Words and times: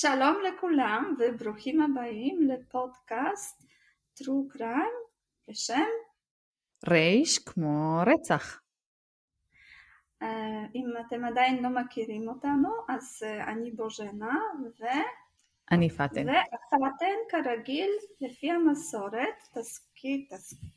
שלום 0.00 0.36
לכולם 0.48 1.14
וברוכים 1.18 1.82
הבאים 1.82 2.48
לפודקאסט 2.48 3.62
טרו 4.14 4.48
קריים 4.48 4.92
בשם 5.48 5.88
רייש 6.88 7.38
כמו 7.38 8.00
רצח. 8.06 8.60
Uh, 10.22 10.26
אם 10.74 10.86
אתם 11.06 11.24
עדיין 11.24 11.62
לא 11.62 11.68
מכירים 11.68 12.28
אותנו 12.28 12.68
אז 12.88 13.22
uh, 13.22 13.48
אני 13.48 13.70
בוז'נה 13.70 14.38
ו... 14.80 14.84
אני 15.70 15.90
פאטן. 15.90 16.26
ופאטן 16.28 17.16
כרגיל 17.28 17.90
לפי 18.20 18.50
המסורת 18.50 19.36
תזכיר, 19.54 20.20
תזכיר, 20.30 20.70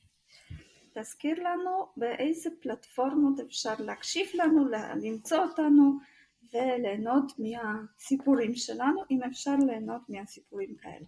תזכיר 0.93 1.43
לנו 1.43 1.87
באיזה 1.97 2.49
פלטפורמות 2.61 3.39
אפשר 3.39 3.73
להקשיב 3.79 4.27
לנו, 4.33 4.65
למצוא 5.01 5.37
אותנו 5.37 5.99
וליהנות 6.53 7.31
מהסיפורים 7.39 8.55
שלנו, 8.55 9.01
אם 9.11 9.23
אפשר 9.23 9.55
ליהנות 9.67 10.01
מהסיפורים 10.09 10.75
כאלה. 10.75 11.05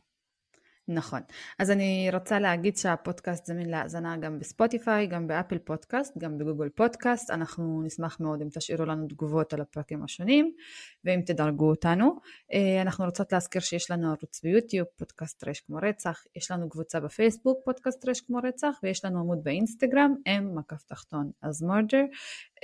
נכון. 0.88 1.20
אז 1.60 1.72
אני 1.72 2.10
רוצה 2.14 2.40
להגיד 2.40 2.78
שהפודקאסט 2.78 3.46
זמין 3.46 3.70
להאזנה 3.70 4.18
גם 4.18 4.40
בספוטיפיי, 4.40 5.08
גם 5.08 5.28
באפל 5.28 5.58
פודקאסט, 5.58 6.18
גם 6.18 6.38
בגוגל 6.38 6.70
פודקאסט. 6.70 7.32
אנחנו 7.32 7.82
נשמח 7.86 8.20
מאוד 8.20 8.42
אם 8.42 8.48
תשאירו 8.54 8.86
לנו 8.86 9.08
תגובות 9.08 9.54
על 9.54 9.62
הפרקים 9.62 10.04
השונים, 10.04 10.52
ואם 11.06 11.22
תדרגו 11.26 11.70
אותנו. 11.70 12.16
אה, 12.54 12.82
אנחנו 12.82 13.06
רוצות 13.06 13.32
להזכיר 13.32 13.62
שיש 13.62 13.92
לנו 13.92 14.08
ערוץ 14.08 14.42
ביוטיוב, 14.44 14.88
פודקאסט 14.98 15.48
רי"ש 15.48 15.60
כמו 15.60 15.78
רצח, 15.82 16.24
יש 16.36 16.52
לנו 16.52 16.70
קבוצה 16.70 17.00
בפייסבוק, 17.00 17.60
פודקאסט 17.66 18.10
רי"ש 18.10 18.22
כמו 18.22 18.40
רצח, 18.44 18.80
ויש 18.84 19.06
לנו 19.06 19.20
עמוד 19.20 19.44
באינסטגרם, 19.44 20.16
M 20.28 20.56
מקף 20.56 20.84
תחתון, 20.84 21.32
as 21.42 21.64
murder. 21.64 22.04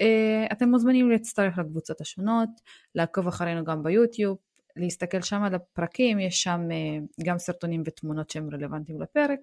אה, 0.01 0.47
אתם 0.51 0.69
מוזמנים 0.69 1.09
להצטרף 1.09 1.57
לקבוצות 1.57 2.01
השונות, 2.01 2.49
לעקוב 2.95 3.27
אחרינו 3.27 3.63
גם 3.63 3.83
ביוטיוב, 3.83 4.37
להסתכל 4.79 5.21
שם 5.21 5.43
על 5.43 5.55
הפרקים, 5.55 6.19
יש 6.19 6.43
שם 6.43 6.59
אה, 6.71 7.05
גם 7.25 7.37
סרטונים 7.37 7.83
ותמונות 7.85 8.29
שהם 8.29 8.49
רלוונטיים 8.53 9.01
לפרק, 9.01 9.39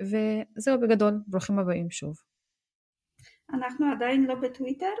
וזהו 0.00 0.80
בגדול, 0.80 1.20
ברוכים 1.26 1.58
הבאים 1.58 1.90
שוב. 1.90 2.16
אנחנו 3.54 3.86
עדיין 3.92 4.24
לא 4.24 4.34
בטוויטר? 4.34 4.92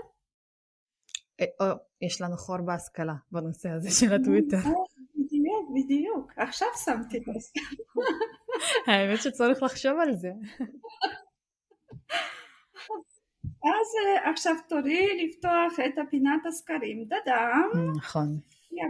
אה, 1.40 1.46
או, 1.60 1.76
יש 2.00 2.20
לנו 2.20 2.36
חור 2.36 2.60
בהשכלה 2.64 3.14
בנושא 3.32 3.68
הזה 3.68 3.90
של 3.90 4.12
הטוויטר. 4.12 4.56
אה, 4.56 4.62
בדיוק, 5.14 5.70
בדיוק, 5.74 6.32
עכשיו 6.36 6.68
שמתי 6.84 7.18
את 7.18 7.22
זה. 7.24 7.60
האמת 8.92 9.22
שצריך 9.22 9.62
לחשוב 9.62 9.98
על 10.00 10.14
זה. 10.16 10.32
אז 13.64 13.88
עכשיו 14.30 14.54
תורי 14.68 15.24
לפתוח 15.24 15.80
את 15.86 15.98
הפינת 15.98 16.46
הסקרים. 16.46 17.04
דדם. 17.04 17.92
נכון. 17.96 18.38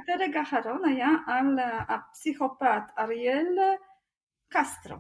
הפרק 0.02 0.36
האחרון 0.36 0.84
היה 0.84 1.10
על 1.26 1.58
הפסיכופת 1.88 2.82
אריאל 2.98 3.58
קסטרו. 4.48 4.96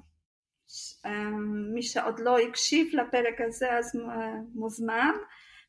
מי 1.74 1.82
שעוד 1.82 2.20
לא 2.20 2.38
הקשיב 2.38 2.86
לפרק 2.92 3.40
הזה 3.40 3.72
אז 3.72 3.92
מוזמן, 4.54 5.12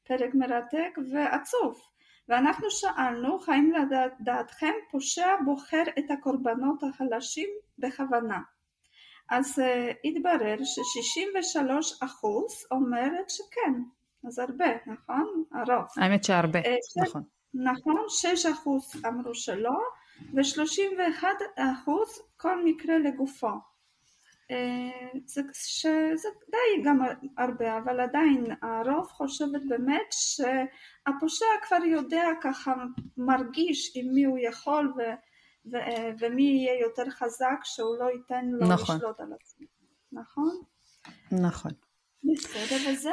פרק 0.08 0.34
מרתק 0.34 0.98
ועצוב. 1.14 1.82
ואנחנו 2.30 2.70
שאלנו 2.70 3.40
האם 3.48 3.72
לדעתכם 3.72 4.74
פושע 4.92 5.30
בוחר 5.46 5.84
את 6.00 6.12
הקורבנות 6.12 6.84
החלשים 6.84 7.50
בכוונה. 7.80 8.40
אז 9.30 9.60
uh, 9.60 9.64
התברר 10.04 10.58
ש-63% 10.64 12.06
אומרת 12.72 13.30
שכן, 13.30 13.74
אז 14.28 14.40
הרבה, 14.40 14.66
נכון? 14.86 15.44
הרוב. 15.52 15.86
האמת 15.98 16.24
שהרבה, 16.24 16.60
uh, 16.60 17.02
נכון. 17.08 17.24
נכון, 17.54 18.06
6% 19.04 19.08
אמרו 19.08 19.36
שלא 19.36 19.80
ו-31% 20.34 21.90
כל 22.38 22.66
מקרה 22.66 22.98
לגופו. 22.98 23.52
אה, 24.52 25.20
זה, 25.26 25.42
שזה 25.54 26.30
די 26.52 26.84
גם 26.84 27.00
הרבה, 27.38 27.78
אבל 27.78 28.00
עדיין 28.00 28.46
הרוב 28.62 29.08
חושבת 29.08 29.62
באמת 29.68 30.12
שהפושע 30.12 31.46
כבר 31.68 31.86
יודע 31.86 32.26
ככה, 32.42 32.74
מרגיש 33.18 33.92
עם 33.96 34.14
מי 34.14 34.24
הוא 34.24 34.38
יכול 34.42 34.94
ו, 34.98 35.02
ו, 35.72 35.78
ומי 36.20 36.44
יהיה 36.44 36.80
יותר 36.80 37.10
חזק 37.10 37.60
שהוא 37.64 37.98
לא 38.00 38.10
ייתן 38.12 38.46
לו 38.46 38.68
נכון. 38.68 38.96
לשלוט 38.96 39.20
על 39.20 39.34
עצמו, 39.34 39.68
נכון? 40.12 40.62
נכון. 41.32 41.72
בסדר, 42.24 42.90
וזה 42.90 43.10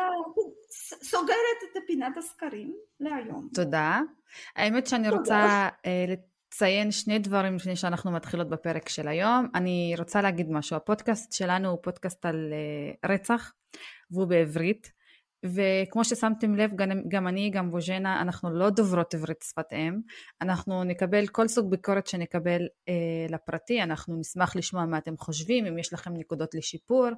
סוגרת 1.03 1.61
את 1.63 1.83
פינת 1.87 2.17
הסקרים 2.17 2.75
להיום. 3.01 3.49
תודה. 3.55 4.01
האמת 4.57 4.87
שאני. 4.87 5.09
רוצה 5.09 5.69
uh, 5.69 5.89
לציין 6.53 6.91
שני 6.91 7.19
דברים 7.19 7.57
לפני 7.57 7.77
שאנחנו 7.77 8.11
מתחילות 8.11 8.49
בפרק 8.49 8.89
של 8.89 9.09
היום. 9.09 9.49
אני 9.55 9.95
רוצה 9.99 10.23
להגיד 10.23 10.51
משהו, 10.51 10.77
הפודקאסט 10.77 11.33
שלנו 11.33 11.69
הוא 11.69 11.79
פודקאסט 11.83 12.27
על 12.27 12.53
uh, 12.53 13.11
רצח, 13.11 13.53
והוא 14.11 14.27
בעברית. 14.27 15.00
וכמו 15.45 16.05
ששמתם 16.05 16.55
לב, 16.55 16.71
גם, 16.77 16.91
גם 17.09 17.29
אני, 17.29 17.51
גם 17.51 17.71
בוז'נה, 17.71 18.21
אנחנו 18.21 18.51
לא 18.51 18.71
דוברות 18.71 19.15
עברית 19.15 19.43
שפת 19.43 19.73
אם. 19.73 20.01
אנחנו 20.41 20.85
נקבל 20.85 21.27
כל 21.27 21.49
סוג 21.49 21.71
ביקורת 21.71 22.07
שנקבל 22.07 22.63
אה, 22.89 23.27
לפרטי, 23.29 23.83
אנחנו 23.83 24.21
נשמח 24.21 24.57
לשמוע 24.57 24.87
מה 24.87 24.99
אתם 24.99 25.17
חושבים, 25.17 25.67
אם 25.67 25.79
יש 25.79 25.93
לכם 25.93 26.13
נקודות 26.17 26.55
לשיפור. 26.55 27.09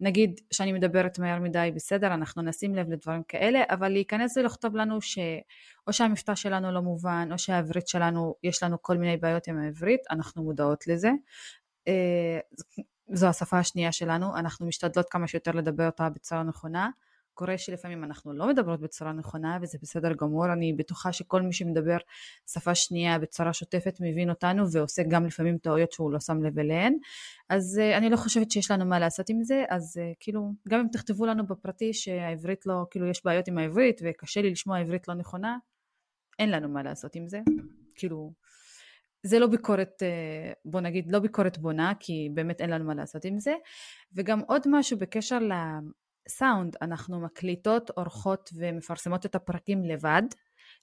נגיד 0.00 0.40
שאני 0.52 0.72
מדברת 0.72 1.18
מהר 1.18 1.40
מדי, 1.40 1.70
בסדר, 1.74 2.14
אנחנו 2.14 2.42
נשים 2.42 2.74
לב 2.74 2.90
לדברים 2.90 3.22
כאלה, 3.28 3.62
אבל 3.70 3.88
להיכנס 3.88 4.36
ולכתוב 4.36 4.76
לנו 4.76 5.00
שאו 5.00 5.92
שהמבטא 5.92 6.34
שלנו 6.34 6.72
לא 6.72 6.82
מובן, 6.82 7.28
או 7.32 7.38
שהעברית 7.38 7.88
שלנו, 7.88 8.34
יש 8.42 8.62
לנו 8.62 8.82
כל 8.82 8.96
מיני 8.96 9.16
בעיות 9.16 9.48
עם 9.48 9.58
העברית, 9.58 10.00
אנחנו 10.10 10.42
מודעות 10.42 10.86
לזה. 10.86 11.10
אה, 11.88 12.38
זו 13.12 13.26
השפה 13.26 13.58
השנייה 13.58 13.92
שלנו, 13.92 14.36
אנחנו 14.36 14.66
משתדלות 14.66 15.06
כמה 15.10 15.28
שיותר 15.28 15.50
לדבר 15.50 15.86
אותה 15.86 16.08
בצורה 16.08 16.42
נכונה. 16.42 16.88
קורה 17.34 17.58
שלפעמים 17.58 18.04
אנחנו 18.04 18.32
לא 18.32 18.48
מדברות 18.48 18.80
בצורה 18.80 19.12
נכונה 19.12 19.58
וזה 19.62 19.78
בסדר 19.82 20.12
גמור, 20.12 20.52
אני 20.52 20.72
בטוחה 20.72 21.12
שכל 21.12 21.42
מי 21.42 21.52
שמדבר 21.52 21.96
שפה 22.52 22.74
שנייה 22.74 23.18
בצורה 23.18 23.52
שוטפת 23.52 23.96
מבין 24.00 24.30
אותנו 24.30 24.72
ועושה 24.72 25.02
גם 25.08 25.26
לפעמים 25.26 25.58
טעויות 25.58 25.92
שהוא 25.92 26.12
לא 26.12 26.20
שם 26.20 26.42
לב 26.42 26.58
אליהן, 26.58 26.96
אז 27.48 27.80
uh, 27.80 27.96
אני 27.96 28.10
לא 28.10 28.16
חושבת 28.16 28.50
שיש 28.50 28.70
לנו 28.70 28.84
מה 28.84 28.98
לעשות 28.98 29.28
עם 29.28 29.44
זה, 29.44 29.64
אז 29.68 29.96
uh, 29.96 30.16
כאילו 30.20 30.52
גם 30.68 30.80
אם 30.80 30.86
תכתבו 30.92 31.26
לנו 31.26 31.46
בפרטי 31.46 31.92
שהעברית 31.92 32.66
לא, 32.66 32.86
כאילו 32.90 33.06
יש 33.06 33.24
בעיות 33.24 33.48
עם 33.48 33.58
העברית 33.58 34.00
וקשה 34.04 34.42
לי 34.42 34.50
לשמוע 34.50 34.78
עברית 34.78 35.08
לא 35.08 35.14
נכונה, 35.14 35.56
אין 36.38 36.50
לנו 36.50 36.68
מה 36.68 36.82
לעשות 36.82 37.16
עם 37.16 37.28
זה, 37.28 37.40
כאילו 37.96 38.32
זה 39.22 39.38
לא 39.38 39.46
ביקורת, 39.46 40.02
אה, 40.02 40.52
בוא 40.64 40.80
נגיד, 40.80 41.12
לא 41.12 41.18
ביקורת 41.18 41.58
בונה, 41.58 41.92
כי 42.00 42.28
באמת 42.34 42.60
אין 42.60 42.70
לנו 42.70 42.84
מה 42.84 42.94
לעשות 42.94 43.24
עם 43.24 43.38
זה. 43.38 43.54
וגם 44.14 44.40
עוד 44.40 44.62
משהו 44.66 44.98
בקשר 44.98 45.38
סאונד, 46.28 46.76
אנחנו 46.82 47.20
מקליטות, 47.20 47.90
עורכות 47.90 48.50
ומפרסמות 48.54 49.26
את 49.26 49.34
הפרקים 49.34 49.84
לבד, 49.84 50.22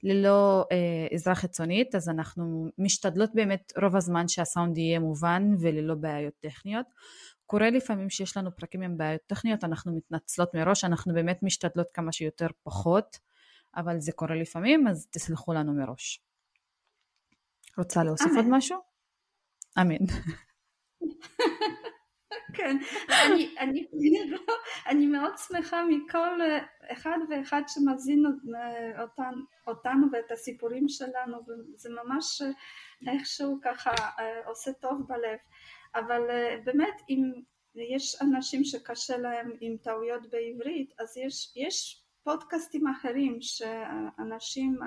ללא 0.03 0.65
אה, 0.71 1.07
עזרה 1.11 1.35
חיצונית, 1.35 1.95
אז 1.95 2.09
אנחנו 2.09 2.69
משתדלות 2.77 3.29
באמת 3.33 3.73
רוב 3.81 3.95
הזמן 3.95 4.27
שהסאונד 4.27 4.77
יהיה 4.77 4.99
מובן 4.99 5.43
וללא 5.59 5.95
בעיות 5.95 6.33
טכניות. 6.39 6.85
קורה 7.45 7.69
לפעמים 7.69 8.09
שיש 8.09 8.37
לנו 8.37 8.55
פרקים 8.55 8.81
עם 8.81 8.97
בעיות 8.97 9.21
טכניות, 9.27 9.63
אנחנו 9.63 9.95
מתנצלות 9.95 10.53
מראש, 10.53 10.83
אנחנו 10.83 11.13
באמת 11.13 11.43
משתדלות 11.43 11.87
כמה 11.93 12.11
שיותר 12.11 12.47
פחות, 12.63 13.17
אבל 13.75 13.99
זה 13.99 14.11
קורה 14.11 14.35
לפעמים, 14.35 14.87
אז 14.87 15.07
תסלחו 15.11 15.53
לנו 15.53 15.73
מראש. 15.73 16.21
רוצה 17.77 18.03
להוסיף 18.03 18.27
אמן. 18.27 18.37
עוד 18.37 18.45
משהו? 18.49 18.77
אמן. 19.81 20.05
כן, 22.53 22.77
אני, 23.09 23.55
אני, 23.59 23.87
אני 24.89 25.05
מאוד 25.05 25.33
שמחה 25.37 25.83
מכל 25.85 26.39
אחד 26.91 27.17
ואחד 27.29 27.61
שמזין 27.67 28.23
אותן, 29.01 29.33
אותנו 29.67 30.07
ואת 30.11 30.31
הסיפורים 30.31 30.89
שלנו 30.89 31.37
וזה 31.47 31.89
ממש 31.89 32.41
איכשהו 33.07 33.59
ככה 33.63 33.91
עושה 34.45 34.73
טוב 34.73 35.07
בלב. 35.07 35.37
אבל 35.95 36.21
באמת 36.63 37.01
אם 37.09 37.31
יש 37.75 38.21
אנשים 38.21 38.63
שקשה 38.63 39.17
להם 39.17 39.51
עם 39.61 39.77
טעויות 39.77 40.29
בעברית 40.29 40.93
אז 40.99 41.17
יש, 41.17 41.53
יש 41.55 42.03
פודקאסטים 42.23 42.87
אחרים 42.87 43.37
שאנשים 43.41 44.79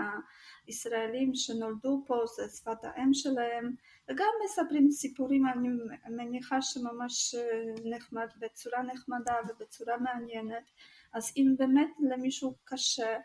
הישראלים 0.66 1.34
שנולדו 1.34 2.04
פה 2.06 2.14
זה 2.36 2.56
שפת 2.56 2.84
האם 2.84 3.14
שלהם 3.14 3.74
וגם 4.10 4.28
מספרים 4.44 4.90
סיפורים 4.90 5.46
אני 5.46 5.68
מניחה 6.08 6.62
שממש 6.62 7.34
אה, 7.34 7.62
נחמד 7.84 8.28
בצורה 8.38 8.82
נחמדה 8.82 9.34
ובצורה 9.48 9.96
מעניינת. 9.96 10.70
אז 11.12 11.32
אם 11.36 11.54
באמת 11.58 11.90
למישהו 12.10 12.54
קשה 12.64 13.18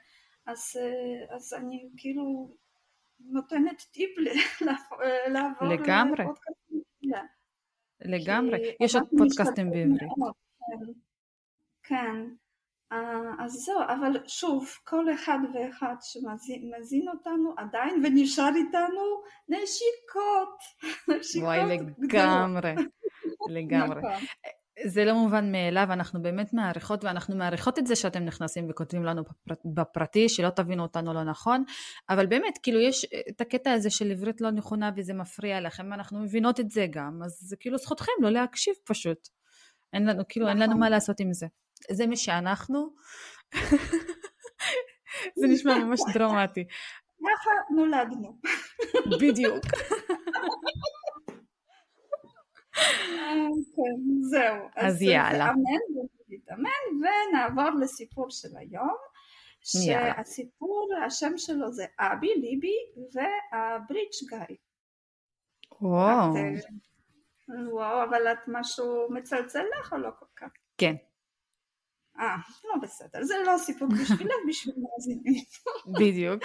אז, 0.45 0.77
אה, 0.79 1.35
אז 1.35 1.53
אני 1.53 1.89
כאילו 1.97 2.55
נותנת 3.19 3.81
טיפ 3.91 4.09
אה, 4.19 5.29
לעבור 5.29 5.67
לגמרי. 5.67 6.23
לגמרי. 8.01 8.75
יש 8.81 8.95
עוד 8.95 9.07
פודקאסטים 9.17 9.69
בעברית. 9.69 10.11
כן, 11.83 11.95
כן 11.95 12.46
אז 13.39 13.51
זהו, 13.51 13.79
אבל 13.87 14.19
שוב, 14.27 14.69
כל 14.83 15.13
אחד 15.13 15.39
ואחד 15.53 15.95
שמזין 16.01 17.09
אותנו 17.09 17.53
עדיין 17.57 18.05
ונשאר 18.05 18.51
איתנו 18.55 19.21
נשיקות. 19.49 20.59
נשיקות 21.19 21.47
וואי, 21.47 21.77
לגמרי, 21.97 22.75
לגמרי. 23.55 24.01
נכון. 24.01 24.25
זה 24.85 25.05
לא 25.05 25.13
מובן 25.13 25.51
מאליו, 25.51 25.87
אנחנו 25.89 26.21
באמת 26.21 26.53
מעריכות, 26.53 27.03
ואנחנו 27.03 27.35
מעריכות 27.35 27.79
את 27.79 27.87
זה 27.87 27.95
שאתם 27.95 28.25
נכנסים 28.25 28.67
וכותבים 28.69 29.03
לנו 29.03 29.23
בפרטי, 29.75 30.29
שלא 30.29 30.49
תבינו 30.49 30.83
אותנו 30.83 31.13
לא 31.13 31.23
נכון, 31.23 31.63
אבל 32.09 32.25
באמת, 32.25 32.59
כאילו 32.63 32.79
יש 32.79 33.05
את 33.29 33.41
הקטע 33.41 33.71
הזה 33.71 33.89
של 33.89 34.11
עברית 34.11 34.41
לא 34.41 34.51
נכונה 34.51 34.91
וזה 34.95 35.13
מפריע 35.13 35.61
לכם, 35.61 35.93
אנחנו 35.93 36.19
מבינות 36.19 36.59
את 36.59 36.69
זה 36.69 36.85
גם, 36.91 37.19
אז 37.25 37.31
זה 37.41 37.55
כאילו 37.59 37.77
זכותכם 37.77 38.11
לא 38.21 38.29
להקשיב 38.29 38.73
פשוט. 38.85 39.27
אין 39.93 40.05
לנו, 40.05 40.23
כאילו, 40.29 40.47
אין 40.47 40.57
לנו 40.57 40.67
נכון. 40.67 40.79
מה 40.79 40.89
לעשות 40.89 41.19
עם 41.19 41.33
זה. 41.33 41.47
זה 41.91 42.07
מי 42.07 42.17
שאנחנו. 42.17 42.93
זה 45.35 45.47
נשמע 45.47 45.77
ממש 45.77 45.99
דרמטי. 46.13 46.67
ככה 47.19 47.51
נולדנו. 47.75 48.39
בדיוק. 49.21 49.63
כן, 53.75 53.99
זהו. 54.21 54.69
אז 54.75 55.01
יאללה. 55.01 55.49
אמן 55.49 56.03
ונתאמן 56.29 56.69
ונעבור 57.31 57.79
לסיפור 57.81 58.29
של 58.29 58.57
היום. 58.57 58.95
שהסיפור, 59.61 60.89
השם 61.05 61.37
שלו 61.37 61.71
זה 61.71 61.85
אבי, 61.99 62.35
ליבי 62.35 62.75
והבריץ' 63.13 64.23
גיא. 64.29 64.55
וואו. 65.81 66.33
וואו, 67.71 68.03
אבל 68.03 68.27
את 68.31 68.37
משהו 68.47 69.07
מצלצל 69.09 69.63
לך 69.79 69.93
או 69.93 69.97
לא 69.97 70.09
כל 70.19 70.25
כך? 70.35 70.47
כן. 70.77 70.95
אה, 72.19 72.35
לא 72.63 72.81
בסדר, 72.81 73.23
זה 73.23 73.33
לא 73.45 73.57
סיפור 73.57 73.87
בשבילך, 73.87 74.33
בשביל 74.47 74.75
מאזינים. 74.77 75.43
בדיוק. 75.99 76.43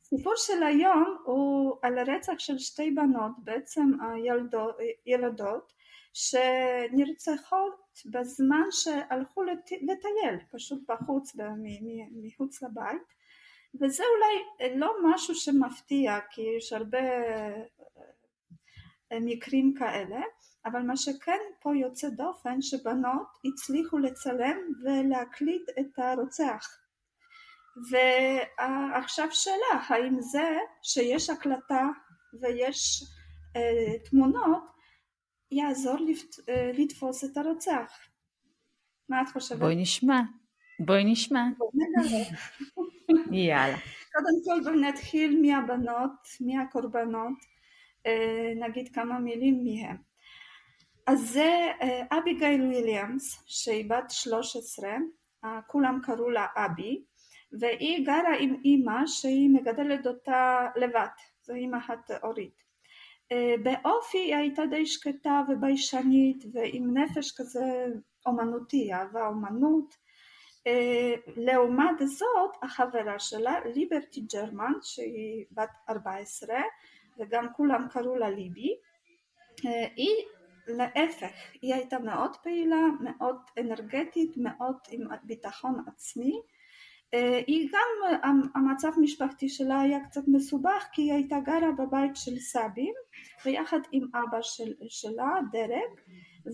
הסיפור 0.00 0.32
של 0.36 0.62
היום 0.62 1.16
הוא 1.24 1.76
על 1.82 1.98
הרצח 1.98 2.38
של 2.38 2.58
שתי 2.58 2.90
בנות, 2.90 3.32
בעצם 3.38 3.90
הילדות, 4.00 4.76
ילדות 5.06 5.72
שנרצחות 6.12 7.74
בזמן 8.06 8.64
שהלכו 8.70 9.42
לטייל, 9.82 10.36
פשוט 10.52 10.90
בחוץ, 10.90 11.36
מחוץ 12.22 12.62
לבית, 12.62 13.20
וזה 13.80 14.02
אולי 14.16 14.76
לא 14.76 14.94
משהו 15.04 15.34
שמפתיע, 15.34 16.18
כי 16.30 16.42
יש 16.58 16.72
הרבה 16.72 16.98
מקרים 19.12 19.74
כאלה, 19.78 20.20
אבל 20.64 20.82
מה 20.82 20.96
שכן 20.96 21.38
פה 21.60 21.76
יוצא 21.76 22.08
דופן 22.08 22.62
שבנות 22.62 23.26
הצליחו 23.44 23.98
לצלם 23.98 24.56
ולהקליט 24.84 25.68
את 25.80 25.98
הרוצח. 25.98 26.68
ועכשיו 27.90 29.26
שאלה 29.30 29.82
האם 29.88 30.20
זה 30.20 30.58
שיש 30.82 31.30
הקלטה 31.30 31.88
ויש 32.40 33.04
אה, 33.56 33.98
תמונות 34.04 34.62
יעזור 35.50 35.96
לפת, 36.08 36.48
אה, 36.48 36.70
לתפוס 36.74 37.24
את 37.24 37.36
הרוצח? 37.36 37.92
מה 39.08 39.22
את 39.22 39.28
חושבת? 39.32 39.58
בואי 39.58 39.76
נשמע. 39.76 40.20
בואי 40.80 41.04
נשמע. 41.04 41.44
יאללה. 43.32 43.76
קודם 44.12 44.44
כל 44.44 44.70
בואי 44.70 44.80
נתחיל 44.80 45.42
מהבנות 45.42 46.28
מהקורבנות 46.40 47.38
אה, 48.06 48.52
נגיד 48.56 48.94
כמה 48.94 49.18
מילים 49.18 49.64
מהם 49.64 50.09
אז 51.06 51.30
זה 51.32 51.68
אה, 51.82 52.18
אביגיל 52.18 52.62
וויליאמס 52.62 53.42
שהיא 53.46 53.90
בת 53.90 54.10
13 54.10 54.90
אה, 55.44 55.60
כולם 55.66 56.00
קראו 56.02 56.30
לה 56.30 56.46
אבי 56.56 57.02
והיא 57.60 58.06
גרה 58.06 58.36
עם 58.38 58.56
אימא 58.64 59.06
שהיא 59.06 59.50
מגדלת 59.50 60.06
אותה 60.06 60.66
לבד 60.76 61.06
זו 61.42 61.54
אימא 61.54 61.78
חד-הורית 61.80 62.60
באופי 63.62 64.18
היא 64.18 64.36
הייתה 64.36 64.66
די 64.66 64.86
שקטה 64.86 65.42
וביישנית 65.48 66.44
ועם 66.52 66.98
נפש 66.98 67.40
כזה 67.40 67.86
אומנותי, 68.26 68.92
אהבה 68.92 69.26
אומנות. 69.26 69.94
לעומת 71.36 71.98
זאת 71.98 72.50
החברה 72.62 73.18
שלה 73.18 73.60
ליברטי 73.74 74.20
ג'רמן 74.20 74.72
שהיא 74.82 75.44
בת 75.52 75.70
14 75.88 76.54
וגם 77.18 77.46
כולם 77.56 77.86
קראו 77.90 78.16
לה 78.16 78.30
ליבי 78.30 78.76
היא 79.96 80.24
להפך, 80.66 81.30
היא 81.62 81.74
הייתה 81.74 81.98
מאוד 81.98 82.36
פעילה, 82.36 82.82
מאוד 83.00 83.36
אנרגטית, 83.60 84.36
מאוד 84.36 84.76
עם 84.90 85.00
ביטחון 85.22 85.84
עצמי. 85.86 86.40
אה, 87.14 87.40
היא 87.46 87.68
גם, 87.72 88.18
המצב 88.54 88.88
המשפחתי 88.96 89.48
שלה 89.48 89.80
היה 89.80 90.04
קצת 90.04 90.28
מסובך 90.28 90.88
כי 90.92 91.02
היא 91.02 91.12
הייתה 91.12 91.40
גרה 91.40 91.72
בבית 91.78 92.16
של 92.16 92.38
סבים 92.38 92.94
ויחד 93.44 93.80
עם 93.92 94.06
אבא 94.14 94.42
של, 94.42 94.72
שלה, 94.88 95.34
דרק, 95.52 96.00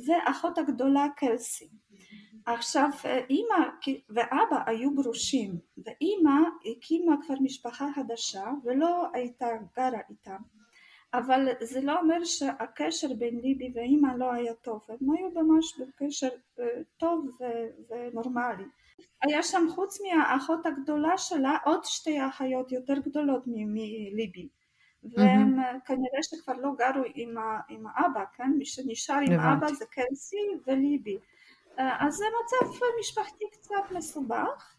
ואחות 0.07 0.59
הגדולה 0.59 1.07
קלסי. 1.17 1.69
עכשיו 2.47 2.91
אימא 3.31 3.69
ואבא 4.09 4.63
היו 4.67 4.95
גרושים 4.95 5.59
ואימא 5.85 6.41
הקימה 6.71 7.17
כבר 7.27 7.35
משפחה 7.41 7.89
חדשה 7.95 8.45
ולא 8.65 9.07
הייתה 9.13 9.47
גרה 9.77 10.01
איתם 10.11 10.37
אבל 11.19 11.49
זה 11.61 11.81
לא 11.81 12.01
אומר 12.01 12.25
שהקשר 12.25 13.15
בין 13.19 13.41
ליבי 13.41 13.73
ואימא 13.75 14.09
לא 14.17 14.33
היה 14.33 14.55
טוב, 14.55 14.81
הם 14.89 15.11
היו 15.11 15.43
ממש 15.43 15.81
בקשר 15.81 16.29
אה, 16.61 16.65
טוב 16.97 17.39
ונורמלי. 17.91 18.65
היה 19.23 19.43
שם 19.43 19.67
חוץ 19.71 19.99
מהאחות 20.01 20.67
הגדולה 20.67 21.19
שלה 21.19 21.57
עוד 21.65 21.85
שתי 21.85 22.27
אחיות 22.27 22.73
יותר 22.73 22.95
גדולות 22.99 23.43
מליבי 23.47 24.49
והם 25.03 25.61
mm-hmm. 25.61 25.87
כנראה 25.87 26.23
שכבר 26.23 26.55
לא 26.55 26.71
גרו 26.79 27.03
עם, 27.15 27.35
עם 27.69 27.87
האבא, 27.87 28.25
כן? 28.37 28.51
מי 28.59 28.65
שנשאר 28.65 29.19
עם 29.27 29.41
אבא 29.41 29.73
זה 29.73 29.85
קלסי 29.91 30.37
וליבי. 30.67 31.19
אה, 31.79 32.07
אז 32.07 32.15
זה 32.15 32.25
מצב 32.45 32.85
משפחתי 33.01 33.45
קצת 33.53 33.93
מסובך 33.93 34.76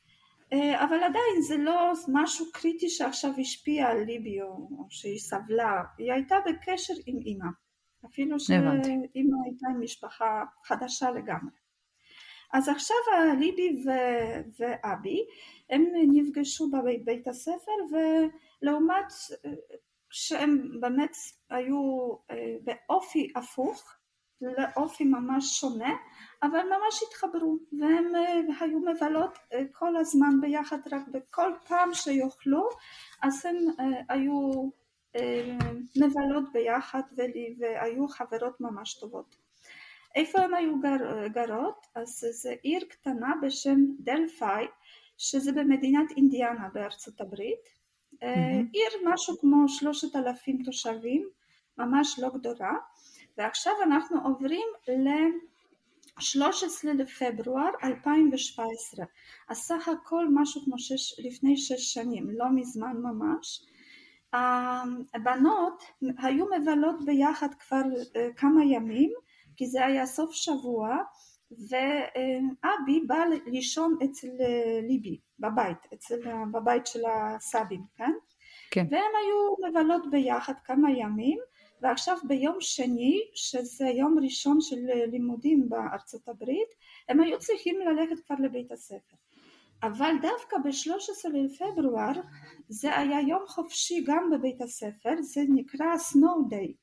אבל 0.54 1.04
עדיין 1.04 1.42
זה 1.48 1.58
לא 1.58 1.94
משהו 2.08 2.46
קריטי 2.54 2.90
שעכשיו 2.90 3.32
השפיע 3.40 3.88
על 3.88 4.04
ליבי 4.04 4.42
או 4.42 4.68
שהיא 4.90 5.20
סבלה, 5.20 5.84
היא 5.98 6.14
הייתה 6.14 6.36
בקשר 6.46 6.94
עם 7.06 7.20
אימא, 7.26 7.48
אפילו 8.06 8.40
שאימא 8.40 9.36
הייתה 9.46 9.68
עם 9.70 9.82
משפחה 9.82 10.44
חדשה 10.66 11.12
לגמרי. 11.12 11.52
אז 12.54 12.70
עכשיו 12.70 12.98
ליבי 13.40 13.84
ו- 13.86 14.42
ואבי 14.60 15.26
הם 15.70 15.86
נפגשו 16.12 16.70
בבית 16.72 17.28
הספר 17.28 17.72
ולעומת 17.92 19.14
אה, 19.46 19.52
שהם 20.10 20.80
באמת 20.80 21.16
היו 21.50 22.10
אה, 22.32 22.56
באופי 22.64 23.32
הפוך 23.36 23.94
לאופי 24.42 25.04
ממש 25.04 25.60
שונה, 25.60 25.96
אבל 26.44 26.60
ממש 26.60 27.04
התחברו, 27.08 27.58
והם 27.80 28.16
אה, 28.16 28.66
היו 28.66 28.80
מבלות 28.80 29.38
אה, 29.54 29.62
כל 29.72 29.98
הזמן 29.98 30.42
ביחד, 30.42 30.78
רק 30.92 31.08
בכל 31.08 31.52
פעם 31.68 31.94
שיוכלו, 31.94 32.70
אז 33.22 33.46
הם 33.46 33.56
אה, 33.80 34.02
היו 34.10 34.52
מבלות 35.96 36.54
ביחד 36.54 37.02
והיו 37.60 38.08
חברות 38.08 38.62
ממש 38.62 38.94
טובות. 39.00 39.36
איפה 40.16 40.40
הם 40.42 40.54
היו 40.54 40.80
גר, 40.80 41.28
גרות? 41.28 41.88
אז 41.96 42.26
זה 42.32 42.54
עיר 42.62 42.86
קטנה 42.90 43.34
בשם 43.42 43.80
דלפאי, 44.00 44.66
שזה 45.18 45.52
במדינת 45.52 46.12
אינדיאנה 46.18 46.70
בארצות 46.74 47.22
הברית. 47.22 47.60
Mm-hmm. 48.14 48.26
עיר 48.74 48.90
משהו 49.14 49.38
כמו 49.40 49.70
שלושת 49.70 50.16
אלפים 50.16 50.64
תושבים, 50.66 51.30
ממש 51.78 52.20
לא 52.20 52.30
גדולה. 52.30 52.74
ועכשיו 53.38 53.74
אנחנו 53.84 54.18
עוברים 54.24 54.68
ל-13 56.18 56.88
לפברואר 56.94 57.70
2017, 57.84 59.06
אז 59.50 59.58
סך 59.58 59.88
הכל 59.88 60.28
משהו 60.34 60.62
כמו 60.66 60.80
שש, 60.80 61.20
לפני 61.20 61.58
שש 61.58 61.94
שנים, 61.94 62.30
לא 62.30 62.46
מזמן 62.56 62.96
ממש. 63.02 63.66
הבנות 65.14 65.84
היו 66.18 66.46
מבלות 66.60 67.06
ביחד 67.06 67.54
כבר 67.54 67.82
אה, 68.16 68.30
כמה 68.36 68.66
ימים, 68.66 69.12
כי 69.56 69.66
זה 69.66 69.86
היה 69.86 70.06
סוף 70.06 70.34
שבוע, 70.34 70.98
ואבי 71.52 73.02
בא 73.08 73.24
לישון 73.46 73.98
אצל 74.04 74.28
אה, 74.28 74.80
ליבי, 74.88 75.20
בבית, 75.40 75.78
אצל, 75.94 76.16
בבית 76.52 76.88
של 76.88 77.00
הסבים, 77.06 77.82
כן? 77.98 78.12
כן. 78.72 78.86
והם 78.92 79.12
היו 79.22 79.70
מבלות 79.70 80.12
ביחד 80.12 80.54
כמה 80.64 80.92
ימים, 80.92 81.38
ועכשיו 81.82 82.18
ביום 82.24 82.58
שני, 82.60 83.22
שזה 83.34 83.86
יום 83.86 84.20
ראשון 84.24 84.62
של 84.62 84.80
לימודים 85.12 85.70
בארצות 85.70 86.28
הברית, 86.28 86.76
הם 87.10 87.20
היו 87.20 87.40
צריכים 87.40 87.80
ללכת 87.80 88.26
כבר 88.26 88.36
לבית 88.40 88.72
הספר. 88.72 89.16
אבל 89.84 90.14
דווקא 90.22 90.58
ב-13 90.58 91.30
לפברואר 91.34 92.22
זה 92.70 92.98
היה 92.98 93.22
יום 93.22 93.44
חופשי 93.48 94.04
גם 94.08 94.30
בבית 94.32 94.62
הספר, 94.62 95.22
זה 95.22 95.42
נקרא 95.50 95.86
snow 95.96 96.54
day. 96.54 96.74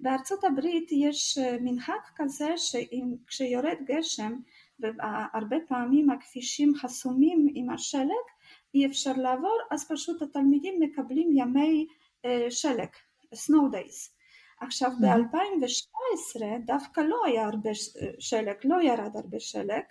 בארצות 0.00 0.44
הברית 0.44 0.88
יש 0.92 1.38
מנהג 1.60 2.00
כזה 2.16 2.48
שכשיורד 2.56 3.76
גשם 3.84 4.32
והרבה 4.78 5.56
פעמים 5.68 6.10
הכבישים 6.10 6.74
חסומים 6.74 7.48
עם 7.54 7.70
השלג, 7.70 8.24
אי 8.74 8.86
אפשר 8.86 9.12
לעבור, 9.12 9.58
אז 9.70 9.88
פשוט 9.88 10.22
התלמידים 10.22 10.80
מקבלים 10.80 11.28
ימי 11.32 11.86
שלג, 12.50 12.88
snow 13.34 13.74
days. 13.74 14.13
עכשיו 14.66 14.90
ב-2017 15.00 16.40
דווקא 16.66 17.00
לא 17.00 17.24
היה 17.24 17.44
הרבה 17.44 17.70
שלג, 18.18 18.56
לא 18.64 18.82
ירד 18.82 19.16
הרבה 19.16 19.40
שלג, 19.40 19.82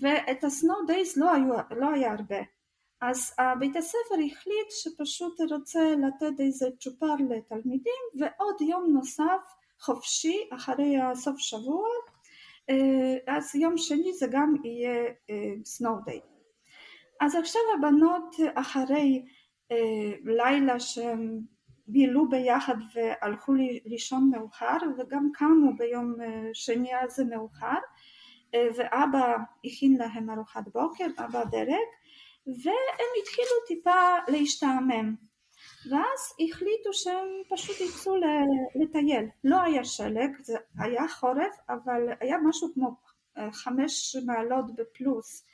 ואת 0.00 0.44
ה-snow 0.44 0.90
days 0.90 1.12
לא, 1.16 1.32
היו, 1.32 1.54
לא 1.70 1.90
היה 1.90 2.12
הרבה. 2.12 2.38
אז 3.00 3.34
בית 3.58 3.76
הספר 3.76 4.14
החליט 4.14 4.70
שפשוט 4.70 5.40
רוצה 5.50 5.80
לתת 5.80 6.40
איזה 6.40 6.66
צ'ופר 6.80 7.14
לתלמידים 7.30 8.02
ועוד 8.20 8.60
יום 8.60 8.90
נוסף 8.92 9.40
חופשי 9.80 10.48
אחרי 10.52 10.98
הסוף 10.98 11.38
שבוע, 11.38 11.88
אז 13.28 13.54
יום 13.54 13.78
שני 13.78 14.12
זה 14.12 14.26
גם 14.30 14.54
יהיה 14.64 15.04
snow 15.78 16.10
day. 16.10 16.20
אז 17.20 17.34
עכשיו 17.34 17.60
הבנות 17.78 18.36
אחרי 18.54 19.24
לילה 20.24 20.80
שהם 20.80 21.40
בילו 21.88 22.28
ביחד 22.28 22.74
והלכו 22.94 23.52
לישון 23.84 24.30
מאוחר 24.34 24.76
וגם 24.98 25.30
קמו 25.34 25.76
ביום 25.76 26.14
שני 26.52 26.94
הזה 26.94 27.24
מאוחר 27.24 27.78
ואבא 28.54 29.36
הכין 29.64 29.96
להם 29.96 30.30
ארוחת 30.30 30.68
בוקר, 30.72 31.06
אבא 31.18 31.44
דרג 31.44 31.88
והם 32.46 33.10
התחילו 33.22 33.56
טיפה 33.66 34.14
להשתעמם. 34.28 35.14
ואז 35.90 36.34
החליטו 36.48 36.92
שהם 36.92 37.26
פשוט 37.50 37.80
יצאו 37.80 38.12
לטייל, 38.74 39.24
לא 39.44 39.62
היה 39.62 39.84
שלג, 39.84 40.30
זה 40.42 40.58
היה 40.78 41.08
חורף 41.08 41.56
אבל 41.68 42.08
היה 42.20 42.38
משהו 42.38 42.68
כמו 42.74 42.96
חמש 43.52 44.16
מעלות 44.26 44.74
בפלוס 44.76 45.46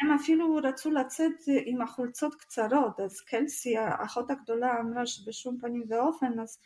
הם 0.00 0.12
אפילו 0.12 0.56
רצו 0.62 0.90
לצאת 0.90 1.32
עם 1.66 1.82
החולצות 1.82 2.34
קצרות, 2.34 3.00
אז 3.00 3.20
קלסי 3.20 3.76
האחות 3.76 4.30
הגדולה 4.30 4.80
אמרה 4.80 5.06
שבשום 5.06 5.58
פנים 5.60 5.84
ואופן 5.88 6.40
אז 6.40 6.58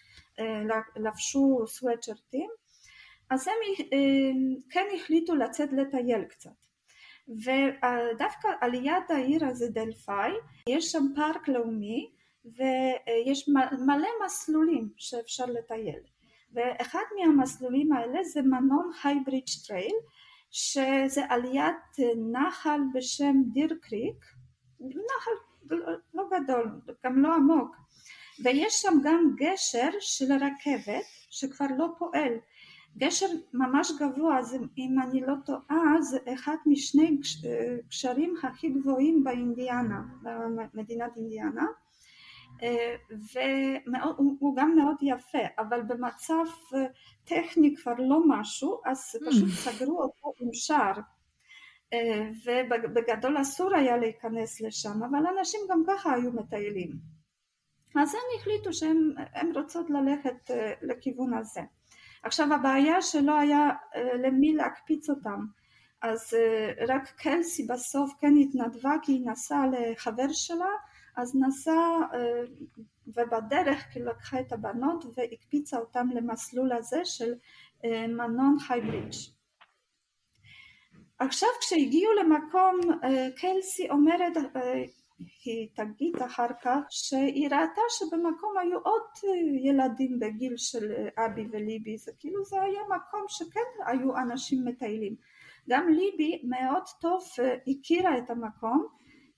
לבשו 0.96 1.64
סוואטשרטים, 1.66 2.50
אז 3.30 3.48
הם 3.48 3.54
כן 4.70 4.84
החליטו 4.94 5.34
לצאת 5.34 5.72
לטייל 5.72 6.24
קצת. 6.24 6.50
ודווקא 7.28 8.48
על 8.60 8.74
יד 8.74 9.04
העיר 9.08 9.46
הזה 9.46 9.68
דלפאי 9.68 10.30
יש 10.68 10.92
שם 10.92 11.06
פארק 11.16 11.48
לאומי 11.48 12.10
ויש 12.44 13.48
מלא 13.86 14.08
מסלולים 14.24 14.88
שאפשר 14.96 15.46
לטייל 15.46 16.00
ואחד 16.52 17.02
מהמסלולים 17.18 17.92
האלה 17.92 18.24
זה 18.24 18.42
Monon 18.42 18.90
High 19.04 19.29
Bridge 19.29 19.66
Trail 19.66 19.96
שזה 20.50 21.24
על 21.28 21.44
יד 21.44 22.06
נחל 22.32 22.80
בשם 22.94 23.36
Deer 23.52 23.78
Creek, 23.82 24.24
נחל 24.80 25.30
לא 26.14 26.24
גדול, 26.30 26.80
גם 27.04 27.22
לא 27.22 27.34
עמוק, 27.34 27.76
ויש 28.44 28.82
שם 28.82 28.98
גם 29.04 29.34
גשר 29.36 29.90
של 30.00 30.32
הרכבת 30.32 31.04
שכבר 31.30 31.66
לא 31.78 31.86
פועל, 31.98 32.32
גשר 32.96 33.26
ממש 33.52 33.92
גבוה, 34.00 34.42
זה, 34.42 34.58
אם 34.78 34.96
אני 35.02 35.20
לא 35.20 35.34
טועה, 35.46 36.02
זה 36.02 36.18
אחד 36.34 36.56
משני 36.66 37.18
גשרים 37.88 38.34
הכי 38.42 38.68
גבוהים 38.68 39.24
באינדיאנה, 39.24 40.02
במדינת 40.22 41.16
אינדיאנה, 41.16 41.66
והוא 43.32 44.56
גם 44.56 44.74
מאוד 44.76 44.96
יפה, 45.02 45.38
אבל 45.58 45.82
במצב 45.82 46.44
טכני 47.24 47.76
כבר 47.76 47.94
לא 47.98 48.20
משהו, 48.28 48.80
אז 48.86 49.16
פשוט 49.26 49.48
סגרו 49.48 50.02
אותו 50.02 50.32
עם 50.40 50.48
שער. 50.52 50.94
ובגדול 52.44 53.40
אסור 53.40 53.74
היה 53.74 53.96
להיכנס 53.96 54.60
לשם, 54.60 55.02
אבל 55.02 55.26
אנשים 55.38 55.60
גם 55.70 55.82
ככה 55.86 56.14
היו 56.14 56.32
מטיילים. 56.32 56.90
אז 57.96 58.14
הם 58.14 58.20
החליטו 58.38 58.72
שהן 58.72 59.52
רוצות 59.54 59.90
ללכת 59.90 60.50
לכיוון 60.82 61.34
הזה. 61.34 61.60
עכשיו 62.22 62.54
הבעיה 62.54 63.02
שלא 63.02 63.38
היה 63.38 63.70
למי 64.22 64.52
להקפיץ 64.54 65.10
אותם, 65.10 65.40
אז 66.02 66.36
רק 66.88 67.08
קלסי 67.08 67.66
בסוף 67.66 68.12
כן 68.20 68.34
התנדבה 68.40 68.92
כי 69.02 69.12
היא 69.12 69.26
נסעה 69.26 69.66
לחבר 69.66 70.28
שלה 70.32 70.70
אז 71.16 71.36
נסע 71.36 71.80
ובדרך 73.06 73.84
לקחה 73.96 74.40
את 74.40 74.52
הבנות 74.52 75.04
והקפיצה 75.16 75.78
אותן 75.78 76.06
למסלול 76.14 76.72
הזה 76.72 77.04
של 77.04 77.34
מנון 78.08 78.56
הייברידג'. 78.68 79.14
עכשיו 81.18 81.48
כשהגיעו 81.60 82.12
למקום 82.12 82.80
קלסי 83.36 83.90
אומרת 83.90 84.32
היא 85.44 85.68
תגיד 85.74 86.16
אחר 86.16 86.46
כך 86.62 86.78
שהיא 86.90 87.48
ראתה 87.48 87.80
שבמקום 87.88 88.54
היו 88.60 88.78
עוד 88.78 89.32
ילדים 89.64 90.18
בגיל 90.18 90.56
של 90.56 90.92
אבי 91.18 91.46
וליבי, 91.52 91.98
זה 91.98 92.12
כאילו 92.18 92.44
זה 92.44 92.62
היה 92.62 92.80
מקום 92.84 93.24
שכן 93.28 93.60
היו 93.86 94.16
אנשים 94.16 94.64
מטיילים. 94.64 95.14
גם 95.68 95.88
ליבי 95.88 96.42
מאוד 96.44 96.82
טוב 97.00 97.24
הכירה 97.66 98.18
את 98.18 98.30
המקום 98.30 98.86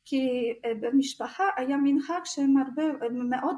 כי 0.05 0.53
במשפחה 0.81 1.45
היה 1.57 1.77
מנהג 1.77 2.25
שהם 2.25 2.57
הרבה, 2.57 2.83
הם 3.07 3.31
מאוד 3.31 3.57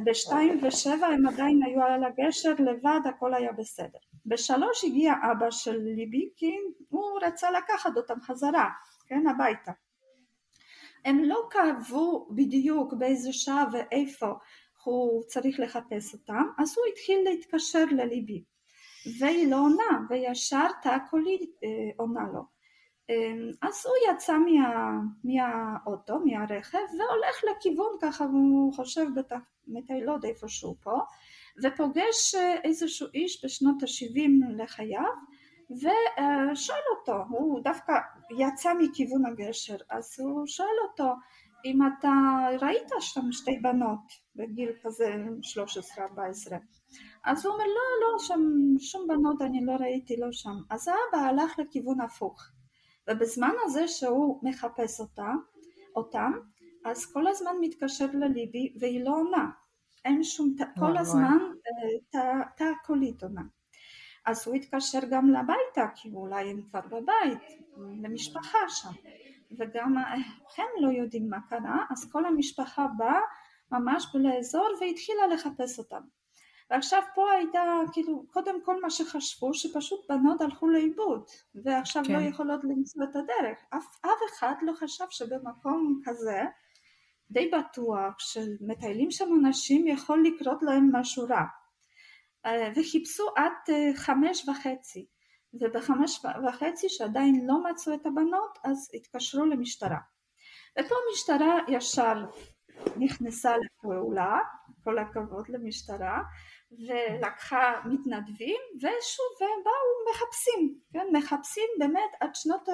בשתיים 0.05 0.61
ושבע 0.63 1.07
הם 1.07 1.27
עדיין 1.27 1.63
היו 1.63 1.83
על 1.83 2.05
הגשר 2.05 2.55
לבד, 2.59 3.01
הכל 3.09 3.35
היה 3.35 3.53
בסדר. 3.53 3.99
בשלוש 4.27 4.85
הגיע 4.85 5.13
אבא 5.33 5.51
של 5.51 5.77
ליבי 5.77 6.31
כי 6.37 6.53
הוא 6.89 7.21
רצה 7.23 7.51
לקחת 7.51 7.97
אותם 7.97 8.21
חזרה, 8.21 8.69
כן, 9.07 9.27
הביתה. 9.27 9.73
הם 11.05 11.25
לא 11.25 11.49
כאבו 11.51 12.29
בדיוק 12.31 12.93
באיזה 12.93 13.33
שעה 13.33 13.65
ואיפה 13.73 14.33
הוא 14.85 15.23
צריך 15.23 15.61
לחפש 15.61 16.15
אותם, 16.15 16.43
אז 16.59 16.75
הוא 16.79 16.87
התחיל 16.93 17.21
להתקשר 17.25 17.85
לליבי. 17.91 18.45
והיא 19.19 19.50
לא 19.50 19.57
עונה, 19.57 20.07
וישר 20.09 20.67
טאקולי 20.83 21.38
עונה 21.97 22.27
לו. 22.33 22.59
אז 23.62 23.87
הוא 23.87 24.15
יצא 24.15 24.38
מה, 24.38 24.91
מהאוטו, 25.25 26.21
מהרכב, 26.25 26.79
והולך 26.99 27.45
לכיוון 27.50 27.97
ככה, 28.00 28.25
והוא 28.25 28.75
חושב 28.75 29.07
בטח 29.17 29.38
מטיילות 29.69 30.25
איפשהו 30.25 30.77
פה, 30.83 30.99
ופוגש 31.65 32.35
איזשהו 32.65 33.07
איש 33.15 33.45
בשנות 33.45 33.83
ה-70 33.83 34.57
לחייו, 34.62 35.12
ושואל 35.71 36.81
אותו, 36.99 37.25
הוא 37.29 37.61
דווקא 37.61 37.93
יצא 38.38 38.75
מכיוון 38.79 39.27
הגשר, 39.27 39.77
אז 39.91 40.17
הוא 40.21 40.47
שואל 40.47 40.77
אותו, 40.91 41.12
אם 41.65 41.79
אתה 41.87 42.12
ראית 42.61 42.88
שם 43.00 43.33
שתי 43.33 43.59
בנות 43.62 44.12
בגיל 44.37 44.71
כזה 44.83 45.15
13-14 45.97 46.00
אז 47.25 47.47
הוא 47.47 47.55
אומר 47.55 47.65
לא 47.65 48.13
לא 48.13 48.19
שם 48.19 48.41
שום 48.79 49.09
בנות 49.09 49.43
אני 49.43 49.65
לא 49.65 49.73
ראיתי 49.73 50.17
לא 50.17 50.33
שם. 50.33 50.57
אז 50.71 50.89
האבא 50.89 51.27
הלך 51.27 51.59
לכיוון 51.59 52.01
הפוך. 52.01 52.43
ובזמן 53.11 53.53
הזה 53.65 53.89
שהוא 53.89 54.41
מחפש 54.43 55.01
אותה, 55.01 55.33
אותם 55.97 56.33
אז 56.85 57.13
כל 57.13 57.27
הזמן 57.27 57.53
מתקשר 57.61 58.07
לליבי 58.13 58.75
והיא 58.81 59.05
לא 59.05 59.11
עונה. 59.11 59.51
אין 60.05 60.25
שום, 60.25 60.57
כל 60.79 60.97
הזמן 60.97 61.39
תא 62.57 62.73
קולית 62.87 63.23
עונה. 63.23 63.43
אז 64.27 64.47
הוא 64.47 64.55
התקשר 64.55 64.99
גם 65.11 65.31
לביתה, 65.31 65.87
כי 65.95 66.11
אולי 66.15 66.51
הם 66.51 66.63
כבר 66.63 66.81
בבית, 66.81 67.63
למשפחה 67.77 68.59
שם. 68.69 68.93
וגם 69.51 69.99
הם 70.57 70.67
לא 70.81 70.89
יודעים 70.89 71.31
מה 71.31 71.41
קרה, 71.49 71.85
אז 71.91 72.13
כל 72.13 72.27
המשפחה 72.27 72.87
באה 72.97 73.21
ממש 73.73 74.07
לאזור 74.15 74.69
והתחילה 74.81 75.27
לחפש 75.27 75.79
אותם. 75.79 76.01
ועכשיו 76.71 77.03
פה 77.15 77.31
הייתה, 77.33 77.63
כאילו, 77.93 78.25
קודם 78.31 78.65
כל 78.65 78.81
מה 78.81 78.91
שחשבו, 78.91 79.55
שפשוט 79.55 80.01
בנות 80.09 80.41
הלכו 80.41 80.69
לאיבוד, 80.69 81.25
ועכשיו 81.65 82.03
לא 82.03 82.09
כן. 82.09 82.15
לא 82.15 82.29
יכולות 82.29 82.65
למצוא 82.65 83.03
את 83.05 83.17
הדרך. 83.17 83.59
אף, 83.71 83.87
אף 84.05 84.21
אחד 84.33 84.55
לא 84.63 84.73
חשב 84.73 85.05
שבמקום 85.11 86.01
כזה, 86.05 86.43
די 87.31 87.51
בטוח, 87.59 88.19
שמטיילים 88.19 89.11
שם 89.11 89.29
אנשים, 89.41 89.87
יכול 89.87 90.25
לקרות 90.25 90.63
להם 90.63 90.91
משהו 90.93 91.27
רע. 91.29 91.45
אה, 92.47 92.73
וחיפשו 92.77 93.25
עד 93.37 93.53
אה, 93.69 93.91
חמש 93.95 94.49
וחצי. 94.49 95.07
ובחמש 95.55 96.21
וחצי 96.49 96.89
שעדיין 96.89 97.47
לא 97.47 97.63
מצאו 97.71 97.95
את 97.95 98.07
הבנות 98.07 98.59
אז 98.65 98.91
התקשרו 98.95 99.45
למשטרה. 99.45 99.99
ופה 100.81 100.95
המשטרה 101.09 101.59
ישר 101.69 102.25
נכנסה 102.97 103.53
לפעולה, 103.57 104.39
כל 104.85 104.99
הכבוד 104.99 105.49
למשטרה, 105.49 106.23
ולקחה 106.73 107.81
מתנדבים 107.85 108.57
ושוב 108.77 109.37
הם 109.41 109.65
באו 109.65 110.13
מחפשים, 110.13 110.79
כן, 110.93 111.07
מחפשים 111.13 111.69
באמת 111.79 112.11
עד 112.21 112.35
שנות 112.35 112.69
ה... 112.69 112.73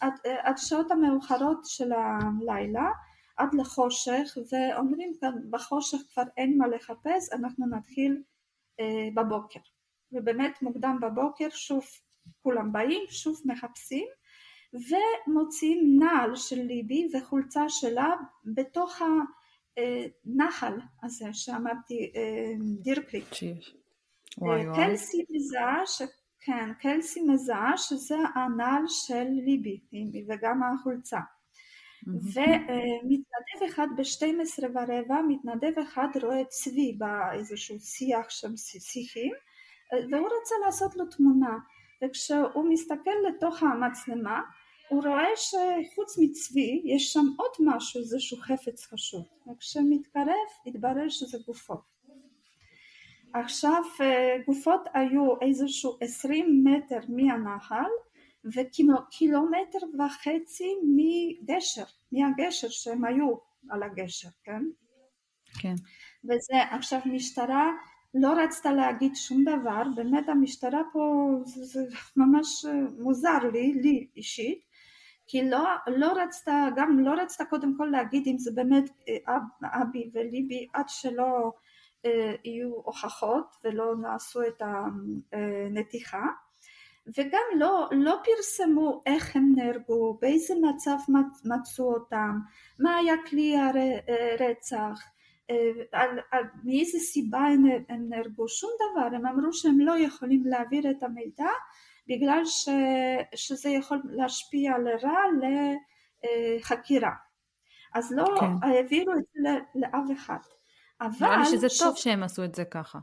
עד, 0.00 0.12
עד 0.24 0.58
שעות 0.58 0.90
המאוחרות 0.90 1.58
של 1.64 1.92
הלילה 1.92 2.90
עד 3.36 3.54
לחושך 3.54 4.38
ואומרים 4.52 5.12
כאן 5.20 5.32
בחושך 5.50 5.98
כבר 6.12 6.22
אין 6.36 6.58
מה 6.58 6.66
לחפש 6.66 7.32
אנחנו 7.32 7.66
נתחיל 7.66 8.22
אה, 8.80 9.08
בבוקר. 9.14 9.60
ובאמת 10.12 10.62
מוקדם 10.62 10.98
בבוקר 11.02 11.48
שוב 11.50 11.84
כולם 12.42 12.72
באים, 12.72 13.02
שוב 13.08 13.40
מחפשים 13.44 14.06
ומוצאים 14.74 15.98
נעל 15.98 16.36
של 16.36 16.62
ליבי 16.62 17.08
וחולצה 17.14 17.68
שלה 17.68 18.14
בתוך 18.44 19.02
הנחל 19.76 20.78
הזה 21.02 21.26
שאמרתי 21.32 22.12
דירקליק. 22.82 23.24
קלסי 24.74 25.24
מזהה 25.30 25.86
ש... 25.86 26.02
כן, 26.40 26.72
קלסי 26.80 27.20
מזהה 27.20 27.76
שזה 27.76 28.16
הנעל 28.34 28.82
של 28.88 29.24
ליבי 29.44 29.80
וגם 30.28 30.60
החולצה. 30.62 31.20
ומתנדב 32.06 33.62
אחד 33.66 33.86
ב-12 33.96 34.64
ורבע, 34.64 35.22
מתנדב 35.28 35.78
אחד 35.78 36.08
רואה 36.22 36.44
צבי 36.44 36.96
באיזשהו 36.98 37.80
שיח 37.80 38.30
שם 38.30 38.56
שיחים 38.56 39.32
והוא 39.92 40.26
רצה 40.26 40.54
לעשות 40.66 40.96
לו 40.96 41.04
תמונה 41.06 41.58
וכשהוא 42.04 42.64
מסתכל 42.70 43.10
לתוך 43.28 43.62
המצלמה 43.62 44.40
הוא 44.94 45.02
רואה 45.04 45.36
שחוץ 45.36 46.18
מצבי 46.18 46.82
יש 46.84 47.12
שם 47.12 47.26
עוד 47.36 47.50
משהו, 47.60 48.00
איזשהו 48.00 48.36
חפץ 48.36 48.86
חשוב 48.86 49.24
וכשמתקרב 49.52 50.48
התברר 50.66 51.08
שזה 51.08 51.38
גופות 51.46 51.94
עכשיו 53.34 53.82
גופות 54.46 54.80
היו 54.94 55.40
איזשהו 55.40 55.98
עשרים 56.00 56.64
מטר 56.64 57.00
מהנחל 57.08 57.90
וקילומטר 58.44 59.78
וחצי 59.98 60.74
מגשר, 60.96 61.84
מהגשר 62.12 62.68
שהם 62.68 63.04
היו 63.04 63.34
על 63.70 63.82
הגשר, 63.82 64.28
כן? 64.44 64.62
כן. 65.60 65.74
וזה 66.24 66.62
עכשיו 66.70 67.00
משטרה 67.06 67.70
לא 68.14 68.32
רצתה 68.32 68.72
להגיד 68.72 69.16
שום 69.16 69.44
דבר, 69.44 69.82
באמת 69.96 70.28
המשטרה 70.28 70.82
פה 70.92 71.32
זה, 71.44 71.64
זה 71.64 71.96
ממש 72.16 72.66
מוזר 72.98 73.38
לי, 73.52 73.72
לי 73.72 74.08
אישית, 74.16 74.73
כי 75.26 75.50
לא, 75.50 75.64
לא 75.86 76.12
רצתה, 76.22 76.68
גם 76.76 76.98
לא 76.98 77.14
רצתה 77.22 77.44
קודם 77.44 77.76
כל 77.76 77.88
להגיד 77.92 78.26
אם 78.26 78.38
זה 78.38 78.50
באמת 78.54 78.84
אב, 79.28 79.42
אבי 79.82 80.10
וליבי 80.14 80.66
עד 80.72 80.88
שלא 80.88 81.52
אה, 82.04 82.34
יהיו 82.44 82.70
הוכחות 82.74 83.56
ולא 83.64 83.96
נעשו 83.96 84.42
את 84.42 84.62
הנתיחה 85.32 86.26
וגם 87.06 87.42
לא, 87.58 87.88
לא 87.92 88.16
פרסמו 88.24 89.02
איך 89.06 89.36
הם 89.36 89.52
נהרגו, 89.56 90.18
באיזה 90.22 90.54
מצב 90.62 90.96
מצאו 91.44 91.94
אותם, 91.94 92.38
מה 92.78 92.96
היה 92.96 93.14
כלי 93.30 93.56
הרצח, 93.56 95.02
אה, 95.50 95.70
על, 95.92 96.18
על 96.30 96.44
מאיזה 96.64 96.98
סיבה 96.98 97.38
הם, 97.38 97.64
הם 97.88 98.06
נהרגו, 98.08 98.48
שום 98.48 98.70
דבר, 98.76 99.16
הם 99.16 99.26
אמרו 99.26 99.52
שהם 99.52 99.80
לא 99.80 99.98
יכולים 99.98 100.46
להעביר 100.46 100.90
את 100.90 101.02
המידע 101.02 101.50
בגלל 102.06 102.44
ש, 102.44 102.68
שזה 103.34 103.70
יכול 103.70 104.02
להשפיע 104.04 104.78
לרע 104.78 105.18
לחקירה. 106.60 107.12
אז 107.94 108.12
לא 108.12 108.24
כן. 108.40 108.68
העבירו 108.68 109.12
את 109.12 109.24
זה 109.34 109.50
לאף 109.74 110.10
אחד. 110.12 110.38
אבל... 111.00 111.26
נראה 111.26 111.38
לי 111.38 111.46
שזה 111.46 111.68
ש... 111.68 111.78
טוב 111.78 111.96
שהם 111.96 112.22
עשו 112.22 112.44
את 112.44 112.54
זה 112.54 112.64
ככה. 112.64 112.98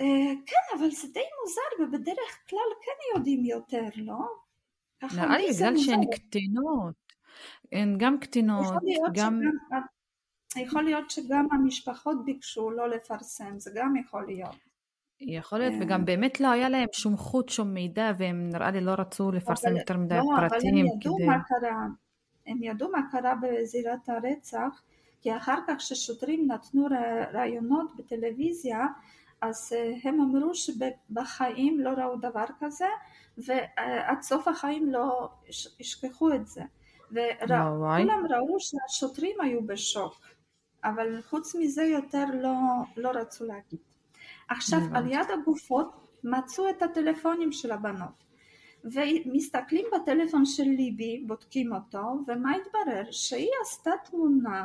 אה, 0.00 0.32
כן, 0.46 0.78
אבל 0.78 0.90
זה 0.90 1.08
די 1.08 1.20
מוזר, 1.40 1.82
ובדרך 1.82 2.48
כלל 2.50 2.58
כן 2.84 3.18
יודעים 3.18 3.44
יותר, 3.44 3.88
לא? 3.96 4.18
נראה 5.02 5.38
לי 5.38 5.52
בגלל 5.52 5.76
שהן 5.76 6.00
קטינות. 6.14 6.94
הן 7.72 7.98
גם 7.98 8.20
קטינות, 8.20 8.64
גם... 9.14 9.14
שגם, 9.14 9.40
יכול 10.56 10.82
להיות 10.82 11.10
שגם 11.10 11.48
המשפחות 11.52 12.24
ביקשו 12.24 12.70
לא 12.70 12.88
לפרסם, 12.88 13.58
זה 13.58 13.70
גם 13.74 13.96
יכול 13.96 14.26
להיות. 14.26 14.56
יכול 15.26 15.58
להיות, 15.58 15.74
וגם 15.80 16.00
אה. 16.00 16.04
באמת 16.04 16.40
לא 16.40 16.48
היה 16.48 16.68
להם 16.68 16.88
שום 16.92 17.16
חוט, 17.16 17.48
שום 17.48 17.74
מידע, 17.74 18.12
והם 18.18 18.48
נראה 18.48 18.70
לי 18.70 18.80
לא 18.80 18.94
רצו 18.98 19.32
לפרסם 19.32 19.68
אבל, 19.68 19.78
יותר 19.78 19.96
מדי 19.96 20.14
לא, 20.14 20.22
פרטים. 20.36 20.74
אבל 20.74 20.78
הם 20.78 20.86
ידעו 20.86 21.16
כדי... 21.16 21.26
מה 21.26 21.42
קרה, 21.42 21.86
הם 22.46 22.62
ידעו 22.62 22.90
מה 22.90 23.00
קרה 23.10 23.34
בזירת 23.42 24.08
הרצח, 24.08 24.82
כי 25.20 25.36
אחר 25.36 25.58
כך 25.66 25.80
ששוטרים 25.80 26.52
נתנו 26.52 26.86
ראיונות 27.32 27.96
בטלוויזיה, 27.96 28.86
אז 29.40 29.72
אה, 29.76 29.92
הם 30.04 30.20
אמרו 30.20 30.54
שבחיים 30.54 31.80
לא 31.80 31.90
ראו 31.90 32.16
דבר 32.16 32.44
כזה, 32.60 32.88
ועד 33.38 34.22
סוף 34.22 34.48
החיים 34.48 34.92
לא 34.92 35.28
ישכחו 35.80 36.34
את 36.34 36.46
זה. 36.46 36.62
וכולם 37.10 38.26
ראו 38.30 38.56
שהשוטרים 38.60 39.40
היו 39.40 39.66
בשוק. 39.66 40.20
אבל 40.84 41.22
חוץ 41.22 41.54
מזה 41.54 41.82
יותר 41.82 42.24
לא, 42.42 42.54
לא 42.96 43.10
רצו 43.10 43.44
להגיד. 43.44 43.93
עכשיו 44.48 44.78
על 44.94 45.12
יד 45.12 45.26
הגופות 45.34 46.18
מצאו 46.24 46.70
את 46.70 46.82
הטלפונים 46.82 47.52
של 47.52 47.72
הבנות 47.72 48.24
ומסתכלים 48.84 49.86
בטלפון 49.94 50.46
של 50.46 50.62
ליבי, 50.62 51.24
בודקים 51.26 51.72
אותו, 51.72 52.18
ומה 52.26 52.52
התברר? 52.56 53.10
שהיא 53.10 53.50
עשתה 53.62 53.90
תמונה, 54.04 54.64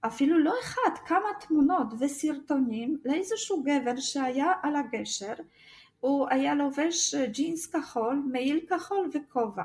אפילו 0.00 0.38
לא 0.38 0.54
אחת, 0.62 0.98
כמה 1.06 1.28
תמונות 1.40 1.86
וסרטונים 1.98 2.98
לאיזשהו 3.04 3.62
גבר 3.62 3.96
שהיה 3.96 4.52
על 4.62 4.76
הגשר, 4.76 5.34
הוא 6.00 6.26
היה 6.30 6.54
לובש 6.54 7.14
ג'ינס 7.14 7.66
כחול, 7.66 8.22
מעיל 8.32 8.60
כחול 8.68 9.10
וכובע. 9.14 9.64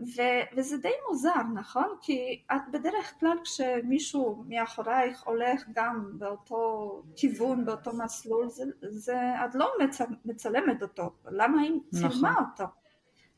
ו- 0.00 0.56
וזה 0.56 0.76
די 0.76 0.92
מוזר, 1.08 1.42
נכון? 1.54 1.96
כי 2.00 2.42
את 2.52 2.62
בדרך 2.72 3.14
כלל 3.20 3.36
כשמישהו 3.44 4.44
מאחורייך 4.48 5.22
הולך 5.22 5.64
גם 5.74 6.10
באותו 6.18 7.02
כיוון, 7.16 7.64
באותו 7.64 7.92
מסלול, 7.92 8.48
זה, 8.48 8.64
זה, 8.80 9.16
את 9.44 9.54
לא 9.54 9.72
מצ, 9.84 10.00
מצלמת 10.24 10.82
אותו, 10.82 11.12
למה 11.30 11.60
היא 11.62 11.80
צילמה 11.90 12.08
נכון. 12.08 12.44
אותו, 12.50 12.64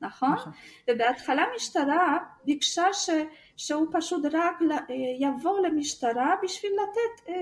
נכון? 0.00 0.32
נכון? 0.32 0.52
ובהתחלה 0.90 1.42
המשטרה 1.42 2.18
ביקשה 2.44 2.92
ש, 2.92 3.10
שהוא 3.56 3.86
פשוט 3.92 4.24
רק 4.32 4.56
יבוא 5.20 5.60
למשטרה 5.60 6.34
בשביל 6.42 6.72
לתת 6.72 7.28
אה, 7.28 7.34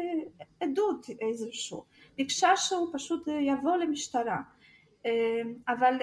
עדות 0.61 1.07
איזשהו, 1.21 1.85
ביקשה 2.17 2.57
שהוא 2.57 2.89
פשוט 2.93 3.29
יבוא 3.29 3.77
למשטרה 3.77 4.41
אמ, 5.05 5.55
אבל 5.69 5.99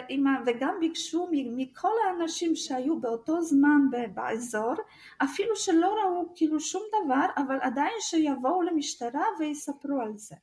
וגם 0.46 0.76
ביקשו 0.80 1.28
מכל 1.32 1.94
האנשים 2.08 2.56
שהיו 2.56 3.00
באותו 3.00 3.42
זמן 3.42 3.82
באזור 4.14 4.74
אפילו 5.24 5.56
שלא 5.56 5.96
ראו 6.04 6.34
כאילו 6.36 6.60
שום 6.60 6.82
דבר 7.04 7.26
אבל 7.38 7.58
עדיין 7.62 7.96
שיבואו 8.00 8.62
למשטרה 8.62 9.24
ויספרו 9.40 10.02
על 10.02 10.18
זה. 10.18 10.36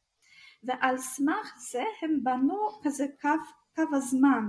ועל 0.64 0.98
סמך 0.98 1.54
זה 1.70 1.84
הם 2.02 2.20
בנו 2.22 2.68
כזה 2.82 3.06
קו, 3.20 3.28
קו 3.74 3.82
הזמן. 3.92 4.44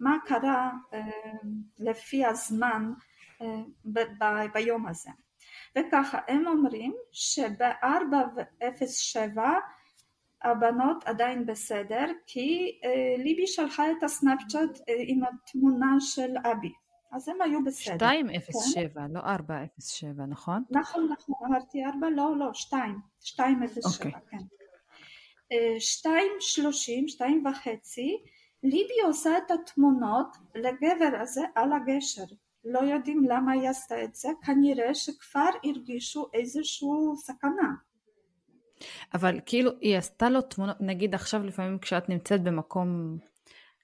מה 0.00 0.16
קרה 0.26 0.70
אמ, 0.92 0.98
לפי 1.78 2.24
הזמן 2.24 2.92
אמ, 3.40 3.64
ב, 3.84 4.00
ב, 4.00 4.24
ביום 4.54 4.86
הזה. 4.86 5.10
וככה 5.78 6.18
הם 6.28 6.46
אומרים 6.46 6.94
שב-407 7.12 9.38
הבנות 10.44 11.04
עדיין 11.04 11.46
בסדר 11.46 12.06
כי 12.26 12.80
אה, 12.84 13.22
ליבי 13.22 13.46
שלחה 13.46 13.90
את 13.90 14.02
הסנאפצ'אט 14.02 14.80
אה, 14.88 14.94
עם 14.98 15.20
התמונה 15.24 15.96
של 16.00 16.36
אבי 16.52 16.72
אז 17.12 17.28
הם 17.28 17.42
היו 17.42 17.64
בסדר. 17.64 17.94
207, 17.94 19.06
כן? 19.06 19.12
לא 19.12 19.20
407, 19.20 20.26
נכון? 20.26 20.62
נכון, 20.70 21.08
נכון, 21.12 21.34
אמרתי 21.46 21.84
4, 21.84 22.10
לא, 22.10 22.36
לא, 22.36 22.50
2, 22.54 22.98
207, 23.38 24.10
okay. 24.10 24.12
כן. 24.30 24.36
שתיים 25.78 26.32
שלושים, 26.40 27.08
שתיים 27.08 27.46
וחצי, 27.46 28.22
ליבי 28.62 29.00
עושה 29.06 29.38
את 29.38 29.50
התמונות 29.50 30.36
לגבר 30.54 31.18
הזה 31.20 31.42
על 31.54 31.72
הגשר. 31.72 32.34
לא 32.64 32.78
יודעים 32.78 33.24
למה 33.24 33.52
היא 33.52 33.68
עשתה 33.68 34.04
את 34.04 34.14
זה, 34.14 34.28
כנראה 34.42 34.94
שכבר 34.94 35.50
הרגישו 35.64 36.26
איזושהי 36.34 36.88
סכנה. 37.16 37.74
אבל 39.14 39.40
כאילו 39.46 39.70
היא 39.80 39.96
עשתה 39.96 40.30
לו 40.30 40.42
תמונות, 40.42 40.76
נגיד 40.80 41.14
עכשיו 41.14 41.42
לפעמים 41.42 41.78
כשאת 41.78 42.08
נמצאת 42.08 42.42
במקום 42.42 43.18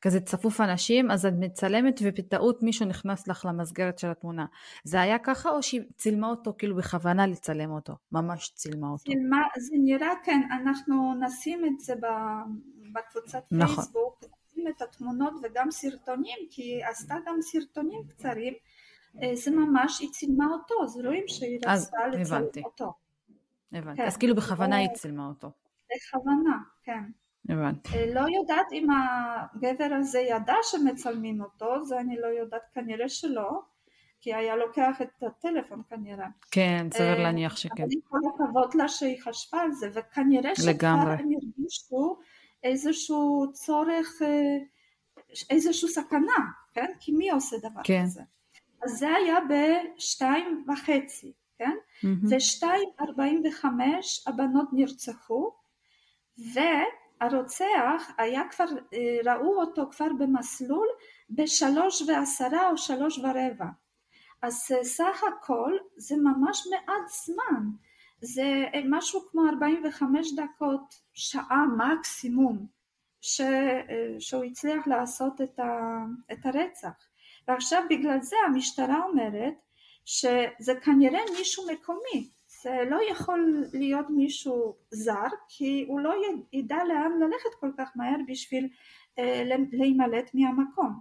כזה 0.01 0.21
צפוף 0.21 0.61
אנשים, 0.61 1.11
אז 1.11 1.27
את 1.27 1.33
מצלמת 1.39 2.01
ובטעות 2.05 2.63
מישהו 2.63 2.87
נכנס 2.87 3.29
לך 3.29 3.45
למסגרת 3.49 3.99
של 3.99 4.11
התמונה. 4.11 4.47
זה 4.85 5.01
היה 5.01 5.19
ככה 5.19 5.51
או 5.51 5.63
שהיא 5.63 5.81
צילמה 5.97 6.29
אותו 6.29 6.55
כאילו 6.59 6.77
בכוונה 6.77 7.27
לצלם 7.27 7.71
אותו? 7.71 7.93
ממש 8.13 8.53
צילמה 8.55 8.89
אותו. 8.89 9.03
צילמה, 9.05 9.43
זה 9.59 9.77
נראה 9.85 10.13
כן, 10.25 10.41
אנחנו 10.53 11.15
נשים 11.15 11.65
את 11.65 11.81
זה 11.81 11.95
בקבוצת 12.93 13.45
נכון. 13.53 13.77
פייסבוק, 13.77 14.25
נשים 14.49 14.69
את 14.69 14.83
התמונות 14.83 15.33
וגם 15.43 15.71
סרטונים, 15.71 16.39
כי 16.51 16.63
היא 16.63 16.85
עשתה 16.85 17.15
גם 17.27 17.37
סרטונים 17.41 18.01
קצרים, 18.09 18.55
אה, 19.23 19.37
זה 19.37 19.51
ממש, 19.51 20.01
היא 20.01 20.11
צילמה 20.11 20.47
אותו, 20.53 20.75
אז 20.85 21.01
רואים 21.05 21.25
שהיא 21.29 21.59
רצתה 21.67 22.07
לצלם 22.13 22.65
אותו. 22.65 22.93
הבנתי, 23.73 23.97
כן. 23.97 24.07
אז 24.07 24.17
כאילו 24.17 24.35
בכוונה 24.35 24.77
היא 24.77 24.89
צילמה 24.95 25.27
אותו. 25.27 25.51
בכוונה, 25.97 26.59
כן. 26.83 27.05
הבנתי. 27.49 27.89
אה, 27.95 28.15
לא 28.15 28.21
יודעת 28.21 28.73
אם 28.73 28.87
הגבר 28.91 29.95
הזה 30.01 30.21
ידע 30.21 30.55
שמצלמים 30.63 31.41
אותו, 31.41 31.85
זה 31.85 32.01
אני 32.01 32.17
לא 32.21 32.27
יודעת, 32.27 32.63
כנראה 32.75 33.09
שלא, 33.09 33.61
כי 34.21 34.35
היה 34.35 34.57
לוקח 34.57 35.03
את 35.03 35.23
הטלפון 35.23 35.83
כנראה. 35.89 36.27
כן, 36.51 36.87
סביר 36.95 37.19
להניח 37.23 37.57
שכן. 37.57 37.83
אבל 37.83 37.93
עם 37.93 38.01
כל 38.09 38.19
הכבוד 38.35 38.75
לה 38.75 38.89
שהיא 38.89 39.23
חשבה 39.23 39.61
על 39.61 39.73
זה, 39.73 39.89
וכנראה 39.95 40.57
שכבר 40.57 40.89
הם 40.89 41.09
הרגישו 41.09 42.19
איזשהו 42.63 43.47
צורך, 43.53 44.23
אה, 44.23 44.57
איזושהי 45.51 45.89
סכנה, 45.89 46.39
כן? 46.73 46.93
כי 47.01 47.13
מי 47.13 47.31
עושה 47.31 47.57
דבר 47.59 47.81
כן. 47.85 48.03
כזה? 48.05 48.23
אז 48.83 48.91
זה 48.91 49.09
היה 49.09 49.37
בשתיים 49.51 50.65
וחצי, 50.69 51.33
כן? 51.59 51.77
Mm-hmm. 52.05 52.37
ושתיים 52.37 52.89
ארבעים 53.01 53.43
וחמש 53.47 54.25
הבנות 54.29 54.69
נרצחו, 54.73 55.51
ו... 56.55 56.61
הרוצח 57.21 58.11
היה 58.19 58.43
כבר, 58.51 58.65
אה, 58.95 59.33
ראו 59.35 59.61
אותו 59.61 59.91
כבר 59.91 60.09
במסלול 60.19 60.87
בשלוש 61.31 62.03
ועשרה 62.03 62.71
או 62.71 62.79
שלוש 62.79 63.19
ורבע. 63.19 63.67
אז 64.43 64.73
אה, 64.77 64.85
סך 64.85 65.23
הכל 65.29 65.73
זה 65.97 66.17
ממש 66.17 66.67
מעט 66.71 67.09
זמן, 67.25 67.65
זה 68.21 68.65
אה, 68.75 68.81
משהו 68.91 69.21
כמו 69.31 69.49
45 69.49 70.35
דקות, 70.35 70.95
שעה 71.15 71.65
מקסימום, 71.77 72.67
ש, 73.21 73.41
שהוא 74.19 74.45
הצליח 74.45 74.87
לעשות 74.87 75.41
את, 75.41 75.59
ה, 75.59 76.05
את 76.33 76.47
הרצח. 76.47 77.07
ועכשיו 77.49 77.83
בגלל 77.91 78.21
זה 78.21 78.37
המשטרה 78.47 79.05
אומרת 79.05 79.55
שזה 80.07 80.75
כנראה 80.85 81.21
מישהו 81.39 81.65
מקומי, 81.73 82.31
זה 82.63 82.71
לא 82.91 82.99
יכול 83.11 83.65
להיות 83.73 84.07
מישהו 84.11 84.77
זר 84.91 85.29
כי 85.49 85.85
הוא 85.89 86.01
לא 86.01 86.15
ידע 86.53 86.85
לאן 86.89 87.11
ללכת 87.21 87.55
כל 87.61 87.71
כך 87.79 87.91
מהר 87.97 88.17
בשביל 88.29 88.69
אה, 89.19 89.43
להימלט 89.73 90.31
מהמקום. 90.35 91.01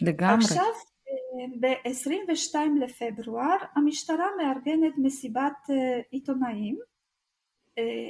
לגמרי. 0.00 0.44
עכשיו 0.44 0.64
אה, 1.08 1.46
ב-22 1.60 2.56
לפברואר 2.80 3.56
המשטרה 3.74 4.26
מארגנת 4.36 4.94
מסיבת 4.98 5.70
אה, 5.70 6.00
עיתונאים 6.10 6.78
אה, 7.78 8.08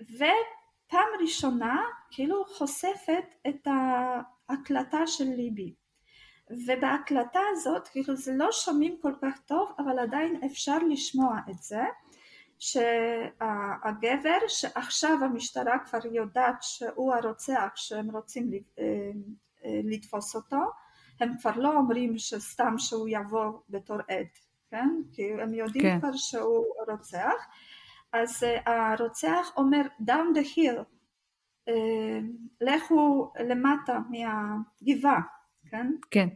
ופעם 0.00 1.08
ראשונה 1.20 1.82
כאילו 2.10 2.44
חושפת 2.44 3.24
את 3.48 3.66
ההקלטה 3.66 5.06
של 5.06 5.24
ליבי 5.24 5.74
ובהקלטה 6.66 7.40
הזאת 7.52 7.88
כאילו 7.88 8.16
זה 8.16 8.32
לא 8.34 8.52
שומעים 8.52 8.96
כל 9.02 9.12
כך 9.22 9.40
טוב 9.46 9.72
אבל 9.78 9.98
עדיין 9.98 10.40
אפשר 10.44 10.78
לשמוע 10.78 11.38
את 11.50 11.62
זה 11.62 11.82
שהגבר 12.58 14.38
שעכשיו 14.48 15.18
המשטרה 15.24 15.78
כבר 15.78 15.98
יודעת 16.12 16.62
שהוא 16.62 17.14
הרוצח 17.14 17.72
שהם 17.74 18.10
רוצים 18.10 18.50
אה, 18.78 18.84
אה, 19.64 19.80
לתפוס 19.84 20.36
אותו 20.36 20.60
הם 21.20 21.32
כבר 21.40 21.56
לא 21.56 21.76
אומרים 21.76 22.18
שסתם 22.18 22.74
שהוא 22.78 23.08
יבוא 23.10 23.52
בתור 23.68 23.96
עד 23.96 24.26
כן 24.70 24.88
כי 25.12 25.32
הם 25.32 25.54
יודעים 25.54 25.84
כן. 25.84 25.98
כבר 26.00 26.12
שהוא 26.12 26.64
רוצח 26.88 27.46
אז 28.12 28.44
אה, 28.44 28.92
הרוצח 28.92 29.52
אומר 29.56 29.82
down 30.02 30.36
the 30.36 30.56
hill 30.56 30.82
לכו 32.60 33.32
למטה 33.40 33.98
מהגבעה 34.10 35.20
כן? 35.70 35.92
כן. 36.10 36.28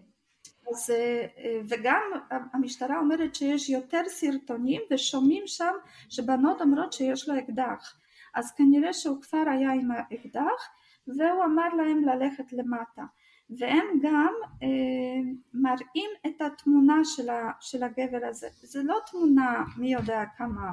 אז, 0.71 0.91
אה, 0.91 1.27
וגם 1.69 2.03
המשטרה 2.31 2.99
אומרת 2.99 3.35
שיש 3.35 3.71
יותר 3.71 4.03
סרטונים 4.09 4.83
ושומעים 4.91 5.43
שם 5.47 5.73
שבנות 6.09 6.61
אומרות 6.61 6.93
שיש 6.93 7.29
לו 7.29 7.39
אקדח. 7.39 7.99
אז 8.35 8.53
כנראה 8.53 8.93
שהוא 8.93 9.23
כבר 9.23 9.45
היה 9.51 9.73
עם 9.73 9.91
האקדח 9.91 10.69
והוא 11.07 11.45
אמר 11.45 11.69
להם 11.69 12.05
ללכת 12.05 12.53
למטה. 12.53 13.03
והם 13.51 13.87
גם 14.03 14.33
אה, 14.63 15.33
מראים 15.55 16.11
את 16.27 16.41
התמונה 16.41 17.05
של, 17.05 17.29
ה, 17.31 17.51
של 17.61 17.83
הגבר 17.83 18.27
הזה. 18.29 18.49
זה 18.53 18.83
לא 18.83 18.99
תמונה 19.11 19.65
מי 19.77 19.93
יודע 19.93 20.25
כמה 20.37 20.73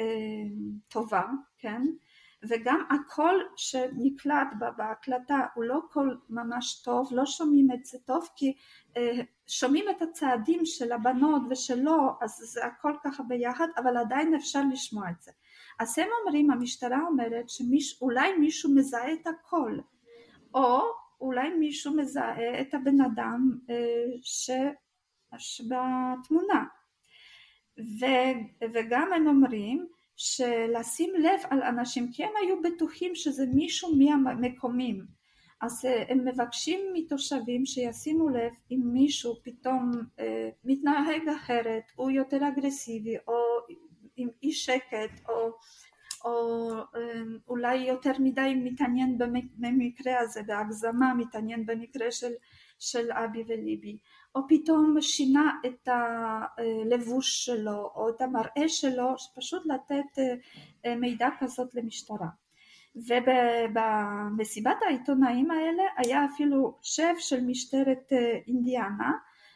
אה, 0.00 0.04
טובה 0.88 1.24
כן 1.58 1.82
וגם 2.48 2.82
הקול 2.90 3.48
שנקלט 3.56 4.48
בהקלטה 4.76 5.46
הוא 5.54 5.64
לא 5.64 5.80
קול 5.92 6.20
ממש 6.30 6.82
טוב, 6.84 7.08
לא 7.12 7.26
שומעים 7.26 7.68
את 7.74 7.84
זה 7.84 7.98
טוב 8.04 8.28
כי 8.36 8.54
אה, 8.96 9.20
שומעים 9.46 9.84
את 9.90 10.02
הצעדים 10.02 10.60
של 10.64 10.92
הבנות 10.92 11.42
ושלו 11.50 12.10
אז 12.20 12.30
זה 12.30 12.64
הכל 12.64 12.92
ככה 13.04 13.22
ביחד 13.22 13.68
אבל 13.76 13.96
עדיין 13.96 14.34
אפשר 14.34 14.60
לשמוע 14.72 15.10
את 15.10 15.22
זה. 15.22 15.32
אז 15.80 15.98
הם 15.98 16.08
אומרים, 16.20 16.50
המשטרה 16.50 16.98
אומרת 17.06 17.44
שאולי 17.48 18.38
מישהו 18.38 18.74
מזהה 18.74 19.12
את 19.12 19.26
הקול 19.26 19.80
או 20.54 20.80
אולי 21.20 21.50
מישהו 21.50 21.96
מזהה 21.96 22.60
את 22.60 22.74
הבן 22.74 23.00
אדם 23.00 23.58
אה, 23.70 24.04
ש... 24.22 24.50
שבתמונה 25.38 26.64
ו... 27.78 28.04
וגם 28.72 29.12
הם 29.12 29.26
אומרים 29.26 29.86
שלשים 30.16 31.14
לב 31.18 31.40
על 31.50 31.62
אנשים 31.62 32.12
כי 32.12 32.24
הם 32.24 32.30
היו 32.42 32.62
בטוחים 32.62 33.14
שזה 33.14 33.46
מישהו 33.46 33.96
מהמקומים 33.96 35.16
אז 35.60 35.84
אה, 35.84 36.04
הם 36.08 36.24
מבקשים 36.24 36.80
מתושבים 36.92 37.66
שישימו 37.66 38.28
לב 38.28 38.52
אם 38.70 38.80
מישהו 38.84 39.34
פתאום 39.42 39.90
אה, 40.18 40.48
מתנהג 40.64 41.28
אחרת 41.36 41.82
הוא 41.96 42.10
יותר 42.10 42.48
אגרסיבי 42.48 43.16
או 43.28 43.34
עם 44.16 44.28
אי 44.42 44.52
שקט 44.52 45.28
או, 45.28 45.50
או 46.24 46.70
אה, 46.96 47.22
אולי 47.48 47.76
יותר 47.76 48.12
מדי 48.18 48.54
מתעניין 48.54 49.18
במקרה 49.56 50.20
הזה 50.20 50.42
בהגזמה 50.42 51.14
מתעניין 51.14 51.66
במקרה 51.66 52.10
של, 52.10 52.32
של 52.78 53.12
אבי 53.12 53.44
וליבי 53.48 53.98
או 54.36 54.40
פתאום 54.48 55.00
שינה 55.00 55.52
את 55.66 55.88
הלבוש 55.88 57.44
שלו 57.44 57.90
או 57.94 58.08
את 58.08 58.20
המראה 58.20 58.68
שלו, 58.68 59.14
פשוט 59.36 59.66
לתת 59.66 60.18
אה, 60.18 60.34
אה, 60.86 60.96
מידע 60.96 61.28
כזאת 61.38 61.74
למשטרה. 61.74 62.28
ובמסיבת 62.96 64.76
העיתונאים 64.86 65.50
האלה 65.50 65.82
היה 65.96 66.24
אפילו 66.24 66.78
שף 66.82 67.16
של 67.18 67.44
משטרת 67.44 68.12
אה, 68.12 68.38
אינדיאנה 68.46 69.12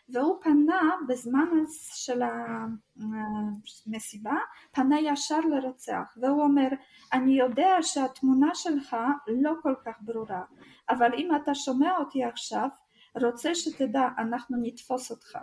והוא 0.09 0.37
פנה 0.43 0.91
בזמן 1.09 1.47
של 1.95 2.23
המסיבה, 3.87 4.37
פנה 4.73 5.01
ישר 5.01 5.41
לרוצח 5.41 6.17
והוא 6.17 6.43
אומר 6.43 6.69
אני 7.13 7.33
יודע 7.33 7.77
שהתמונה 7.83 8.55
שלך 8.55 8.97
לא 9.27 9.53
כל 9.63 9.75
כך 9.85 9.95
ברורה 10.01 10.43
אבל 10.91 11.15
אם 11.15 11.37
אתה 11.37 11.55
שומע 11.55 11.97
אותי 11.99 12.25
עכשיו 12.25 12.69
רוצה 13.15 13.55
שתדע 13.55 14.09
אנחנו 14.19 14.57
נתפוס 14.63 15.11
אותך. 15.11 15.39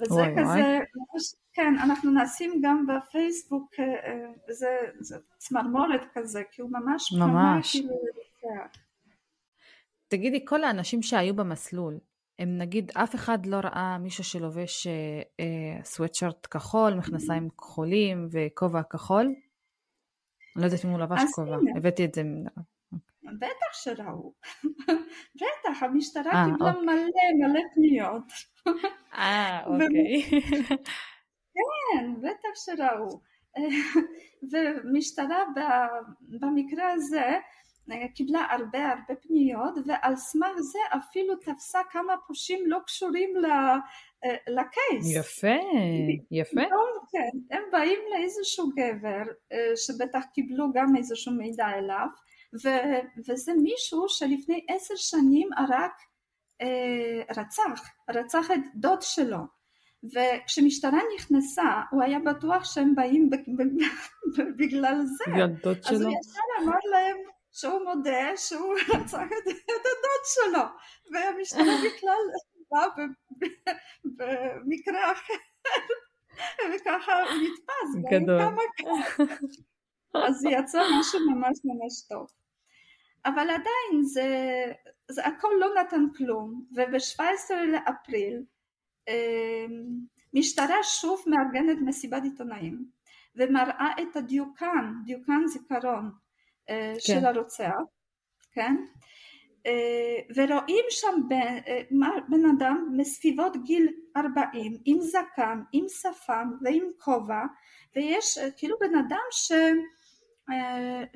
וזה 0.00 0.14
וואי, 0.14 0.32
כזה, 0.32 0.42
וואי. 0.44 0.80
כן, 1.52 1.74
אנחנו 1.84 2.10
נשים 2.22 2.60
גם 2.62 2.86
בפייסבוק, 2.86 3.74
אה, 3.78 3.84
אה, 3.84 4.52
זה, 4.52 4.76
זה 5.00 5.16
צמרמורת 5.38 6.00
כזה, 6.14 6.42
כי 6.50 6.62
הוא 6.62 6.70
ממש 6.72 7.12
ממש 7.12 7.72
כאילו 7.72 7.94
תגידי, 10.08 10.44
כל 10.44 10.64
האנשים 10.64 11.02
שהיו 11.02 11.36
במסלול, 11.36 11.98
הם 12.38 12.58
נגיד, 12.58 12.92
אף 12.94 13.14
אחד 13.14 13.46
לא 13.46 13.56
ראה 13.56 13.98
מישהו 13.98 14.24
שלובש 14.24 14.86
אה, 14.86 14.92
אה, 15.40 15.84
סוואטשרט 15.84 16.46
כחול, 16.50 16.94
מכנסיים 16.94 17.48
כחולים 17.58 18.28
וכובע 18.30 18.82
כחול? 18.82 19.26
אני 19.26 20.62
לא 20.62 20.64
יודעת 20.64 20.84
אם 20.84 20.90
הוא 20.90 20.98
לבש 20.98 21.20
כובע, 21.34 21.56
הבאתי 21.76 22.04
את 22.04 22.14
זה 22.14 22.22
בטח 23.38 23.72
שראו, 23.72 24.32
בטח, 25.40 25.82
המשטרה 25.82 26.32
아, 26.32 26.36
אה, 26.36 26.44
קיבלה 26.44 26.70
אוקיי. 26.70 26.84
מלא 26.84 27.48
מלא 27.48 27.60
פניות. 27.74 28.32
אה, 29.14 29.64
אוקיי. 29.66 30.22
כן, 31.54 32.14
בטח 32.20 32.48
שראו. 32.54 33.20
ומשטרה 34.52 35.44
במקרה 36.40 36.92
הזה 36.92 37.36
קיבלה 38.14 38.46
הרבה 38.50 38.88
הרבה 38.88 39.20
פניות 39.22 39.74
ועל 39.86 40.16
סמך 40.16 40.60
זה 40.60 40.78
אפילו 40.96 41.36
תפסה 41.36 41.78
כמה 41.90 42.16
פושעים 42.26 42.66
לא 42.66 42.78
קשורים 42.86 43.30
לקייס. 44.48 45.16
יפה, 45.16 45.56
יפה. 46.30 46.60
כן, 47.12 47.56
הם 47.56 47.62
באים 47.72 47.98
לאיזשהו 48.10 48.68
גבר 48.76 49.22
שבטח 49.76 50.24
קיבלו 50.34 50.72
גם 50.74 50.96
איזשהו 50.96 51.32
מידע 51.32 51.68
אליו 51.68 52.06
וזה 53.28 53.52
מישהו 53.62 54.08
שלפני 54.08 54.66
עשר 54.68 54.96
שנים 54.96 55.48
הרג 55.56 55.90
רצח, 57.36 57.90
רצח 58.10 58.50
את 58.50 58.60
דוד 58.74 59.02
שלו. 59.02 59.38
וכשמשטרה 60.14 60.98
נכנסה 61.16 61.82
הוא 61.90 62.02
היה 62.02 62.18
בטוח 62.18 62.64
שהם 62.64 62.94
באים 62.94 63.30
בגלל 64.58 65.02
זה. 65.04 65.24
אז 65.90 66.02
הוא 66.02 66.12
ישר 66.12 66.40
אמר 66.62 66.78
להם 66.90 67.16
שהוא 67.52 67.80
מודה 67.84 68.36
שהוא 68.36 68.74
רצח 68.94 69.22
את 69.22 69.46
הדוד 69.46 70.22
שלו. 70.24 70.62
והמשטרה 71.12 71.74
בכלל 71.86 72.22
באה 72.70 72.86
במקרה 74.04 75.12
אחר. 75.12 75.34
וככה 76.74 77.22
הוא 77.22 77.32
נתפס 77.42 78.10
גדול 78.10 78.40
אז 80.24 80.44
יצא 80.44 80.82
משהו 81.00 81.20
ממש 81.30 81.58
ממש 81.64 82.02
טוב 82.08 82.26
אבל 83.26 83.50
עדיין 83.50 84.02
זה, 84.02 84.28
זה 85.10 85.26
הכל 85.26 85.52
לא 85.60 85.68
נתן 85.80 86.06
כלום 86.16 86.64
וב-17 86.76 87.54
לאפריל 87.72 88.42
משטרה 90.34 90.82
שוב 90.82 91.24
מארגנת 91.26 91.78
מסיבת 91.84 92.22
עיתונאים 92.22 92.84
ומראה 93.36 93.92
את 94.02 94.16
הדיוקן, 94.16 94.92
דיוקן 95.04 95.46
זיכרון 95.46 96.10
כן. 96.66 96.94
של 96.98 97.26
הרוצח, 97.26 97.74
כן? 98.52 98.76
ורואים 100.36 100.84
שם 100.90 101.20
בן, 101.28 101.58
בן 102.28 102.50
אדם 102.56 102.88
מסביבות 102.96 103.56
גיל 103.64 103.88
40 104.16 104.78
עם 104.84 105.00
זקן, 105.00 105.62
עם 105.72 105.84
שפם 105.88 106.50
ועם 106.62 106.84
כובע 106.98 107.42
ויש 107.96 108.38
כאילו 108.56 108.76
בן 108.80 108.94
אדם 108.94 109.26
ש... 109.30 109.52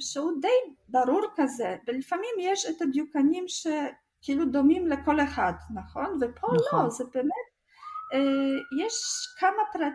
שהוא 0.00 0.32
די 0.40 0.74
ברור 0.88 1.22
כזה 1.36 1.76
ולפעמים 1.86 2.34
יש 2.38 2.66
את 2.66 2.82
הדיוקנים 2.82 3.44
שכאילו 3.48 4.44
דומים 4.44 4.86
לכל 4.86 5.20
אחד 5.20 5.52
נכון? 5.74 6.18
ופה 6.20 6.46
לא, 6.46 6.54
נכון. 6.66 6.84
לא 6.84 6.90
זה 6.90 7.04
באמת 7.14 7.50
יש 8.84 8.94
כמה 9.38 9.62
פרט, 9.72 9.94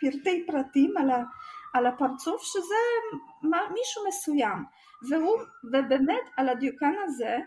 פרטי 0.00 0.46
פרטים 0.46 0.96
על, 0.96 1.10
ה, 1.10 1.24
על 1.74 1.86
הפרצוף 1.86 2.42
שזה 2.42 2.74
מישהו 3.42 4.02
מסוים. 4.08 4.64
והוא, 5.10 5.38
ובאמת 5.64 6.30
על 6.36 6.48
הדיוקן 6.48 6.94
הזה 7.04 7.38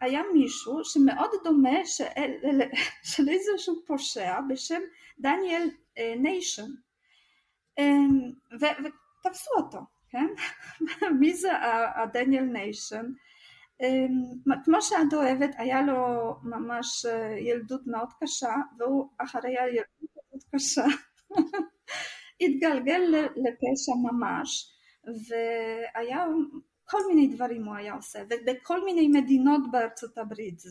היה 0.00 0.22
מישהו 0.32 0.84
שמאוד 0.84 1.30
דומה 1.44 1.84
של, 1.84 2.04
של 3.12 3.28
איזשהו 3.28 3.82
פושע 3.86 4.40
בשם 4.48 4.80
דניאל 5.18 5.68
ניישן 6.16 6.70
ותפסו 9.26 9.50
אותו, 9.56 9.78
כן? 10.08 10.26
מי 11.20 11.34
זה 11.34 11.50
הדניאל 11.94 12.44
ניישן? 12.44 13.06
כמו 14.64 14.82
שאת 14.82 15.12
אוהבת, 15.12 15.50
היה 15.58 15.82
לו 15.82 16.34
ממש 16.42 17.06
ילדות 17.40 17.86
מאוד 17.86 18.08
קשה, 18.20 18.54
והוא 18.78 19.08
אחרי 19.18 19.58
הילדות 19.58 20.10
מאוד 20.16 20.42
קשה 20.54 20.84
התגלגל 22.40 23.02
לפשע 23.36 23.92
ממש, 24.02 24.72
והיה 25.04 26.26
כל 26.84 26.98
מיני 27.08 27.34
דברים 27.34 27.64
הוא 27.64 27.74
היה 27.74 27.94
עושה, 27.94 28.22
ובכל 28.30 28.84
מיני 28.84 29.08
מדינות 29.08 29.60
בארצות 29.70 30.18
הברית, 30.18 30.62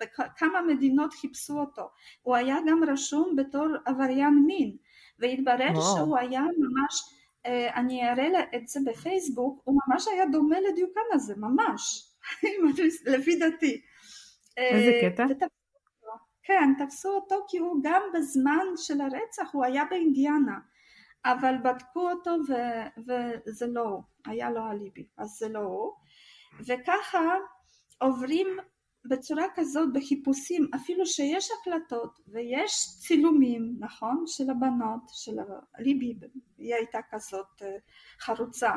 בכמה 0.00 0.62
מדינות 0.62 1.12
חיפשו 1.12 1.60
אותו, 1.60 1.88
הוא 2.22 2.36
היה 2.36 2.56
גם 2.68 2.84
רשום 2.84 3.36
בתור 3.36 3.66
עבריין 3.86 4.44
מין, 4.46 4.76
והתברר 5.18 5.74
wow. 5.74 5.96
שהוא 5.96 6.18
היה 6.18 6.40
ממש, 6.40 7.02
אני 7.46 8.08
אראה 8.08 8.28
את 8.56 8.68
זה 8.68 8.80
בפייסבוק, 8.86 9.62
הוא 9.64 9.80
ממש 9.86 10.08
היה 10.08 10.26
דומה 10.26 10.56
לדיוקן 10.60 11.00
הזה, 11.12 11.34
ממש. 11.36 12.06
לפי 13.14 13.36
דעתי. 13.36 13.80
איזה 14.56 14.90
אה, 14.90 15.10
קטע? 15.10 15.24
כן, 16.42 16.84
תפסו 16.84 17.08
אותו 17.08 17.36
כי 17.48 17.58
הוא 17.58 17.80
גם 17.82 18.02
בזמן 18.14 18.66
של 18.76 19.00
הרצח 19.00 19.50
הוא 19.52 19.64
היה 19.64 19.84
באינדיאנה, 19.90 20.58
אבל 21.24 21.54
בדקו 21.64 22.10
אותו 22.10 22.30
ו- 22.48 23.00
וזה 23.06 23.66
לא 23.66 23.80
הוא, 23.80 24.02
היה 24.26 24.50
לו 24.50 24.70
אליבי, 24.70 25.06
אז 25.18 25.28
זה 25.28 25.48
לא 25.48 25.58
הוא, 25.58 25.92
וככה 26.66 27.36
עוברים 27.98 28.46
בצורה 29.04 29.44
כזאת 29.54 29.92
בחיפושים, 29.92 30.70
אפילו 30.74 31.06
שיש 31.06 31.48
הקלטות 31.60 32.20
ויש 32.28 32.86
צילומים, 32.98 33.74
נכון, 33.78 34.24
של 34.26 34.50
הבנות, 34.50 35.02
של 35.08 35.36
ליבי, 35.78 36.14
היא 36.58 36.74
הייתה 36.74 36.98
כזאת 37.10 37.62
אה, 37.62 37.76
חרוצה 38.20 38.72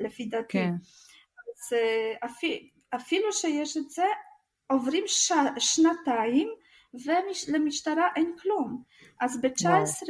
לפי 0.00 0.24
דעתי. 0.26 0.52
כן. 0.52 0.70
אז 0.72 1.72
אה, 1.72 2.28
אפילו, 2.28 2.56
אפילו 2.94 3.32
שיש 3.32 3.76
את 3.76 3.90
זה 3.90 4.04
עוברים 4.66 5.04
ש... 5.06 5.32
שנתיים 5.58 6.48
ולמשטרה 7.06 8.08
אין 8.16 8.36
כלום 8.42 8.82
אז 9.20 9.40
ב-19 9.40 10.08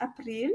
לאפריל 0.00 0.52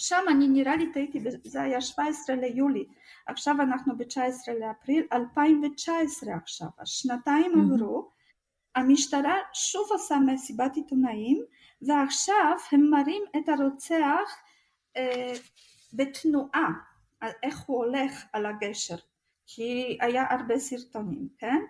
שם 0.00 0.24
אני 0.30 0.48
נראה 0.48 0.76
לי 0.76 0.92
טעיתי 0.92 1.20
זה 1.44 1.62
היה 1.62 1.80
17 1.80 2.36
ליולי 2.36 2.84
עכשיו 3.26 3.54
אנחנו 3.60 3.96
ב-19 3.96 4.52
לאפריל 4.60 5.06
2019 5.12 6.34
עכשיו 6.34 6.68
השנתיים 6.78 7.52
mm-hmm. 7.52 7.74
עברו 7.74 8.10
המשטרה 8.74 9.36
שוב 9.52 9.88
עושה 9.90 10.16
מסיבת 10.26 10.76
עיתונאים 10.76 11.44
ועכשיו 11.82 12.56
הם 12.72 12.90
מראים 12.90 13.22
את 13.36 13.48
הרוצח 13.48 14.36
אה, 14.96 15.32
בתנועה 15.92 16.70
איך 17.42 17.60
הוא 17.60 17.84
הולך 17.84 18.24
על 18.32 18.46
הגשר, 18.46 18.96
כי 19.46 19.98
היה 20.00 20.24
הרבה 20.30 20.58
סרטונים, 20.58 21.28
כן? 21.38 21.60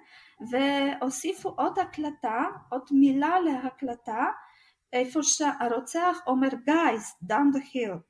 והוסיפו 0.50 1.48
עוד 1.48 1.78
הקלטה, 1.78 2.44
עוד 2.70 2.82
מילה 2.90 3.40
להקלטה, 3.40 4.26
איפה 4.92 5.22
שהרוצח 5.22 6.18
אומר 6.26 6.48
גייז, 6.64 7.14
down 7.24 7.56
the 7.56 7.74
hill. 7.74 8.09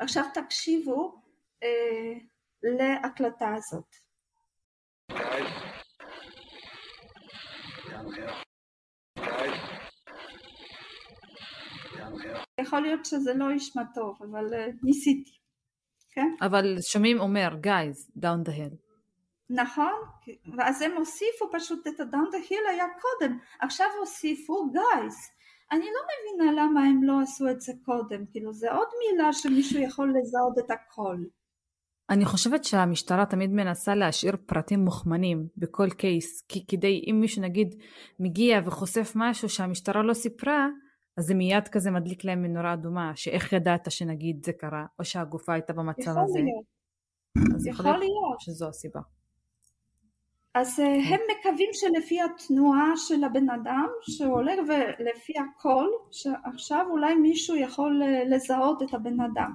עכשיו 0.00 0.24
תקשיבו 0.34 1.22
אה, 1.62 2.18
להקלטה 2.62 3.54
הזאת. 3.54 3.96
יכול 12.60 12.80
להיות 12.82 13.04
שזה 13.04 13.34
לא 13.34 13.52
ישמע 13.52 13.82
טוב, 13.94 14.18
אבל 14.30 14.46
uh, 14.46 14.72
ניסיתי. 14.82 15.38
כן? 16.10 16.34
אבל 16.40 16.76
שומעים 16.80 17.20
אומר, 17.20 17.48
guys, 17.62 18.18
down 18.18 18.48
the 18.48 18.52
hill. 18.52 18.76
נכון, 19.50 19.92
ואז 20.56 20.82
הם 20.82 20.92
הוסיפו 20.96 21.50
פשוט 21.52 21.86
את 21.86 22.00
ה-down 22.00 22.34
the 22.34 22.50
hill 22.50 22.70
היה 22.70 22.86
קודם, 23.00 23.38
עכשיו 23.60 23.86
הוסיפו 23.98 24.72
guys. 24.74 25.39
אני 25.72 25.84
לא 25.84 26.00
מבינה 26.10 26.62
למה 26.62 26.84
הם 26.84 27.02
לא 27.02 27.20
עשו 27.20 27.50
את 27.50 27.60
זה 27.60 27.72
קודם, 27.84 28.24
כאילו 28.30 28.52
זה 28.52 28.72
עוד 28.72 28.88
מילה 28.98 29.32
שמישהו 29.32 29.80
יכול 29.80 30.14
לזהות 30.18 30.58
את 30.58 30.70
הכל. 30.70 31.16
אני 32.10 32.24
חושבת 32.24 32.64
שהמשטרה 32.64 33.26
תמיד 33.26 33.50
מנסה 33.50 33.94
להשאיר 33.94 34.36
פרטים 34.46 34.80
מוכמנים 34.80 35.48
בכל 35.56 35.90
קייס, 35.90 36.42
כי 36.48 36.66
כדי 36.66 37.04
אם 37.10 37.20
מישהו 37.20 37.42
נגיד 37.42 37.74
מגיע 38.20 38.60
וחושף 38.64 39.12
משהו 39.14 39.48
שהמשטרה 39.48 40.02
לא 40.02 40.14
סיפרה, 40.14 40.68
אז 41.16 41.24
זה 41.24 41.34
מיד 41.34 41.68
כזה 41.68 41.90
מדליק 41.90 42.24
להם 42.24 42.42
מנורה 42.42 42.72
אדומה, 42.74 43.12
שאיך 43.14 43.52
ידעת 43.52 43.90
שנגיד 43.90 44.44
זה 44.44 44.52
קרה, 44.52 44.86
או 44.98 45.04
שהגופה 45.04 45.52
הייתה 45.52 45.72
במצב 45.72 46.10
יכול 46.10 46.22
הזה. 46.22 46.38
להיות. 46.38 46.64
אז 47.54 47.66
יכול 47.66 47.84
להיות 47.84 47.98
להיות 47.98 48.40
שזו 48.40 48.68
הסיבה. 48.68 49.00
אז 50.54 50.80
אה, 50.80 50.94
הם 50.94 51.20
מקווים 51.30 51.70
שלפי 51.72 52.20
התנועה 52.20 52.92
של 52.96 53.24
הבן 53.24 53.50
אדם 53.50 53.86
שהולך 54.02 54.58
ולפי 54.68 55.32
הקול 55.38 55.90
שעכשיו 56.10 56.86
אולי 56.90 57.14
מישהו 57.14 57.56
יכול 57.56 58.02
אה, 58.02 58.24
לזהות 58.24 58.82
את 58.82 58.94
הבן 58.94 59.20
אדם 59.20 59.52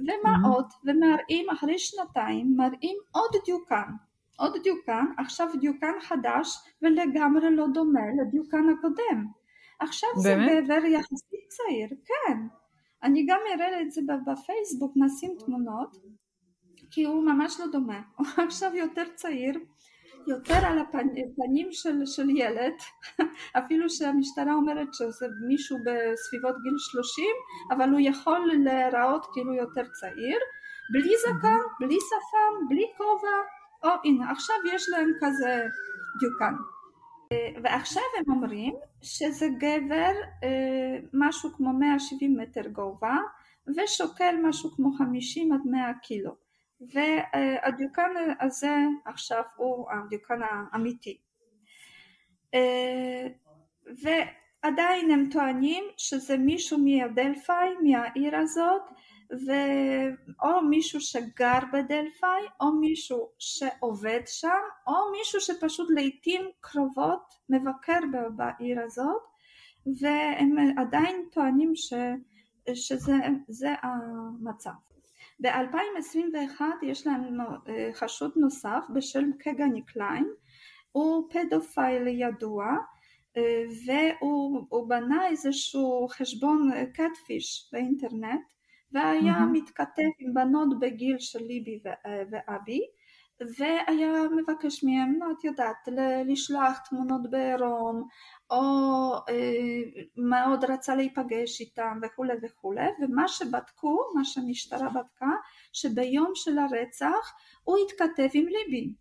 ומה 0.00 0.12
mm-hmm. 0.12 0.54
עוד 0.54 0.66
ומראים 0.84 1.50
אחרי 1.50 1.78
שנתיים 1.78 2.54
מראים 2.56 2.96
עוד 3.10 3.30
דיוקן 3.44 3.90
עוד 4.38 4.56
דיוקן 4.62 5.04
עכשיו 5.18 5.48
דיוקן 5.60 5.92
חדש 6.00 6.48
ולגמרי 6.82 7.56
לא 7.56 7.66
דומה 7.74 8.00
לדיוקן 8.18 8.68
הקודם 8.68 9.26
עכשיו 9.82 10.08
באמת? 10.24 10.48
זה 10.48 10.60
גבר 10.64 10.84
יחסית 10.86 11.40
צעיר, 11.48 11.88
כן. 11.88 12.38
אני 13.02 13.26
גם 13.26 13.38
אראה 13.54 13.80
את 13.80 13.92
זה 13.92 14.00
בפייסבוק, 14.26 14.92
נשים 14.96 15.30
תמונות, 15.38 15.96
כי 16.90 17.04
הוא 17.04 17.24
ממש 17.24 17.60
לא 17.60 17.66
דומה. 17.72 18.00
הוא 18.16 18.26
עכשיו 18.46 18.76
יותר 18.76 19.04
צעיר, 19.14 19.54
יותר 20.26 20.66
על 20.66 20.78
הפנים 20.78 21.68
של, 21.72 22.06
של 22.06 22.30
ילד, 22.30 22.72
אפילו 23.58 23.90
שהמשטרה 23.90 24.54
אומרת 24.54 24.94
שזה 24.94 25.26
מישהו 25.48 25.78
בסביבות 25.78 26.54
גיל 26.62 26.74
30, 26.78 27.24
אבל 27.70 27.90
הוא 27.90 28.00
יכול 28.02 28.50
להיראות 28.64 29.26
כאילו 29.32 29.54
יותר 29.54 29.84
צעיר, 30.00 30.38
בלי 30.92 31.12
זקן, 31.18 31.62
בלי 31.80 31.96
שפם, 32.00 32.68
בלי 32.68 32.86
כובע, 32.96 33.38
או 33.84 33.88
הנה 34.04 34.30
עכשיו 34.30 34.56
יש 34.74 34.88
להם 34.88 35.12
כזה 35.20 35.62
דיוקן. 36.20 36.54
ועכשיו 37.62 38.02
הם 38.18 38.34
אומרים 38.34 38.74
שזה 39.02 39.46
גבר 39.58 40.12
אה, 40.44 40.98
משהו 41.12 41.50
כמו 41.56 41.72
170 41.72 42.36
מטר 42.36 42.68
גובה 42.68 43.16
ושוקל 43.76 44.34
משהו 44.42 44.70
כמו 44.70 44.92
50 44.98 45.52
עד 45.52 45.60
100 45.64 45.92
קילו 46.02 46.34
והדיוקן 46.92 48.10
הזה 48.40 48.76
עכשיו 49.04 49.42
הוא 49.56 49.86
הדיוקן 49.90 50.40
האמיתי 50.42 51.18
אה, 52.54 53.26
ועדיין 54.02 55.10
הם 55.10 55.28
טוענים 55.32 55.84
שזה 55.96 56.36
מישהו 56.36 56.78
מהדלפאי 56.78 57.68
מהעיר 57.82 58.36
הזאת 58.36 58.82
או 60.42 60.62
מישהו 60.62 61.00
שגר 61.00 61.58
בדלפאי, 61.72 62.42
או 62.60 62.72
מישהו 62.72 63.28
שעובד 63.38 64.20
שם, 64.26 64.62
או 64.86 64.92
מישהו 65.12 65.40
שפשוט 65.40 65.90
לעיתים 65.90 66.50
קרובות 66.60 67.34
מבקר 67.48 67.98
בעיר 68.36 68.80
הזאת, 68.80 69.22
והם 70.00 70.56
עדיין 70.76 71.28
טוענים 71.32 71.76
ש, 71.76 71.92
שזה 72.74 73.74
המצב. 73.82 74.91
ב-2021 75.42 76.60
יש 76.82 77.06
לנו 77.06 77.44
אה, 77.68 77.90
חשוד 77.94 78.32
נוסף 78.36 78.84
בשם 78.94 79.30
קגני 79.38 79.82
קליין, 79.86 80.32
הוא 80.92 81.28
פדופייל 81.30 82.06
ידוע, 82.06 82.64
אה, 83.36 83.64
והוא 83.86 84.88
בנה 84.88 85.26
איזשהו 85.28 86.06
חשבון 86.10 86.70
catfish 86.94 87.70
באינטרנט 87.72 88.40
והיה 88.92 89.36
mm-hmm. 89.38 89.52
מתכתב 89.52 90.10
עם 90.18 90.34
בנות 90.34 90.80
בגיל 90.80 91.16
של 91.18 91.44
ליבי 91.44 91.80
אה, 91.86 92.22
ואבי 92.30 92.80
והיה 93.58 94.12
מבקש 94.36 94.84
מהם, 94.84 95.14
לא, 95.20 95.26
את 95.38 95.44
יודעת, 95.44 95.88
לשלוח 96.26 96.78
תמונות 96.88 97.30
בעירום 97.30 98.08
או 98.50 98.60
אה, 99.28 100.02
מאוד 100.16 100.64
רצה 100.64 100.94
להיפגש 100.94 101.60
איתם 101.60 101.98
וכולי 102.02 102.34
וכולי 102.42 102.88
ומה 103.02 103.28
שבדקו, 103.28 103.98
מה 104.14 104.24
שהמשטרה 104.24 104.88
בדקה, 104.88 105.30
שביום 105.72 106.30
של 106.34 106.58
הרצח 106.58 107.34
הוא 107.64 107.76
התכתב 107.86 108.28
עם 108.34 108.46
ליבי. 108.46 108.94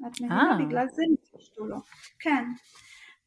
את 0.00 0.20
מבינה? 0.20 0.52
אה. 0.52 0.66
בגלל 0.66 0.86
זה 0.88 1.02
נתפשטו 1.12 1.66
לו. 1.66 1.76
כן. 2.18 2.44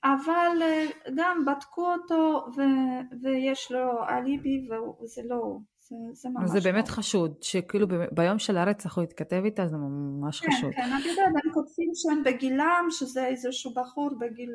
אבל 0.03 0.57
אה, 0.61 0.85
גם 1.15 1.45
בדקו 1.45 1.93
אותו 1.93 2.45
ו- 2.57 3.21
ויש 3.23 3.71
לו 3.71 4.07
אליבי 4.09 4.67
וזה 5.01 5.21
לא, 5.25 5.57
זה, 5.89 5.95
זה 6.13 6.29
ממש 6.29 6.49
זה 6.49 6.61
באמת 6.61 6.89
לא. 6.89 6.93
חשוד, 6.93 7.43
שכאילו 7.43 7.87
ביום 8.11 8.39
של 8.39 8.57
הרצח 8.57 8.95
הוא 8.95 9.03
התכתב 9.03 9.41
איתה, 9.45 9.67
זה 9.67 9.77
ממש 9.77 10.39
כן, 10.39 10.51
חשוד. 10.51 10.71
כן, 10.73 10.81
כן, 10.81 10.93
אני 10.93 11.07
יודעת, 11.07 11.45
הם 11.45 11.53
כותבים 11.53 11.91
שהם 11.93 12.23
בגילם, 12.23 12.87
שזה 12.89 13.25
איזשהו 13.25 13.73
בחור 13.73 14.09
בגיל 14.19 14.51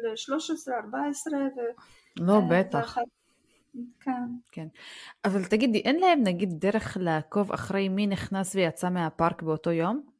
13-14 0.68 1.32
ו... 1.34 1.60
לא, 2.20 2.40
בטח. 2.50 2.96
כן. 4.00 4.12
כן. 4.52 4.66
אבל 5.24 5.44
תגידי, 5.44 5.78
אין 5.78 6.00
להם 6.00 6.22
נגיד 6.22 6.60
דרך 6.60 6.96
לעקוב 7.00 7.52
אחרי 7.52 7.88
מי 7.88 8.06
נכנס 8.06 8.54
ויצא 8.54 8.90
מהפארק 8.90 9.42
באותו 9.42 9.70
יום? 9.70 10.13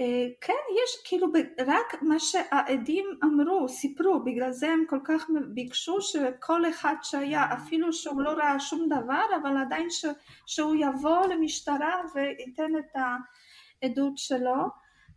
אה, 0.00 0.26
כן, 0.40 0.52
יש 0.84 1.02
כאילו 1.04 1.26
רק 1.66 2.02
מה 2.02 2.18
שהעדים 2.18 3.04
אמרו, 3.24 3.68
סיפרו, 3.68 4.24
בגלל 4.24 4.52
זה 4.52 4.68
הם 4.68 4.84
כל 4.88 4.98
כך 5.04 5.26
ביקשו 5.54 6.00
שכל 6.00 6.68
אחד 6.68 6.94
שהיה, 7.02 7.54
אפילו 7.54 7.92
שהוא 7.92 8.22
לא 8.22 8.30
ראה 8.30 8.60
שום 8.60 8.86
דבר, 8.88 9.24
אבל 9.42 9.56
עדיין 9.56 9.90
ש, 9.90 10.04
שהוא 10.46 10.76
יבוא 10.78 11.26
למשטרה 11.26 12.00
וייתן 12.14 12.72
את 12.78 12.96
העדות 13.82 14.18
שלו, 14.18 14.64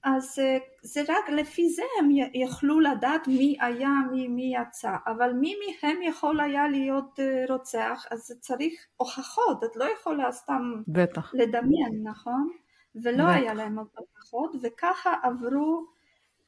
אז 0.04 0.40
אה, 0.40 0.58
זה 0.82 1.02
רק 1.02 1.30
לפי 1.30 1.70
זה 1.70 1.84
הם 2.00 2.10
יכלו 2.34 2.80
לדעת 2.80 3.28
מי 3.28 3.58
היה, 3.62 3.90
מי, 4.12 4.28
מי 4.28 4.54
יצא, 4.62 4.96
אבל 5.08 5.34
מי 5.34 5.56
מהם 5.84 6.02
יכול 6.02 6.40
היה 6.40 6.68
להיות 6.68 7.20
אה, 7.20 7.46
רוצח, 7.50 8.06
אז 8.12 8.32
צריך 8.40 8.74
הוכחות, 8.98 9.64
את 9.64 9.76
לא 9.76 9.86
יכולה 10.00 10.32
סתם 10.32 10.82
בטח. 10.88 11.32
לדמיין, 11.34 12.04
נכון? 12.04 12.63
ולא. 12.96 13.28
היה 13.28 13.54
להם 13.54 13.80
הוכחות 13.80 14.56
וככה 14.62 15.16
עברו 15.24 15.86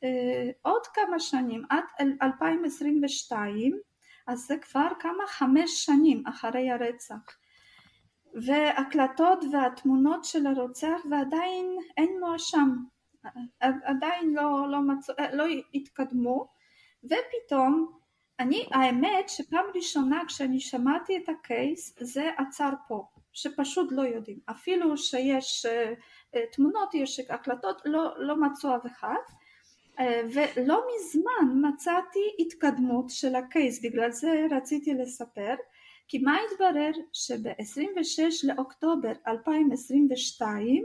אה, 0.04 0.50
עוד 0.62 0.88
כמה 0.88 1.20
שנים 1.20 1.66
עד 1.70 1.84
2022 2.22 3.80
אז 4.28 4.40
זה 4.40 4.58
כבר 4.58 4.88
כמה 5.00 5.28
חמש 5.28 5.86
שנים 5.86 6.24
אחרי 6.28 6.72
הרצח. 6.72 7.38
והקלטות 8.46 9.44
והתמונות 9.52 10.26
של 10.26 10.48
הרוצח 10.48 11.02
ועדיין 11.12 11.78
אין 11.98 12.20
מואשם. 12.20 12.76
עדיין 13.60 14.34
לא, 14.34 14.72
לא, 14.72 14.82
מצא, 14.82 15.14
לא 15.34 15.46
התקדמו. 15.74 16.48
ופתאום 17.04 17.92
אני 18.40 18.68
האמת 18.72 19.30
שפעם 19.30 19.66
ראשונה 19.76 20.22
כשאני 20.28 20.60
שמעתי 20.60 21.18
את 21.18 21.30
הקייס 21.30 21.96
זה 22.00 22.32
עצר 22.38 22.70
פה 22.88 23.06
שפשוט 23.34 23.92
לא 23.92 24.02
יודעים. 24.02 24.40
אפילו 24.46 24.98
שיש 24.98 25.66
אה, 25.66 25.72
אה, 25.82 25.94
תמונות, 26.52 26.94
יש 26.94 27.20
הקלטות, 27.20 27.82
לא, 27.86 28.14
לא 28.18 28.42
מצאו 28.42 28.76
אף 28.76 28.86
אחד 28.86 29.22
אה, 30.00 30.22
ולא 30.34 30.84
מזמן 30.96 31.70
מצאתי 31.70 32.36
התקדמות 32.40 33.10
של 33.10 33.36
הקייס, 33.36 33.86
בגלל 33.86 34.12
זה 34.12 34.46
רציתי 34.52 34.94
לספר 34.94 35.56
כי 36.08 36.18
מה 36.18 36.38
התברר 36.52 36.92
שב-26 37.14 38.22
לאוקטובר 38.44 39.12
2022 39.28 40.84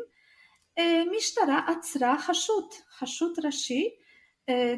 אה, 0.78 1.02
משטרה 1.16 1.60
עצרה 1.68 2.18
חשוד, 2.18 2.72
חשוד 2.90 3.32
ראשי, 3.44 3.90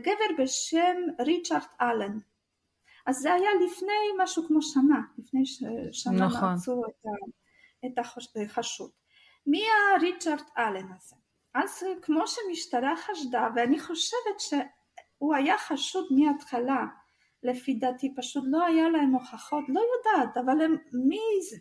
גבר 0.03 0.43
בשם 0.43 0.97
ריצ'רד 1.21 1.61
אלן. 1.81 2.19
אז 3.07 3.19
זה 3.19 3.35
היה 3.35 3.51
לפני 3.67 4.23
משהו 4.23 4.47
כמו 4.49 4.63
שנה, 4.63 5.01
לפני 5.19 5.43
שנה 5.93 6.27
נכון. 6.27 6.55
מצאו 6.55 6.83
את 7.87 7.99
החשוד. 7.99 8.91
מי 9.47 9.63
הריצ'רד 9.97 10.43
אלן 10.59 10.93
הזה? 10.97 11.17
אז 11.55 11.85
כמו 12.03 12.25
שמשטרה 12.27 12.95
חשדה, 12.97 13.49
ואני 13.57 13.81
חושבת 13.81 14.41
שהוא 14.41 15.35
היה 15.35 15.59
חשוד 15.59 16.07
מההתחלה, 16.11 16.85
לפי 17.43 17.75
דעתי 17.75 18.15
פשוט 18.17 18.45
לא 18.47 18.65
היה 18.65 18.89
להם 18.89 19.11
הוכחות, 19.13 19.65
לא 19.69 19.81
יודעת, 19.97 20.37
אבל 20.37 20.61
הם 20.61 20.77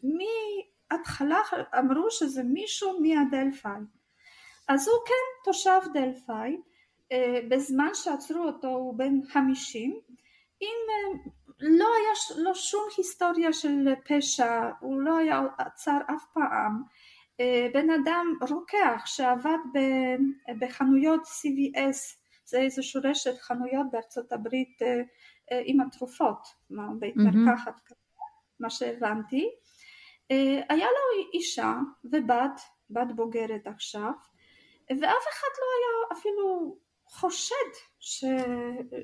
מההתחלה 0.03 1.39
אמרו 1.79 2.11
שזה 2.11 2.43
מישהו 2.43 2.99
מהדלפאי. 3.01 3.81
אז 4.67 4.87
הוא 4.87 4.97
כן 5.05 5.51
תושב 5.51 5.79
דלפאי, 5.93 6.57
אה, 7.11 7.39
בזמן 7.49 7.89
שעצרו 7.93 8.43
אותו 8.43 8.67
הוא 8.67 8.97
בן 8.97 9.19
חמישים, 9.27 9.99
אם 10.61 10.77
אה, 10.89 11.19
לא 11.59 11.85
היה 11.85 12.43
לו 12.43 12.55
שום 12.55 12.83
היסטוריה 12.97 13.53
של 13.53 13.93
פשע, 14.05 14.69
הוא 14.79 15.01
לא 15.01 15.17
היה 15.17 15.41
עצר 15.57 15.97
אף 16.15 16.25
פעם, 16.33 16.83
בן 17.73 17.89
אדם 17.89 18.33
רוקח 18.49 19.03
שעבד 19.05 19.57
בחנויות 20.59 21.21
CVS, 21.21 22.21
זה 22.45 22.57
איזושהי 22.59 23.01
רשת 23.03 23.37
חנויות 23.39 23.87
בארצות 23.91 24.31
הברית 24.31 24.81
אה, 24.81 25.01
אה, 25.51 25.61
עם 25.65 25.81
התרופות, 25.81 26.47
בית 26.99 27.15
מרקחת 27.15 27.91
מה 28.59 28.69
שהבנתי, 28.69 29.49
היה 30.69 30.85
לו 30.85 31.29
אישה 31.33 31.73
ובת, 32.11 32.61
בת 32.89 33.11
בוגרת 33.15 33.67
עכשיו, 33.67 34.11
ואף 34.89 35.25
אחד 35.29 35.51
לא 35.59 35.67
היה 35.77 36.19
אפילו 36.19 36.77
חושד 37.11 37.55
ש... 37.99 38.25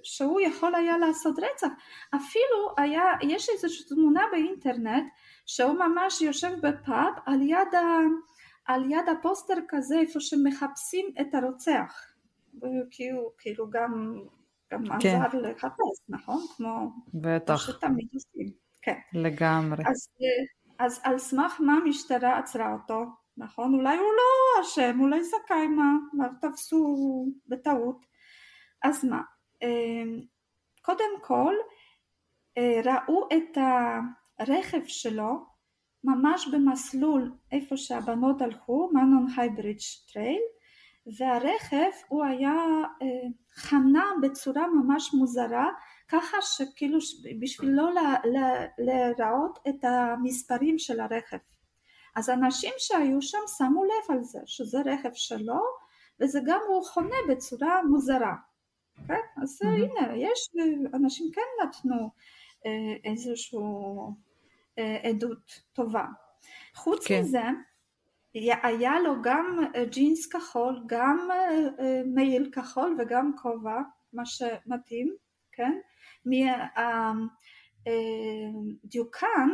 שהוא 0.04 0.42
יכול 0.42 0.76
היה 0.76 0.98
לעשות 0.98 1.36
רצח. 1.40 1.68
אפילו 2.16 2.74
היה, 2.78 3.04
יש 3.22 3.50
איזושהי 3.50 3.86
תמונה 3.86 4.22
באינטרנט 4.32 5.04
שהוא 5.46 5.74
ממש 5.74 6.22
יושב 6.22 6.52
בפאב 6.62 7.14
על 7.26 7.42
יד, 7.42 7.76
ה... 7.76 8.00
על 8.66 8.92
יד 8.92 9.10
הפוסטר 9.12 9.56
כזה 9.68 10.00
איפה 10.00 10.20
שמחפשים 10.20 11.06
את 11.22 11.36
הרוצח. 11.36 12.14
כי 12.92 13.10
הוא 13.10 13.32
כאילו 13.38 13.70
גם, 13.70 14.22
גם 14.72 14.84
כן. 15.00 15.22
עזר 15.22 15.40
לחפש, 15.40 16.02
נכון? 16.10 16.42
כמו... 16.58 16.92
בטח. 17.14 17.58
שתמיד 17.58 18.08
עושים. 18.14 18.52
כן. 18.82 19.00
לגמרי. 19.14 19.84
אז, 19.88 20.10
אז 20.80 21.02
על 21.04 21.20
סמך 21.20 21.62
מה 21.62 21.74
המשטרה 21.74 22.38
עצרה 22.38 22.74
אותו? 22.74 23.04
נכון? 23.38 23.74
אולי 23.74 23.98
הוא 23.98 24.14
לא 24.14 24.62
אשם, 24.62 25.00
אולי 25.00 25.24
זכאי 25.24 25.68
מה, 25.68 26.28
תפסו 26.42 26.96
בטעות. 27.48 28.06
אז 28.84 29.06
מה? 29.06 29.22
אמ, 29.62 30.22
קודם 30.82 31.22
כל 31.22 31.54
אה, 32.58 32.82
ראו 32.84 33.28
את 33.38 33.58
הרכב 34.40 34.82
שלו 34.88 35.46
ממש 36.04 36.48
במסלול 36.48 37.32
איפה 37.52 37.78
שהבנות 37.78 38.42
הלכו, 38.42 38.90
Monon 38.94 39.28
High 39.38 39.55
Bridge 39.55 39.80
Trail, 40.14 40.42
והרכב 41.18 41.92
הוא 42.08 42.24
היה 42.24 42.56
אה, 43.02 43.30
חנה 43.56 44.06
בצורה 44.22 44.68
ממש 44.68 45.14
מוזרה 45.14 45.68
ככה 46.08 46.38
שכאילו 46.42 47.00
בשביל 47.40 47.70
לא 47.70 47.90
להראות 49.18 49.60
את 49.70 49.84
המספרים 49.84 50.80
של 50.80 51.00
הרכב 51.00 51.38
אז 52.18 52.30
אנשים 52.30 52.74
שהיו 52.78 53.22
שם 53.22 53.38
שמו 53.58 53.84
לב 53.86 54.16
על 54.16 54.24
זה 54.24 54.40
שזה 54.46 54.78
רכב 54.86 55.14
שלו 55.14 55.60
וזה 56.20 56.40
גם 56.46 56.60
הוא 56.68 56.86
חונה 56.86 57.16
בצורה 57.30 57.84
מוזרה 57.84 58.36
כן? 59.08 59.42
אז 59.44 59.60
mm-hmm. 59.62 59.68
הנה 59.68 60.18
יש 60.18 60.50
אנשים 60.94 61.32
כן 61.34 61.66
נתנו 61.66 62.10
אה, 62.66 63.12
איזושהי 63.12 63.60
אה, 64.80 64.98
עדות 65.04 65.62
טובה 65.74 66.06
חוץ 66.76 67.08
כן. 67.08 67.22
מזה 67.22 67.42
היה 68.64 69.00
לו 69.00 69.14
גם 69.22 69.60
אה, 69.76 69.86
ג'ינס 69.86 70.28
כחול, 70.28 70.84
גם 70.86 71.28
אה, 71.32 71.68
אה, 71.80 72.02
מעיל 72.06 72.50
כחול 72.52 72.96
וגם 73.00 73.32
כובע, 73.38 73.82
מה 74.14 74.26
שמתאים, 74.26 75.16
כן? 75.52 75.80
מהדיוקן, 77.86 79.50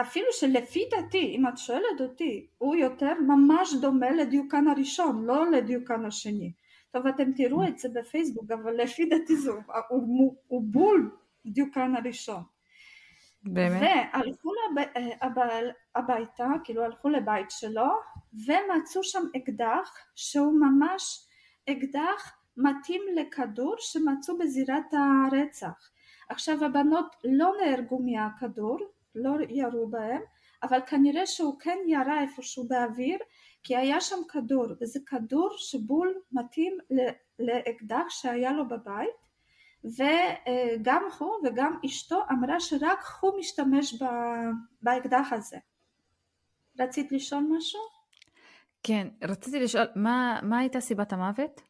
אפילו 0.00 0.26
שלפי 0.32 0.88
דעתי, 0.90 1.36
אם 1.36 1.48
את 1.48 1.58
שואלת 1.58 2.00
אותי, 2.00 2.46
הוא 2.58 2.76
יותר 2.76 3.14
ממש 3.20 3.74
דומה 3.80 4.10
לדיוקן 4.10 4.68
הראשון, 4.68 5.24
לא 5.24 5.50
לדיוקן 5.50 6.04
השני. 6.04 6.52
טוב, 6.90 7.06
אתם 7.06 7.32
תראו 7.32 7.68
את 7.68 7.78
זה 7.78 7.88
בפייסבוק, 7.88 8.50
אבל 8.50 8.72
לפי 8.72 9.04
דעתי 9.04 9.36
זה, 9.36 9.50
הוא, 9.88 10.36
הוא 10.46 10.62
בול 10.64 11.10
דיוקן 11.46 11.96
הראשון. 11.96 12.42
באמת? 13.42 13.82
והלכו 13.82 14.50
לב... 14.52 14.84
הביתה, 15.94 16.46
כאילו 16.64 16.84
הלכו 16.84 17.08
לבית 17.08 17.50
שלו, 17.50 17.88
ומצאו 18.46 19.04
שם 19.04 19.22
אקדח 19.36 19.96
שהוא 20.14 20.60
ממש 20.60 21.26
אקדח 21.70 22.36
מתאים 22.56 23.02
לכדור 23.14 23.74
שמצאו 23.78 24.38
בזירת 24.38 24.94
הרצח. 24.94 25.90
עכשיו 26.28 26.64
הבנות 26.64 27.16
לא 27.24 27.52
נהרגו 27.60 27.98
מהכדור, 28.02 28.78
לא 29.14 29.30
ירו 29.48 29.88
בהם, 29.88 30.22
אבל 30.62 30.78
כנראה 30.86 31.26
שהוא 31.26 31.60
כן 31.60 31.78
ירה 31.86 32.22
איפשהו 32.22 32.68
באוויר, 32.68 33.18
כי 33.64 33.76
היה 33.76 34.00
שם 34.00 34.16
כדור, 34.28 34.66
וזה 34.80 35.00
כדור 35.06 35.50
שבול 35.56 36.14
מתאים 36.32 36.78
לאקדח 37.38 38.04
שהיה 38.08 38.52
לו 38.52 38.68
בבית, 38.68 39.30
וגם 39.84 41.02
הוא 41.18 41.32
וגם 41.44 41.78
אשתו 41.86 42.22
אמרה 42.30 42.60
שרק 42.60 43.04
הוא 43.20 43.38
משתמש 43.38 44.02
באקדח 44.82 45.28
הזה. 45.32 45.56
רצית 46.80 47.12
לשאול 47.12 47.46
משהו? 47.50 47.80
כן, 48.82 49.08
רציתי 49.22 49.60
לשאול, 49.60 49.86
מה, 49.96 50.40
מה 50.42 50.58
הייתה 50.58 50.80
סיבת 50.80 51.12
המוות? 51.12 51.60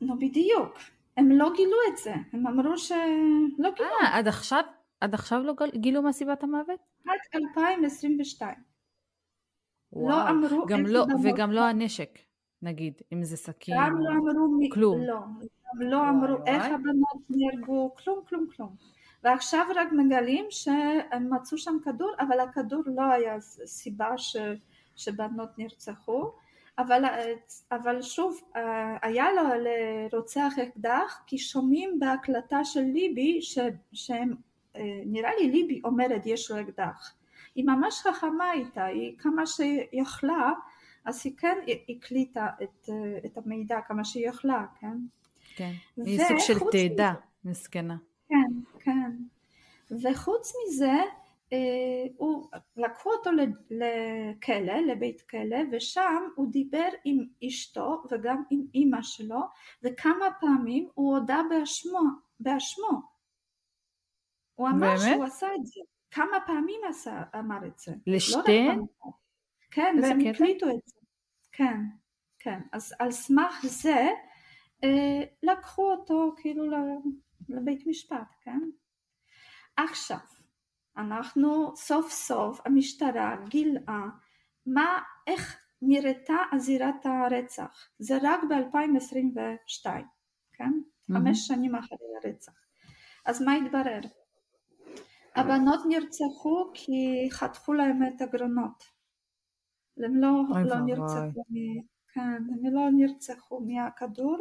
נו 0.00 0.18
בדיוק, 0.18 0.78
הם 1.16 1.30
לא 1.30 1.50
גילו 1.56 1.76
את 1.92 1.96
זה, 1.96 2.14
הם 2.32 2.46
אמרו 2.46 2.78
שלא 2.78 3.70
גילו. 3.76 3.88
אה, 4.02 4.18
עד 4.18 4.28
עכשיו, 4.28 4.64
עד 5.00 5.14
עכשיו 5.14 5.42
לא 5.42 5.54
גילו 5.74 6.02
מה 6.02 6.12
סיבת 6.12 6.42
המוות? 6.42 6.80
עד 7.06 7.40
2022. 7.56 8.54
לא 9.92 10.00
וואו. 10.00 10.16
לא 10.16 10.30
אמרו 10.30 10.66
גם 10.66 10.86
לא, 10.86 11.06
וגם 11.24 11.52
לא 11.52 11.60
הנשק, 11.60 12.18
נגיד, 12.62 13.02
אם 13.12 13.24
זה 13.24 13.36
סכין. 13.36 13.76
גם 13.78 13.98
לא 14.00 14.10
אמרו 14.10 14.48
מי, 14.58 14.70
כלום. 14.72 15.00
לא, 15.00 15.20
לא 15.80 16.08
אמרו 16.08 16.36
איך 16.46 16.64
הבנות 16.64 17.30
נהרגו, 17.30 17.94
כלום 17.94 18.20
כלום 18.28 18.46
כלום. 18.56 18.76
ועכשיו 19.22 19.66
רק 19.76 19.88
מגלים 19.92 20.46
שהם 20.50 21.34
מצאו 21.34 21.58
שם 21.58 21.76
כדור, 21.84 22.12
אבל 22.20 22.40
הכדור 22.40 22.82
לא 22.86 23.02
היה 23.02 23.40
סיבה 23.66 24.18
ש, 24.18 24.36
שבנות 24.96 25.58
נרצחו, 25.58 26.32
אבל, 26.78 27.04
אבל 27.72 28.02
שוב, 28.02 28.40
היה 29.02 29.24
לו 29.32 29.42
לרוצח 29.64 30.52
אקדח, 30.62 31.22
כי 31.26 31.38
שומעים 31.38 31.98
בהקלטה 31.98 32.64
של 32.64 32.80
ליבי, 32.80 33.42
ש, 33.42 33.58
שהם, 33.92 34.34
נראה 35.06 35.30
לי 35.40 35.50
ליבי 35.50 35.80
אומרת 35.84 36.22
יש 36.24 36.50
לו 36.50 36.60
אקדח. 36.60 37.14
היא 37.54 37.64
ממש 37.64 38.00
חכמה 38.00 38.52
איתה, 38.52 38.84
היא 38.84 39.18
כמה 39.18 39.46
שיכלה, 39.46 40.52
אז 41.04 41.20
היא 41.24 41.32
כן 41.36 41.58
הקליטה 41.88 42.46
את, 42.62 42.88
את 43.26 43.38
המידע 43.38 43.80
כמה 43.88 44.04
שהיא 44.04 44.28
יכלה, 44.28 44.64
כן? 44.80 44.96
כן, 45.56 45.72
היא 45.96 46.20
סוג 46.28 46.38
של 46.38 46.58
תעדה, 46.72 47.14
מסכנה. 47.44 47.96
כן, 48.28 48.50
כן. 48.78 49.10
וחוץ 49.90 50.52
מזה, 50.56 51.02
אה, 51.52 51.58
הוא, 52.16 52.48
לקחו 52.76 53.10
אותו 53.10 53.30
לכלא, 53.70 54.74
לבית 54.86 55.20
כלא, 55.20 55.58
ושם 55.72 56.22
הוא 56.34 56.50
דיבר 56.50 56.88
עם 57.04 57.24
אשתו 57.46 58.02
וגם 58.10 58.42
עם 58.50 58.64
אימא 58.74 59.02
שלו, 59.02 59.40
וכמה 59.82 60.26
פעמים 60.40 60.88
הוא 60.94 61.16
הודה 61.16 61.40
באשמו, 61.50 62.00
באשמו. 62.40 63.15
הוא 64.56 64.68
אמר 64.68 64.78
באמת? 64.78 64.98
שהוא 65.14 65.24
עשה 65.24 65.46
את 65.54 65.66
זה. 65.66 65.80
כמה 66.10 66.36
פעמים 66.46 66.80
עשה, 66.88 67.22
אמר 67.38 67.66
את 67.66 67.78
זה. 67.78 67.92
לשתיהן? 68.06 68.78
לא 68.78 69.10
כן, 69.70 69.96
והם 70.02 70.18
הקליטו 70.20 70.66
את 70.66 70.80
זה. 70.86 71.00
כן, 71.52 71.80
כן. 72.38 72.60
אז 72.72 72.94
על 72.98 73.10
סמך 73.10 73.66
זה, 73.66 74.08
אה, 74.84 75.22
לקחו 75.42 75.92
אותו 75.92 76.34
כאילו 76.36 76.64
לבית 77.48 77.86
משפט, 77.86 78.34
כן? 78.42 78.60
עכשיו, 79.76 80.18
אנחנו 80.96 81.76
סוף 81.76 82.10
סוף 82.10 82.60
המשטרה 82.64 83.36
גילאה 83.48 84.06
מה, 84.66 85.02
איך 85.26 85.60
נראתה 85.82 86.36
הזירת 86.52 87.06
הרצח, 87.06 87.88
זה 87.98 88.18
רק 88.22 88.40
ב-2022, 88.50 89.86
כן? 90.52 90.64
Mm-hmm. 90.64 91.14
חמש 91.14 91.46
שנים 91.46 91.74
אחרי 91.74 91.98
הרצח. 92.24 92.52
אז 93.24 93.42
מה 93.42 93.54
התברר? 93.54 94.00
הבנות 95.36 95.80
נרצחו 95.88 96.70
כי 96.74 97.28
חתכו 97.30 97.72
להם 97.72 98.02
את 98.02 98.20
הגרונות. 98.20 98.84
הם 100.04 100.16
לא, 100.16 100.42
לא 100.64 100.80
נרצחו, 100.80 101.40
מ... 101.50 101.80
כן, 102.14 102.42
הם 102.50 102.74
לא 102.74 102.90
נרצחו 102.90 103.60
מהכדור, 103.60 104.36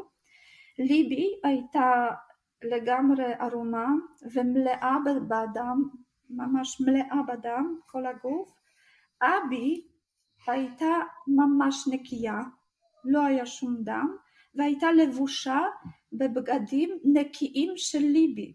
ליבי 0.80 1.40
הייתה 1.44 2.08
לגמרי 2.64 3.34
ערומה 3.34 3.88
ומלאה 4.34 4.98
בדם, 5.06 5.90
ממש 6.30 6.82
מלאה 6.82 7.22
בדם, 7.28 7.80
כל 7.86 8.06
הגוף. 8.06 8.52
אבי 9.22 9.88
הייתה 10.48 10.94
ממש 11.28 11.88
נקייה, 11.92 12.42
לא 13.06 13.22
היה 13.22 13.46
שום 13.46 13.76
דם, 13.84 14.16
והייתה 14.56 14.92
לבושה 14.92 15.60
בבגדים 16.14 17.00
נקיים 17.04 17.74
של 17.76 18.00
ליבי. 18.00 18.54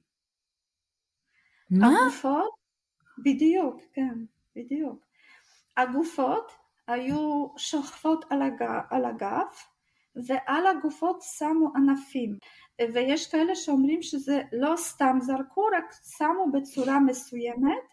מה? 1.70 1.88
הגופות, 2.02 2.50
בדיוק, 3.24 3.80
כן, 3.92 4.18
בדיוק. 4.56 5.04
הגופות 5.76 6.52
היו 6.86 7.48
שוכבות 7.56 8.24
על, 8.30 8.42
הג... 8.42 8.62
על 8.90 9.04
הגב 9.04 9.46
ועל 10.26 10.66
הגופות 10.66 11.22
שמו 11.22 11.72
ענפים 11.76 12.38
ויש 12.94 13.30
כאלה 13.30 13.54
שאומרים 13.54 14.02
שזה 14.02 14.42
לא 14.52 14.76
סתם 14.76 15.18
זרקו 15.20 15.64
רק 15.76 15.94
שמו 16.16 16.52
בצורה 16.52 17.00
מסוימת 17.00 17.84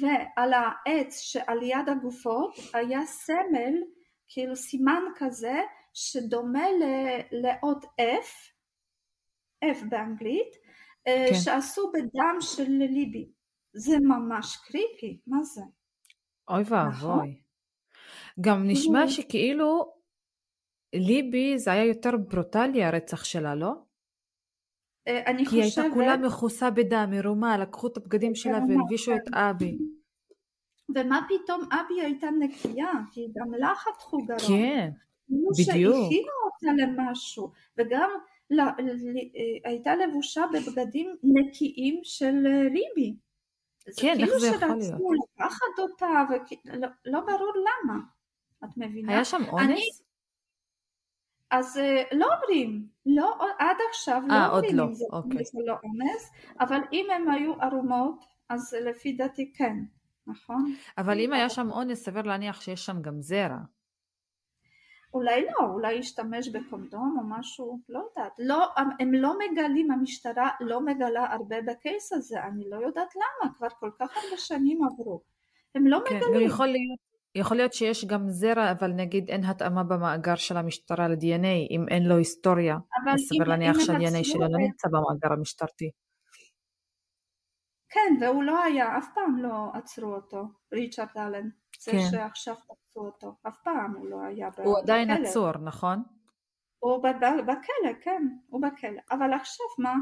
ועל 0.00 0.52
העץ 0.52 1.18
שעל 1.18 1.62
יד 1.62 1.88
הגופות 1.88 2.54
היה 2.74 3.06
סמל 3.06 3.74
כאילו 4.28 4.56
סימן 4.56 5.02
כזה 5.16 5.60
שדומה 5.94 6.66
לאות 7.32 7.84
F, 7.84 8.52
F 9.64 9.84
באנגלית, 9.88 10.56
כן. 11.04 11.34
שעשו 11.44 11.92
בדם 11.92 12.36
של 12.40 12.68
ליבי. 12.68 13.28
זה 13.72 13.98
ממש 13.98 14.56
קריפי, 14.56 15.20
מה 15.26 15.42
זה? 15.42 15.62
אוי 16.48 16.62
ואבוי. 16.62 16.90
נכון? 16.90 17.34
גם 18.40 18.62
נשמע 18.66 19.08
שכאילו 19.08 19.92
ליבי 20.94 21.58
זה 21.58 21.72
היה 21.72 21.84
יותר 21.84 22.16
ברוטלי 22.16 22.84
הרצח 22.84 23.24
שלה, 23.24 23.54
לא? 23.54 23.72
אה, 25.08 25.26
אני 25.26 25.38
כי 25.38 25.44
חושבת... 25.44 25.74
כי 25.74 25.80
הייתה 25.80 25.94
כולה 25.94 26.16
מכוסה 26.16 26.70
בדם, 26.70 27.08
מרומה, 27.10 27.58
לקחו 27.58 27.86
את 27.86 27.96
הבגדים 27.96 28.34
שלה 28.34 28.58
והלבישו 28.68 29.16
את 29.16 29.34
אבי. 29.34 29.78
ומה 30.94 31.20
פתאום 31.28 31.60
אבי 31.72 32.00
הייתה 32.00 32.26
נקייה? 32.38 32.92
כי 33.12 33.26
גם 33.36 33.54
לה 33.54 33.72
חתכו 33.74 34.18
גרון. 34.24 34.38
כן, 34.48 34.90
בדיוק. 35.28 35.94
שהכינו 35.94 36.32
אותה 36.44 36.82
למשהו, 36.82 37.52
וגם 37.78 38.10
ל, 38.50 38.60
ל, 38.60 38.90
ל, 38.90 39.18
הייתה 39.64 39.96
לבושה 39.96 40.42
בבגדים 40.52 41.16
נקיים 41.22 42.00
של 42.02 42.34
ליבי. 42.72 43.16
כן, 44.00 44.16
איך 44.20 44.30
זה 44.30 44.46
יכול 44.46 44.68
להיות? 44.68 44.82
זה 44.82 44.92
כאילו 44.92 44.98
שרצו 44.98 45.12
לקחת 45.12 45.78
אותה, 45.78 46.24
ולא 46.64 46.88
לא 47.04 47.20
ברור 47.20 47.52
למה. 47.56 48.00
את 48.64 48.76
מבינה? 48.76 49.12
היה 49.12 49.24
שם 49.24 49.42
אונס? 49.52 49.64
אני, 49.64 49.80
אז 51.50 51.78
אה, 51.78 52.02
לא 52.12 52.26
אומרים, 52.34 52.86
לא, 53.06 53.34
עד 53.58 53.76
עכשיו 53.90 54.22
לא 54.28 54.32
아, 54.32 54.36
אה, 54.36 54.50
אומרים 54.50 54.76
לא. 54.76 54.84
אם 54.84 54.94
זה 54.94 55.04
אוקיי. 55.12 55.30
אונס 55.36 55.54
או 55.54 55.60
לא 55.66 55.72
אונס, 55.72 56.32
אבל 56.60 56.80
אם 56.92 57.06
הם 57.14 57.30
היו 57.30 57.54
ערומות, 57.60 58.24
אז 58.48 58.76
לפי 58.84 59.12
דעתי 59.12 59.52
כן, 59.56 59.76
נכון? 60.26 60.74
אבל 60.98 61.20
אם 61.20 61.32
היה 61.32 61.48
שם 61.48 61.70
אונס, 61.70 62.04
סביר 62.04 62.22
להניח 62.22 62.60
שיש 62.60 62.86
שם 62.86 63.02
גם 63.02 63.20
זרע. 63.20 63.58
אולי 65.14 65.44
לא, 65.44 65.66
אולי 65.66 65.92
ישתמש 65.92 66.48
בקונדום 66.48 67.16
או 67.18 67.38
משהו, 67.38 67.78
לא 67.88 67.98
יודעת. 67.98 68.32
לא, 68.38 68.66
הם 69.00 69.14
לא 69.14 69.32
מגלים, 69.38 69.90
המשטרה 69.90 70.48
לא 70.60 70.80
מגלה 70.80 71.26
הרבה 71.32 71.56
בקייס 71.66 72.12
הזה, 72.12 72.44
אני 72.44 72.70
לא 72.70 72.76
יודעת 72.76 73.08
למה, 73.16 73.54
כבר 73.54 73.68
כל 73.80 73.90
כך 74.00 74.16
הרבה 74.16 74.36
שנים 74.36 74.78
עברו. 74.84 75.20
הם 75.74 75.86
לא 75.86 75.98
כן, 76.06 76.16
מגלים. 76.16 76.46
יכול 76.46 76.66
להיות, 76.66 76.98
יכול 77.34 77.56
להיות 77.56 77.72
שיש 77.72 78.04
גם 78.04 78.28
זרע, 78.28 78.70
אבל 78.70 78.92
נגיד 78.92 79.30
אין 79.30 79.44
התאמה 79.44 79.84
במאגר 79.84 80.34
של 80.34 80.56
המשטרה 80.56 81.08
ל-DNA, 81.08 81.70
אם 81.70 81.86
אין 81.88 82.04
לו 82.04 82.16
היסטוריה, 82.16 82.76
אז 83.12 83.20
סביר 83.20 83.48
להניח 83.48 83.78
שה-DNA 83.78 84.24
שלו 84.24 84.40
לא 84.40 84.58
נמצא 84.58 84.88
במאגר 84.88 85.32
המשטרתי. 85.32 85.90
כן, 87.94 88.16
והוא 88.20 88.42
לא 88.42 88.62
היה, 88.62 88.98
אף 88.98 89.06
פעם 89.14 89.38
לא 89.38 89.70
עצרו 89.74 90.14
אותו, 90.14 90.44
ריצ'רד 90.72 91.08
אלן. 91.16 91.48
זה 91.80 91.90
כן. 91.92 91.98
שעכשיו 92.10 92.54
תפסו 92.54 93.00
אותו, 93.00 93.34
אף 93.48 93.56
פעם 93.64 93.94
הוא 93.96 94.08
לא 94.08 94.22
היה 94.22 94.50
בכלא. 94.50 94.64
הוא 94.64 94.78
עדיין 94.78 95.10
עצור, 95.10 95.52
נכון? 95.52 96.02
הוא 96.78 97.02
בכלא, 97.02 97.92
כן, 98.02 98.22
הוא 98.46 98.62
בכלא. 98.62 99.00
אבל 99.10 99.32
עכשיו 99.32 99.66
מה? 99.78 99.94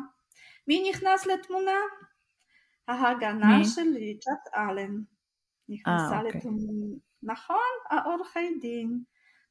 מי 0.68 0.90
נכנס 0.90 1.26
לתמונה? 1.26 1.78
ההגנה 2.88 3.58
מי? 3.58 3.64
של 3.64 3.94
ריצ'רד 3.94 4.36
אלן. 4.56 5.02
נכנסה 5.68 6.10
아, 6.10 6.12
אה, 6.12 6.18
אוקיי. 6.18 6.40
לתמונה. 6.40 6.96
נכון? 7.22 7.72
העורכי 7.90 8.58
דין. 8.60 9.02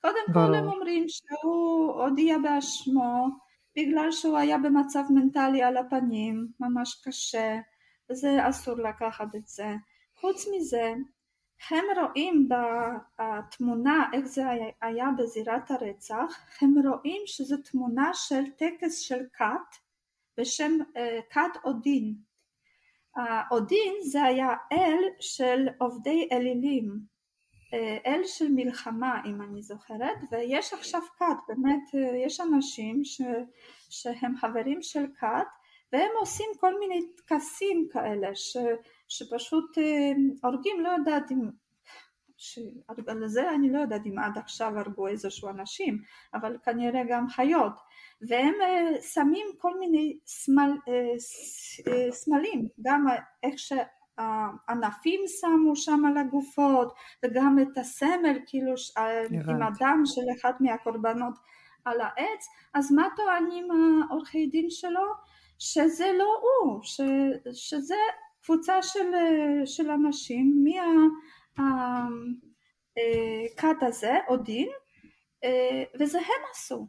קודם 0.01 0.33
כל 0.33 0.55
הם 0.55 0.67
אומרים 0.67 1.05
שהוא 1.07 1.93
הודיע 1.93 2.37
באשמו 2.37 3.27
בגלל 3.77 4.11
שהוא 4.11 4.37
היה 4.37 4.57
במצב 4.57 5.03
מנטלי 5.09 5.63
על 5.63 5.77
הפנים, 5.77 6.47
ממש 6.59 7.01
קשה, 7.05 7.59
וזה 8.11 8.49
אסור 8.49 8.75
לקחת 8.75 9.35
את 9.35 9.47
זה. 9.47 9.67
חוץ 10.15 10.45
מזה, 10.55 10.93
הם 11.69 11.85
רואים 12.01 12.49
בתמונה 13.19 14.09
איך 14.13 14.25
זה 14.25 14.43
היה 14.81 15.07
בזירת 15.17 15.71
הרצח, 15.71 16.39
הם 16.61 16.73
רואים 16.87 17.21
שזו 17.25 17.57
תמונה 17.71 18.11
של 18.13 18.43
טקס 18.57 18.99
של 18.99 19.23
כת 19.33 19.75
בשם 20.37 20.77
כת 21.29 21.65
אודין. 21.65 22.15
אודין 23.51 23.93
זה 24.11 24.23
היה 24.23 24.49
אל 24.71 25.03
של 25.19 25.67
עובדי 25.79 26.29
אלילים, 26.31 26.99
אל 28.05 28.21
של 28.23 28.51
מלחמה 28.55 29.21
אם 29.25 29.41
אני 29.41 29.61
זוכרת, 29.61 30.17
ויש 30.31 30.73
עכשיו 30.73 31.01
כת, 31.17 31.37
באמת 31.47 31.89
יש 32.25 32.39
אנשים 32.39 33.03
ש, 33.03 33.21
שהם 33.89 34.37
חברים 34.37 34.81
של 34.81 35.05
כת 35.19 35.47
והם 35.93 36.11
עושים 36.19 36.49
כל 36.59 36.79
מיני 36.79 37.01
טקסים 37.15 37.87
כאלה 37.91 38.35
ש, 38.35 38.57
שפשוט 39.07 39.77
אה, 39.77 40.11
הורגים, 40.43 40.81
לא 40.81 40.89
יודעת 40.89 41.31
אם, 41.31 41.49
על 43.07 43.27
זה 43.27 43.49
אני 43.49 43.71
לא 43.71 43.79
יודעת 43.79 44.01
אם 44.05 44.19
עד 44.19 44.37
עכשיו 44.37 44.79
הרגו 44.79 45.07
איזשהו 45.07 45.49
אנשים, 45.49 46.01
אבל 46.33 46.57
כנראה 46.63 47.01
גם 47.09 47.29
חיות, 47.29 47.73
והם 48.21 48.53
אה, 48.61 49.01
שמים 49.01 49.47
כל 49.57 49.79
מיני 49.79 50.17
סמל, 50.25 50.71
אה, 50.87 52.11
סמלים, 52.11 52.67
גם 52.81 53.05
איך 53.43 53.55
שהענפים 53.57 55.21
שמו 55.27 55.75
שם 55.75 56.05
על 56.05 56.17
הגופות, 56.17 56.93
וגם 57.23 57.57
את 57.61 57.77
הסמל 57.77 58.39
כאילו 58.45 58.73
עם 59.47 59.61
הדם 59.61 60.01
של 60.05 60.21
אחד 60.37 60.53
מהקורבנות 60.59 61.33
על 61.85 62.01
העץ, 62.01 62.47
אז 62.73 62.91
מה 62.91 63.07
טוענים 63.15 63.67
העורכי 63.71 64.47
דין 64.47 64.69
שלו? 64.69 65.30
שזה 65.63 66.11
לא 66.17 66.41
הוא, 66.41 66.83
ש, 66.83 67.01
שזה 67.53 67.95
קבוצה 68.43 68.81
של, 68.81 69.11
של 69.65 69.89
אנשים 69.89 70.63
מהכת 70.63 71.03
אה, 73.83 73.87
הזה, 73.87 74.17
אודין, 74.27 74.69
אה, 75.43 75.83
וזה 75.99 76.19
הם 76.19 76.43
עשו. 76.51 76.87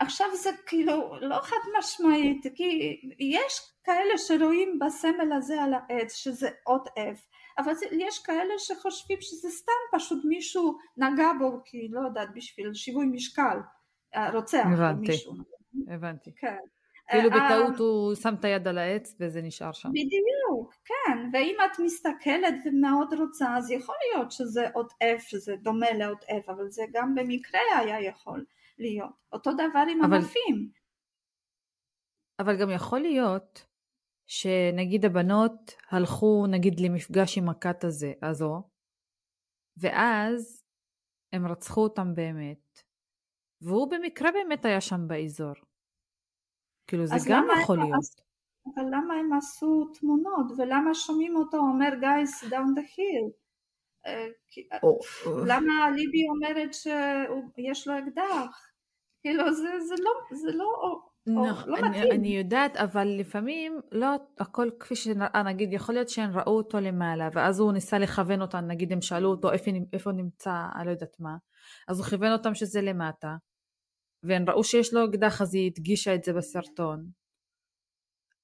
עכשיו 0.00 0.26
זה 0.36 0.50
כאילו 0.66 1.20
לא 1.20 1.36
חד 1.42 1.56
משמעית, 1.78 2.46
כי 2.54 3.00
יש 3.20 3.60
כאלה 3.84 4.18
שרואים 4.18 4.78
בסמל 4.78 5.32
הזה 5.32 5.62
על 5.62 5.74
העץ 5.74 6.14
שזה 6.14 6.48
אות 6.66 6.88
F, 6.88 7.20
אבל 7.58 7.74
זה, 7.74 7.86
יש 7.92 8.18
כאלה 8.18 8.54
שחושבים 8.58 9.18
שזה 9.20 9.50
סתם 9.50 9.72
פשוט 9.92 10.24
מישהו 10.24 10.78
נגע 10.96 11.30
בו, 11.38 11.60
כי 11.64 11.88
לא 11.90 12.00
יודעת, 12.00 12.28
בשביל 12.34 12.74
שיווי 12.74 13.06
משקל, 13.06 13.58
רוצח 14.32 14.64
הבנתי, 14.72 15.10
מישהו. 15.10 15.32
הבנתי. 15.88 16.30
כן. 16.36 16.56
כאילו 17.10 17.30
אה, 17.30 17.36
בטעות 17.36 17.78
הוא 17.78 18.14
שם 18.14 18.34
את 18.40 18.44
היד 18.44 18.68
על 18.68 18.78
העץ 18.78 19.16
וזה 19.20 19.42
נשאר 19.42 19.72
שם. 19.72 19.88
בדיוק, 19.90 20.74
כן, 20.84 21.18
ואם 21.32 21.56
את 21.66 21.78
מסתכלת 21.78 22.54
ומאוד 22.64 23.14
רוצה 23.14 23.56
אז 23.56 23.70
יכול 23.70 23.94
להיות 24.04 24.32
שזה 24.32 24.68
עוד 24.74 24.86
F, 24.86 25.20
שזה 25.20 25.56
דומה 25.62 25.92
לעוד 25.92 26.18
F, 26.18 26.52
אבל 26.52 26.70
זה 26.70 26.82
גם 26.92 27.14
במקרה 27.14 27.60
היה 27.78 28.00
יכול 28.00 28.44
להיות. 28.78 29.10
אותו 29.32 29.52
דבר 29.52 29.84
עם 29.90 30.04
אבל... 30.04 30.16
ענפים. 30.16 30.70
אבל 32.40 32.60
גם 32.60 32.70
יכול 32.70 33.00
להיות 33.00 33.66
שנגיד 34.26 35.04
הבנות 35.04 35.74
הלכו 35.90 36.46
נגיד 36.50 36.80
למפגש 36.80 37.38
עם 37.38 37.48
הכת 37.48 37.84
הזה, 37.84 38.12
הזו, 38.22 38.62
ואז 39.76 40.64
הם 41.32 41.46
רצחו 41.46 41.80
אותם 41.80 42.14
באמת, 42.14 42.82
והוא 43.62 43.90
במקרה 43.90 44.32
באמת 44.32 44.64
היה 44.64 44.80
שם 44.80 45.08
באזור. 45.08 45.54
כאילו 46.88 47.06
זה 47.06 47.16
גם 47.28 47.46
יכול 47.62 47.78
להיות. 47.78 48.28
אבל 48.74 48.84
למה 48.86 49.14
הם 49.14 49.32
עשו 49.32 49.84
תמונות 50.00 50.46
ולמה 50.58 50.94
שומעים 50.94 51.36
אותו 51.36 51.56
אומר 51.56 51.88
guys, 52.00 52.44
down 52.44 52.74
the 52.74 52.80
hill? 52.96 53.30
למה 55.46 55.90
ליבי 55.90 56.28
אומרת 56.28 56.74
שיש 56.74 57.88
לו 57.88 57.98
אקדח? 57.98 58.68
כאילו 59.20 59.54
זה, 59.54 59.80
זה 59.80 59.94
לא, 60.02 60.36
זה 60.36 60.48
לא, 60.52 61.00
נכון, 61.26 61.70
לא 61.70 61.76
אני, 61.76 62.10
אני 62.10 62.28
יודעת, 62.28 62.76
אבל 62.76 63.08
לפעמים 63.18 63.80
לא 63.92 64.06
הכל 64.38 64.70
כפי 64.80 64.96
שנראה, 64.96 65.42
נגיד 65.42 65.72
יכול 65.72 65.94
להיות 65.94 66.08
שהם 66.08 66.38
ראו 66.38 66.56
אותו 66.56 66.80
למעלה, 66.80 67.28
ואז 67.32 67.60
הוא 67.60 67.72
ניסה 67.72 67.98
לכוון 67.98 68.42
אותם, 68.42 68.58
נגיד 68.58 68.92
הם 68.92 69.00
שאלו 69.00 69.30
אותו 69.30 69.52
איפה, 69.52 69.70
איפה 69.92 70.12
נמצא, 70.12 70.52
אני 70.76 70.86
לא 70.86 70.90
יודעת 70.90 71.16
מה, 71.20 71.36
אז 71.88 72.00
הוא 72.00 72.06
כיוון 72.06 72.32
אותם 72.32 72.54
שזה 72.54 72.80
למטה, 72.80 73.36
והם 74.22 74.44
ראו 74.48 74.64
שיש 74.64 74.94
לו 74.94 75.04
אקדח 75.04 75.42
אז 75.42 75.54
היא 75.54 75.70
הדגישה 75.70 76.14
את 76.14 76.24
זה 76.24 76.32
בסרטון. 76.32 77.10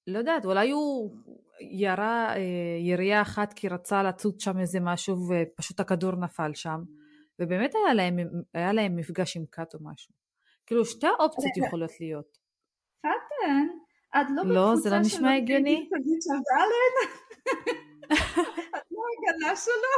לא 0.06 0.18
יודעת, 0.18 0.44
אולי 0.44 0.70
הוא 0.70 1.16
ירה 1.60 2.36
אה, 2.36 2.40
ירייה 2.80 3.22
אחת 3.22 3.52
כי 3.52 3.68
רצה 3.68 4.02
לצוד 4.02 4.40
שם 4.40 4.58
איזה 4.60 4.80
משהו 4.80 5.16
ופשוט 5.28 5.80
הכדור 5.80 6.12
נפל 6.12 6.54
שם, 6.54 6.80
ובאמת 7.38 7.74
היה 7.74 7.94
להם, 7.94 8.16
היה 8.54 8.72
להם 8.72 8.96
מפגש 8.96 9.36
עם 9.36 9.44
כת 9.52 9.74
או 9.74 9.78
משהו. 9.82 10.14
כאילו 10.66 10.84
שתי 10.84 11.06
האופציות 11.06 11.56
יכולות 11.56 11.90
להיות. 12.00 12.38
פאטן, 13.02 13.66
את 14.16 14.26
לא 14.36 14.54
לא, 14.54 14.76
זה 14.76 14.90
לא 14.90 14.98
נשמע 14.98 15.34
הגיוני. 15.34 15.88
את 18.76 18.86
לא 18.90 19.02
הגנה 19.12 19.56
שלו. 19.56 19.94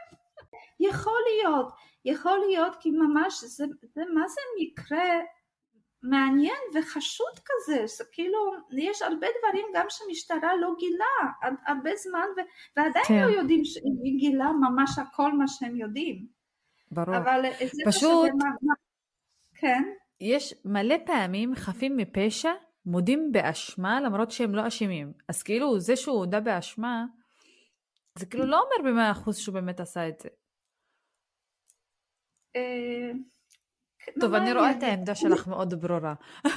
יכול 0.90 1.18
להיות, 1.28 1.68
יכול 2.06 2.38
להיות 2.48 2.76
כי 2.80 2.90
ממש 2.90 3.44
זה, 3.44 3.64
זה 3.94 4.02
מה 4.14 4.28
זה 4.28 4.40
מקרה 4.60 5.20
מעניין 6.02 6.62
וחשוד 6.74 7.38
כזה, 7.44 7.86
זה 7.86 8.04
כאילו 8.12 8.38
יש 8.72 9.02
הרבה 9.02 9.26
דברים 9.38 9.66
גם 9.74 9.86
שמשטרה 9.88 10.56
לא 10.56 10.68
גילה 10.78 11.50
הרבה 11.66 11.90
זמן 11.96 12.26
ו, 12.36 12.40
ועדיין 12.76 13.04
כן. 13.04 13.22
לא 13.22 13.30
יודעים 13.30 13.64
שהיא 13.64 14.18
גילה 14.18 14.52
ממש 14.52 14.90
הכל 14.98 15.32
מה 15.32 15.48
שהם 15.48 15.76
יודעים. 15.76 16.26
ברור. 16.90 17.16
אבל 17.16 17.42
זה 17.72 17.82
פשוט, 17.86 18.30
מה, 18.62 18.74
כן. 19.54 19.82
יש 20.20 20.54
מלא 20.64 20.96
פעמים 21.06 21.54
חפים 21.54 21.96
מפשע 21.96 22.52
מודים 22.86 23.32
באשמה 23.32 24.00
למרות 24.00 24.30
שהם 24.30 24.54
לא 24.54 24.66
אשמים. 24.68 25.12
אז 25.28 25.42
כאילו 25.42 25.80
זה 25.80 25.96
שהוא 25.96 26.16
הודה 26.16 26.40
באשמה 26.40 27.04
זה 28.18 28.26
כאילו 28.26 28.46
לא 28.46 28.62
אומר 28.62 28.90
במאה 28.90 29.10
אחוז 29.10 29.36
שהוא 29.36 29.54
באמת 29.54 29.80
עשה 29.80 30.08
את 30.08 30.20
זה. 30.20 30.28
אה, 32.56 33.10
טוב, 34.20 34.34
אני 34.34 34.52
רואה 34.52 34.70
את 34.70 34.82
העמדה 34.82 35.14
שלך 35.14 35.48
מאוד 35.48 35.74
ברורה. 35.74 36.14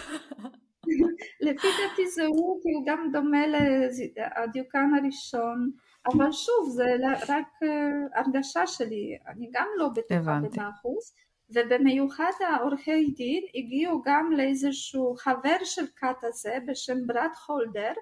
לפי 1.42 1.68
דעתי 1.68 2.08
זה 2.08 2.26
הוא, 2.26 2.62
הוא 2.64 2.84
גם 2.86 3.10
דומה 3.12 3.48
לדיוקן 3.48 4.92
הראשון, 5.02 5.72
אבל 6.06 6.32
שוב, 6.32 6.70
זה 6.70 6.86
רק 7.28 7.48
אה, 7.64 8.22
הרגשה 8.22 8.68
שלי, 8.68 9.18
אני 9.28 9.50
גם 9.54 9.68
לא 9.78 9.90
בטוחה 9.96 10.40
במאה 10.40 10.70
אחוז, 10.70 11.14
ובמיוחד 11.50 12.32
העורכי 12.48 13.12
דין 13.12 13.44
הגיעו 13.56 14.02
גם 14.06 14.32
לאיזשהו 14.32 15.16
חבר 15.18 15.58
של 15.64 15.86
כת 15.96 16.24
הזה 16.24 16.58
בשם 16.68 17.08
ברד 17.08 17.32
חולדר, 17.36 17.94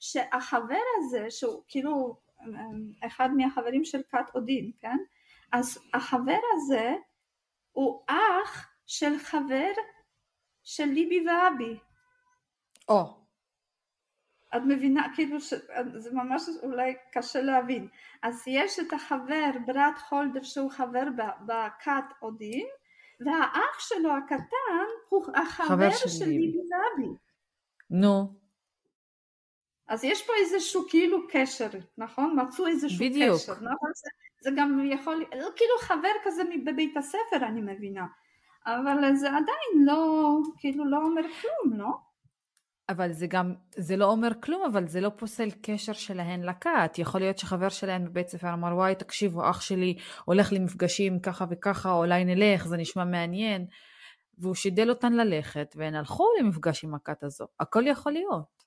שהחבר 0.00 0.82
הזה, 0.98 1.26
שהוא 1.30 1.62
כאילו 1.68 2.16
אה, 2.40 3.06
אחד 3.06 3.28
מהחברים 3.36 3.84
של 3.84 4.00
כת 4.10 4.34
אודין, 4.34 4.70
כן? 4.80 4.96
אז 5.52 5.78
החבר 5.94 6.40
הזה 6.54 6.94
הוא 7.72 8.04
אח 8.06 8.68
של 8.86 9.18
חבר 9.18 9.72
של 10.64 10.84
ליבי 10.84 11.26
ואבי. 11.26 11.78
או. 12.88 13.20
את 14.56 14.62
מבינה, 14.66 15.06
כאילו, 15.14 15.40
ש... 15.40 15.54
זה 15.96 16.10
ממש 16.12 16.42
אולי 16.62 16.94
קשה 17.12 17.40
להבין. 17.40 17.88
אז 18.22 18.42
יש 18.46 18.78
את 18.78 18.92
החבר 18.92 19.50
ברד 19.66 19.92
חולדר 19.96 20.42
שהוא 20.42 20.70
חבר 20.70 21.04
בכת 21.46 22.04
אודין, 22.22 22.66
והאח 23.26 23.78
שלו 23.78 24.16
הקטן 24.16 24.86
הוא 25.08 25.24
החבר 25.34 25.90
שלי 25.90 26.48
בזהבי. 26.48 27.16
נו. 27.90 28.39
אז 29.90 30.04
יש 30.04 30.26
פה 30.26 30.32
איזשהו 30.40 30.82
כאילו 30.88 31.18
קשר, 31.30 31.68
נכון? 31.98 32.38
מצאו 32.40 32.66
איזשהו 32.66 33.06
בדיוק. 33.06 33.36
קשר. 33.36 33.52
נכון? 33.52 33.90
זה, 33.94 34.10
זה 34.40 34.50
גם 34.56 34.80
יכול, 34.92 35.24
כאילו 35.30 35.72
חבר 35.80 36.12
כזה 36.24 36.42
בבית 36.66 36.96
הספר 36.96 37.46
אני 37.46 37.60
מבינה. 37.60 38.06
אבל 38.66 39.14
זה 39.14 39.28
עדיין 39.28 39.84
לא, 39.86 40.28
כאילו 40.58 40.90
לא 40.90 40.96
אומר 40.96 41.22
כלום, 41.22 41.78
לא? 41.78 41.88
אבל 42.88 43.12
זה 43.12 43.26
גם, 43.26 43.54
זה 43.76 43.96
לא 43.96 44.04
אומר 44.04 44.28
כלום, 44.42 44.62
אבל 44.72 44.88
זה 44.88 45.00
לא 45.00 45.10
פוסל 45.16 45.48
קשר 45.62 45.92
שלהן 45.92 46.42
לכת. 46.42 46.98
יכול 46.98 47.20
להיות 47.20 47.38
שחבר 47.38 47.68
שלהן 47.68 48.04
בבית 48.04 48.28
ספר 48.28 48.52
אמר, 48.52 48.74
וואי, 48.76 48.94
תקשיבו, 48.94 49.50
אח 49.50 49.60
שלי 49.60 49.96
הולך 50.24 50.52
למפגשים 50.52 51.20
ככה 51.20 51.44
וככה, 51.50 51.92
אולי 51.92 52.24
נלך, 52.24 52.66
זה 52.66 52.76
נשמע 52.76 53.04
מעניין. 53.04 53.66
והוא 54.38 54.54
שידל 54.54 54.90
אותן 54.90 55.12
ללכת, 55.12 55.74
והן 55.76 55.94
הלכו 55.94 56.26
למפגש 56.40 56.84
עם 56.84 56.94
הכת 56.94 57.22
הזו. 57.22 57.46
הכל 57.60 57.86
יכול 57.86 58.12
להיות. 58.12 58.59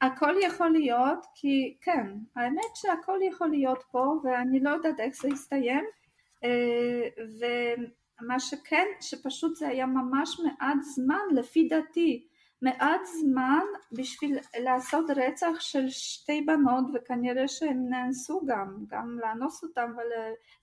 הכל 0.00 0.34
יכול 0.42 0.70
להיות, 0.70 1.26
כי 1.34 1.76
כן, 1.80 2.06
האמת 2.36 2.70
שהכל 2.74 3.18
יכול 3.22 3.48
להיות 3.48 3.84
פה, 3.90 4.14
ואני 4.24 4.60
לא 4.60 4.70
יודעת 4.70 5.00
איך 5.00 5.14
זה 5.22 5.28
יסתיים. 5.28 5.84
אה, 6.44 7.08
ומה 7.40 8.40
שכן, 8.40 8.86
שפשוט 9.00 9.56
זה 9.56 9.68
היה 9.68 9.86
ממש 9.86 10.40
מעט 10.40 10.82
זמן, 10.82 11.34
לפי 11.34 11.68
דעתי. 11.68 12.26
מעט 12.62 13.00
זמן 13.20 13.64
בשביל 13.92 14.38
לעשות 14.58 15.10
רצח 15.16 15.60
של 15.60 15.88
שתי 15.88 16.42
בנות 16.46 16.84
וכנראה 16.94 17.48
שהם 17.48 17.88
נאנסו 17.88 18.40
גם, 18.46 18.76
גם 18.88 19.18
לאנוס 19.22 19.62
אותם 19.62 19.90
ול... 19.96 20.12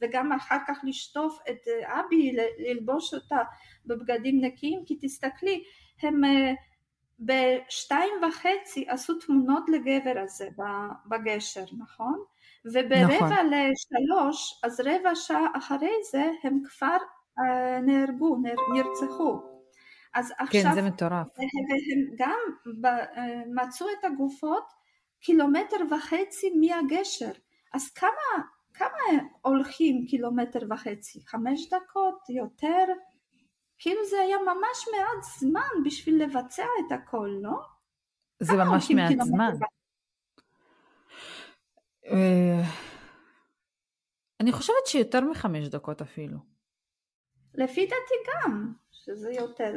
וגם 0.01 0.31
אחר 0.31 0.57
כך 0.67 0.79
לשטוף 0.83 1.39
את 1.49 1.67
אבי, 1.85 2.35
ללבוש 2.57 3.13
אותה 3.13 3.37
בבגדים 3.85 4.41
נקיים, 4.41 4.85
כי 4.85 4.97
תסתכלי, 5.01 5.63
הם 6.01 6.23
אה, 6.23 6.53
בשתיים 7.19 8.13
וחצי 8.27 8.85
עשו 8.89 9.13
תמונות 9.19 9.63
לגבר 9.69 10.19
הזה 10.23 10.47
בגשר, 11.05 11.65
נכון? 11.77 12.23
וברבע 12.65 13.15
נכון. 13.15 13.49
לשלוש, 13.51 14.61
אז 14.63 14.79
רבע 14.79 15.15
שעה 15.15 15.47
אחרי 15.57 15.93
זה 16.11 16.31
הם 16.43 16.59
כבר 16.65 16.97
אה, 17.39 17.79
נהרגו, 17.81 18.37
נרצחו. 18.73 19.41
אז 20.13 20.29
כן, 20.37 20.43
עכשיו, 20.43 20.61
כן, 20.63 20.73
זה 20.73 20.81
מטורף. 20.81 21.27
והם 21.37 22.15
גם 22.17 22.39
מצאו 23.55 23.87
את 23.99 24.05
הגופות 24.05 24.65
קילומטר 25.21 25.77
וחצי 25.91 26.49
מהגשר. 26.59 27.31
אז 27.73 27.89
כמה, 27.91 28.43
כמה 28.73 29.23
הולכים 29.41 30.05
קילומטר 30.09 30.59
וחצי? 30.69 31.19
חמש 31.25 31.69
דקות? 31.69 32.29
יותר? 32.29 32.85
כאילו 33.83 34.05
זה 34.05 34.19
היה 34.19 34.37
ממש 34.37 34.87
מעט 34.91 35.23
זמן 35.39 35.83
בשביל 35.85 36.23
לבצע 36.23 36.63
את 36.63 36.91
הכל, 36.91 37.29
לא? 37.41 37.61
זה 38.39 38.53
ממש 38.53 38.91
מעט 38.91 39.15
זמן. 39.21 39.51
אה, 42.05 42.61
אני 44.39 44.51
חושבת 44.51 44.87
שיותר 44.87 45.21
מחמש 45.21 45.67
דקות 45.67 46.01
אפילו. 46.01 46.37
לפי 47.53 47.81
דעתי 47.81 48.13
גם. 48.27 48.73
שזה 48.91 49.31
יותר, 49.31 49.73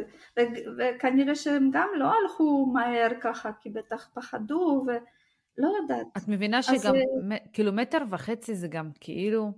וכנראה 0.78 1.34
שהם 1.34 1.70
גם 1.72 1.88
לא 1.96 2.12
הלכו 2.12 2.66
מהר 2.74 3.08
ככה, 3.20 3.50
כי 3.60 3.70
בטח 3.70 4.08
פחדו, 4.14 4.84
ולא 4.86 5.68
יודעת. 5.82 6.06
את 6.16 6.28
מבינה 6.28 6.62
שגם 6.62 6.76
אז... 6.76 7.32
קילומטר 7.52 7.98
וחצי 8.10 8.54
זה 8.54 8.68
גם 8.68 8.90
כאילו, 9.00 9.52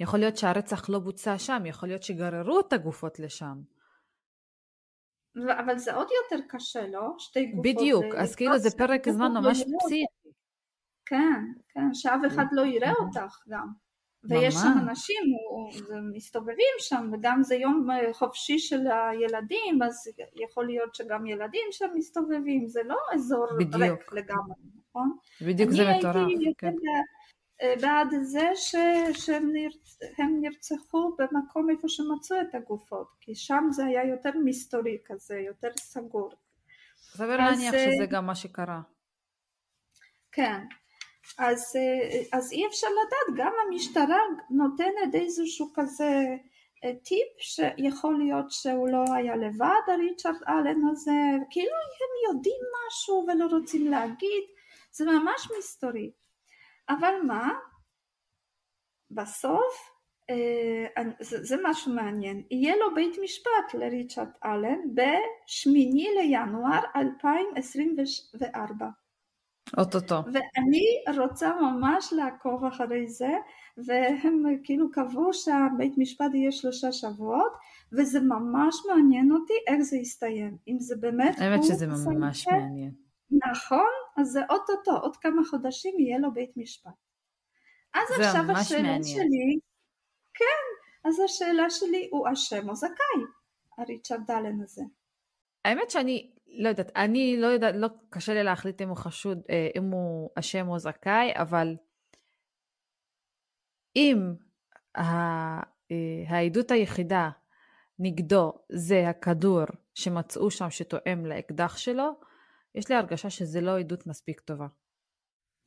יכול 0.00 0.18
להיות 0.20 0.36
שהרצח 0.36 0.88
לא 0.88 0.98
בוצע 0.98 1.38
שם, 1.38 1.62
יכול 1.66 1.88
להיות 1.88 2.02
שגררו 2.02 2.60
את 2.60 2.72
הגופות 2.72 3.18
לשם. 3.18 3.54
אבל 5.58 5.78
זה 5.78 5.94
עוד 5.94 6.08
יותר 6.22 6.44
קשה, 6.48 6.86
לא? 6.86 7.14
שתי 7.18 7.46
גופות. 7.46 7.64
בדיוק, 7.64 8.04
אז 8.16 8.36
כאילו 8.36 8.58
זה 8.58 8.70
פרק 8.78 9.08
זמן 9.08 9.32
ממש 9.32 9.58
פסיכי. 9.58 10.04
כן, 11.06 11.42
כן, 11.68 11.94
שאף 11.94 12.20
אחד 12.26 12.44
לא 12.52 12.62
יראה 12.62 12.92
אותך 13.00 13.36
גם. 13.48 13.68
ויש 14.24 14.54
שם 14.54 14.88
אנשים, 14.88 15.22
מסתובבים 16.14 16.74
שם, 16.78 17.10
וגם 17.12 17.42
זה 17.42 17.54
יום 17.54 17.90
אה, 17.90 18.12
חופשי 18.12 18.58
של 18.58 18.80
הילדים, 18.90 19.82
אז 19.82 20.08
יכול 20.44 20.66
להיות 20.66 20.94
שגם 20.94 21.26
ילדים 21.26 21.66
שם 21.70 21.86
מסתובבים, 21.94 22.68
זה 22.68 22.80
לא 22.84 22.96
אזור. 23.14 23.46
ריק 23.58 24.12
לגמרי, 24.12 24.54
נכון? 24.88 25.16
בדיוק 25.46 25.70
זה 25.70 25.82
מטורף. 25.96 26.16
אני 26.16 26.32
הייתי 26.32 26.52
כן. 26.58 26.72
אה, 27.62 27.74
בעד 27.80 28.08
זה 28.22 28.50
ש, 28.54 28.74
שהם 29.12 29.52
נרצ, 29.52 29.98
נרצחו 30.40 31.16
במקום 31.18 31.70
איפה 31.70 31.88
שמצאו 31.88 32.36
את 32.40 32.54
הגופות, 32.54 33.08
כי 33.20 33.34
שם 33.34 33.68
זה 33.70 33.84
היה 33.84 34.04
יותר 34.04 34.30
מסתורי 34.44 34.98
כזה, 35.04 35.38
יותר 35.38 35.68
סגור. 35.78 36.32
סביר 36.96 37.36
להניח 37.36 37.74
שזה 37.74 38.06
גם 38.10 38.26
מה 38.26 38.34
שקרה. 38.34 38.80
כן. 40.32 40.60
אז, 41.38 41.76
אה, 41.76 42.38
אז 42.38 42.52
אי 42.52 42.66
אפשר 42.66 42.86
לדעת, 42.86 43.36
גם 43.44 43.52
המשטרה 43.66 44.18
נותנת 44.50 45.14
איזשהו 45.14 45.72
כזה 45.74 46.24
אה, 46.84 46.92
טיפ 47.04 47.28
שיכול 47.38 48.18
להיות 48.18 48.50
שהוא 48.50 48.88
לא 48.88 49.04
היה 49.14 49.36
לבד, 49.36 49.84
הריצ'רד 49.86 50.34
אלן 50.48 50.88
הזה, 50.90 51.12
כאילו 51.50 51.72
הם 51.72 52.34
יודעים 52.34 52.60
משהו 52.86 53.26
ולא 53.28 53.46
רוצים 53.56 53.90
להגיד, 53.90 54.44
זה 54.92 55.04
ממש 55.04 55.48
מסתורי. 55.58 56.10
אבל 56.88 57.14
מה? 57.26 57.50
בסוף, 59.10 59.90
אה, 60.30 61.02
זה, 61.20 61.44
זה 61.44 61.56
משהו 61.64 61.92
מעניין, 61.92 62.42
יהיה 62.50 62.76
לו 62.76 62.94
בית 62.94 63.16
משפט 63.24 63.74
לריצ'רד 63.74 64.28
אלן 64.44 64.94
ב-8 64.94 65.70
לינואר 66.16 66.80
2024. 66.96 68.86
אוטוטו. 69.78 70.14
ואני 70.14 71.18
רוצה 71.18 71.52
ממש 71.60 72.12
לעקוב 72.12 72.64
אחרי 72.64 73.08
זה, 73.08 73.30
והם 73.86 74.42
כאילו 74.64 74.90
קבעו 74.90 75.32
שהבית 75.32 75.98
משפט 75.98 76.34
יהיה 76.34 76.52
שלושה 76.52 76.92
שבועות, 76.92 77.52
וזה 77.92 78.20
ממש 78.20 78.76
מעניין 78.88 79.32
אותי 79.32 79.52
איך 79.66 79.80
זה 79.80 79.96
יסתיים. 79.96 80.56
אם 80.68 80.76
זה 80.80 80.96
באמת... 80.96 81.34
האמת 81.38 81.64
שזה 81.64 81.86
ממש 81.86 82.48
מעניין. 82.48 83.07
נכון? 83.30 83.90
אז 84.16 84.28
זה 84.28 84.40
אוטוטו, 84.50 84.96
עוד 85.02 85.16
כמה 85.16 85.42
חודשים 85.50 85.94
יהיה 85.98 86.18
לו 86.18 86.34
בית 86.34 86.50
משפט. 86.56 86.90
אז 87.94 88.20
עכשיו 88.20 88.44
השאלה 88.56 88.82
מעניין. 88.82 89.02
שלי, 89.02 89.58
כן, 90.34 91.08
אז 91.08 91.20
השאלה 91.24 91.70
שלי, 91.70 92.08
הוא 92.10 92.28
אשם 92.32 92.68
או 92.68 92.74
זכאי, 92.74 93.22
הריצ'רד 93.78 94.20
דלן 94.26 94.60
הזה. 94.62 94.82
האמת 95.64 95.90
שאני 95.90 96.30
לא 96.46 96.68
יודעת, 96.68 96.92
אני 96.96 97.36
לא 97.36 97.46
יודעת, 97.46 97.74
לא 97.78 97.88
קשה 98.10 98.34
לי 98.34 98.42
להחליט 98.42 98.82
אם 98.82 98.88
הוא 98.88 98.96
חשוד, 98.96 99.42
אה, 99.50 99.68
אם 99.76 99.84
הוא 99.90 100.30
אשם 100.38 100.68
או 100.68 100.78
זכאי, 100.78 101.32
אבל 101.34 101.76
אם 103.96 104.18
אה, 104.96 105.60
העדות 106.28 106.70
היחידה 106.70 107.30
נגדו 107.98 108.52
זה 108.72 109.08
הכדור 109.08 109.64
שמצאו 109.94 110.50
שם 110.50 110.70
שתואם 110.70 111.26
לאקדח 111.26 111.76
שלו, 111.76 112.20
יש 112.78 112.88
לי 112.88 112.94
הרגשה 112.94 113.30
שזה 113.30 113.60
לא 113.60 113.78
עדות 113.78 114.06
מספיק 114.06 114.40
טובה. 114.40 114.66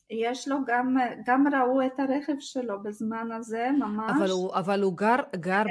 יש 0.10 0.48
לו 0.48 0.58
גם, 0.68 0.98
גם 1.26 1.48
ראו 1.54 1.86
את 1.86 2.00
הרכב 2.00 2.40
שלו 2.40 2.84
בזמן 2.84 3.32
הזה, 3.32 3.70
ממש. 3.80 4.12
אבל 4.18 4.30
הוא, 4.30 4.56
אבל 4.56 4.82
הוא 4.82 4.98
גר, 4.98 5.16
גר 5.36 5.64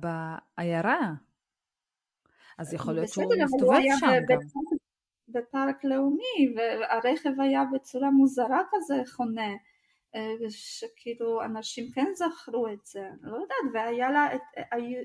בעיירה. 0.00 1.12
אז 2.58 2.74
יכול 2.74 2.94
להיות 2.94 3.08
שהוא 3.08 3.32
מסתובב 3.44 3.80
שם 4.00 4.06
גם. 4.28 4.38
בפארק 5.28 5.84
לאומי, 5.84 6.54
והרכב 6.56 7.40
היה 7.40 7.62
בצורה 7.74 8.10
מוזרה 8.10 8.62
כזה 8.70 9.02
חונה, 9.06 9.50
אה, 10.14 10.34
שכאילו 10.50 11.42
אנשים 11.44 11.90
כן 11.94 12.06
זכרו 12.14 12.68
את 12.68 12.86
זה, 12.86 13.08
לא 13.22 13.36
יודעת, 13.36 13.84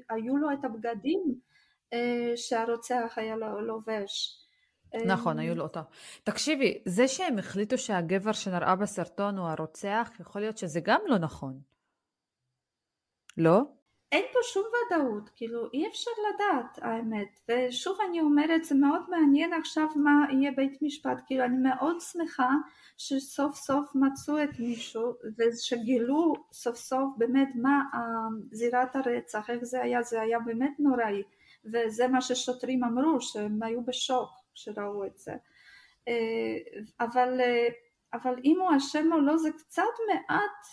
והיו 0.10 0.38
לו 0.38 0.52
את 0.54 0.66
הבגדים 0.66 1.22
אה, 1.94 2.32
שהרוצח 2.36 3.14
היה 3.16 3.36
לובש. 3.62 4.47
נכון, 5.06 5.40
היו 5.40 5.56
לו 5.56 5.64
אותה. 5.64 5.82
תקשיבי, 6.24 6.82
זה 6.86 7.08
שהם 7.08 7.40
החליטו 7.40 7.78
שהגבר 7.78 8.32
שנראה 8.32 8.76
בסרטון 8.76 9.38
הוא 9.38 9.48
הרוצח, 9.48 10.12
יכול 10.20 10.42
להיות 10.42 10.58
שזה 10.58 10.80
גם 10.84 11.02
לא 11.08 11.18
נכון. 11.18 11.60
לא? 13.38 13.62
אין 14.12 14.26
פה 14.34 14.40
שום 14.54 14.64
ודאות, 14.64 15.30
כאילו 15.36 15.70
אי 15.74 15.88
אפשר 15.88 16.12
לדעת 16.30 16.80
האמת, 16.82 17.40
ושוב 17.50 17.98
אני 18.10 18.22
אומרת 18.22 18.64
זה 18.64 18.76
מאוד 18.76 19.02
מעניין 19.10 19.54
עכשיו 19.54 19.88
מה 19.96 20.28
יהיה 20.32 20.52
בית 20.52 20.82
משפט, 20.82 21.22
כאילו 21.26 21.44
אני 21.44 21.58
מאוד 21.58 22.02
שמחה 22.02 22.50
שסוף 22.98 23.56
סוף 23.56 23.96
מצאו 23.96 24.44
את 24.44 24.60
מישהו 24.60 25.14
ושגילו 25.38 26.34
סוף 26.52 26.76
סוף 26.76 27.14
באמת 27.18 27.50
מה 27.56 27.82
זירת 28.52 28.96
הרצח, 28.96 29.50
איך 29.50 29.64
זה 29.64 29.82
היה, 29.82 30.04
זה 30.04 30.22
היה 30.22 30.40
באמת 30.40 30.72
נוראי, 30.80 31.24
וזה 31.74 32.08
מה 32.08 32.22
ששוטרים 32.22 32.84
אמרו, 32.84 33.22
שהם 33.22 33.64
היו 33.64 33.86
בשוק 33.86 34.30
כשראו 34.58 35.06
את 35.06 35.18
זה, 35.18 35.34
אה, 36.08 36.58
אבל, 37.00 37.42
אה, 37.42 37.68
אבל 38.14 38.34
אם 38.44 38.58
הוא 38.60 38.78
אשם 38.78 39.14
או 39.14 39.20
לא 39.20 39.38
זה 39.38 39.50
קצת 39.58 39.84
מעט 40.08 40.68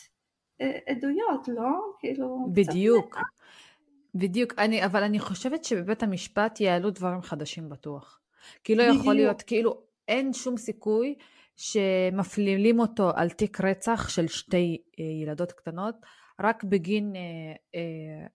עדויות, 0.87 1.49
לא? 1.49 1.71
כאילו... 1.99 2.47
בדיוק. 2.53 3.19
בדיוק, 4.15 4.55
אני, 4.59 4.85
אבל 4.85 5.03
אני 5.03 5.19
חושבת 5.19 5.65
שבבית 5.65 6.03
המשפט 6.03 6.61
יעלו 6.61 6.91
דברים 6.91 7.23
חדשים 7.23 7.69
בטוח. 7.69 8.21
כי 8.65 8.75
לא 8.75 8.83
יכול 8.83 9.15
להיות, 9.15 9.43
כאילו, 9.43 9.83
אין 10.09 10.33
שום 10.33 10.57
סיכוי 10.57 11.15
שמפלילים 11.57 12.81
אותו 12.81 13.11
על 13.15 13.31
תיק 13.31 13.61
רצח 13.61 14.09
של 14.09 14.29
שתי 14.29 14.83
אה, 15.01 15.05
ילדות 15.05 15.53
קטנות, 15.53 15.95
רק 16.41 16.65
בגין 16.65 17.17
אה, 17.17 17.21
אה, 17.75 18.27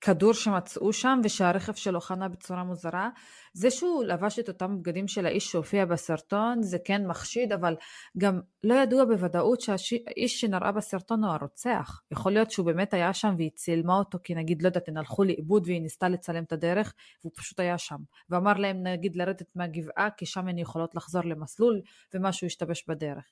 כדור 0.00 0.32
שמצאו 0.32 0.92
שם 0.92 1.20
ושהרכב 1.24 1.74
שלו 1.74 2.00
חנה 2.00 2.28
בצורה 2.28 2.64
מוזרה. 2.64 3.10
זה 3.52 3.70
שהוא 3.70 4.04
לבש 4.04 4.38
את 4.38 4.48
אותם 4.48 4.78
בגדים 4.78 5.08
של 5.08 5.26
האיש 5.26 5.50
שהופיע 5.50 5.84
בסרטון 5.84 6.62
זה 6.62 6.78
כן 6.84 7.06
מחשיד, 7.06 7.52
אבל 7.52 7.76
גם 8.18 8.40
לא 8.64 8.74
ידוע 8.74 9.04
בוודאות 9.04 9.60
שהאיש 9.60 10.40
שנראה 10.40 10.72
בסרטון 10.72 11.24
הוא 11.24 11.32
הרוצח. 11.32 12.00
יכול 12.10 12.32
להיות 12.32 12.50
שהוא 12.50 12.66
באמת 12.66 12.94
היה 12.94 13.14
שם 13.14 13.34
והיא 13.36 13.50
צילמה 13.54 13.98
אותו 13.98 14.18
כי 14.24 14.34
נגיד, 14.34 14.62
לא 14.62 14.68
יודעת, 14.68 14.88
הן 14.88 14.96
הלכו 14.96 15.24
לאיבוד 15.24 15.66
והיא 15.66 15.82
ניסתה 15.82 16.08
לצלם 16.08 16.44
את 16.44 16.52
הדרך 16.52 16.94
והוא 17.24 17.32
פשוט 17.36 17.60
היה 17.60 17.78
שם. 17.78 17.98
ואמר 18.30 18.54
להם 18.54 18.82
נגיד 18.82 19.16
לרדת 19.16 19.56
מהגבעה 19.56 20.10
כי 20.10 20.26
שם 20.26 20.48
הן 20.48 20.58
יכולות 20.58 20.94
לחזור 20.94 21.22
למסלול 21.24 21.80
ומשהו 22.14 22.46
השתבש 22.46 22.84
בדרך. 22.88 23.24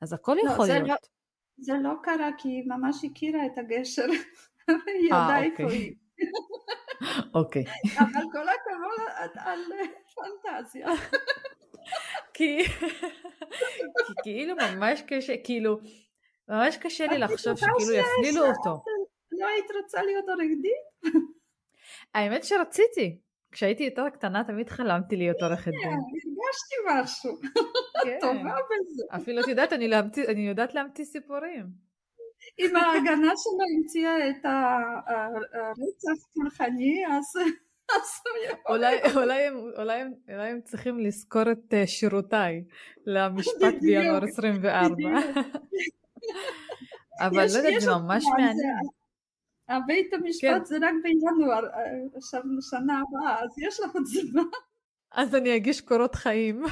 אז 0.00 0.12
הכל 0.12 0.36
לא, 0.44 0.50
יכול 0.50 0.66
להיות. 0.66 0.88
לא, 0.88 0.94
זה 1.58 1.72
לא 1.82 1.92
קרה 2.02 2.30
כי 2.38 2.48
היא 2.48 2.62
ממש 2.66 3.04
הכירה 3.04 3.46
את 3.46 3.58
הגשר. 3.58 4.06
היא 4.86 5.06
ידעה 5.06 5.30
אה, 5.30 5.44
איפה 5.44 5.62
אוקיי. 5.62 5.78
היא. 5.78 5.94
אוקיי. 7.34 7.64
אבל 7.98 8.22
כל 8.32 8.48
הכבוד 8.48 9.30
על 9.36 9.60
פנטזיה. 10.14 10.88
כי 12.34 12.58
כאילו 14.22 14.54
ממש 14.56 15.02
קשה, 15.06 15.34
כאילו, 15.44 15.78
ממש 16.48 16.76
קשה 16.76 17.06
לי 17.06 17.18
לחשוב 17.18 17.56
שכאילו 17.56 17.92
יפלילו 17.92 18.46
אותו. 18.46 18.82
לא 19.32 19.46
היית 19.46 19.70
רוצה 19.82 20.02
להיות 20.02 20.24
עורך 20.28 20.48
דין? 20.62 21.12
האמת 22.14 22.44
שרציתי. 22.44 23.18
כשהייתי 23.52 23.84
יותר 23.84 24.08
קטנה 24.08 24.44
תמיד 24.44 24.68
חלמתי 24.68 25.16
להיות 25.16 25.42
עורכת 25.42 25.70
דין. 25.70 25.90
הרגשתי 25.90 26.76
משהו. 26.88 27.36
כן. 28.04 28.18
טובה 28.20 28.54
בזה. 28.70 29.04
אפילו 29.16 29.40
את 29.40 29.48
יודעת, 29.48 29.72
אני 29.72 30.48
יודעת 30.48 30.74
להמציא 30.74 31.04
סיפורים. 31.04 31.89
אם 32.58 32.76
ההגנה 32.76 33.32
שלו 33.36 33.58
המציאה 33.76 34.30
את 34.30 34.44
הרצח 35.54 36.26
פולחני, 36.34 37.04
אז... 37.06 37.24
אולי 40.28 40.50
הם 40.50 40.60
צריכים 40.64 40.98
לזכור 40.98 41.52
את 41.52 41.74
אה, 41.74 41.86
שירותיי 41.86 42.64
למשפט 43.06 43.74
בינואר 43.82 44.24
24. 44.24 44.96
אבל 47.20 47.36
לא 47.36 47.58
יודעת, 47.58 47.80
זה 47.80 47.90
ממש 47.90 48.24
מעניין. 48.38 48.56
הבית 49.68 50.14
המשפט 50.14 50.50
כן. 50.50 50.64
זה 50.64 50.76
רק 50.76 50.94
בינואר, 51.02 51.66
אה, 51.66 51.80
עכשיו 52.16 52.42
שנה 52.70 53.02
הבאה, 53.02 53.44
אז 53.44 53.58
יש 53.58 53.80
לך 53.80 53.94
עוד 53.94 54.04
זמן. 54.04 54.42
אז 55.12 55.34
אני 55.34 55.56
אגיש 55.56 55.80
קורות 55.80 56.14
חיים. 56.14 56.62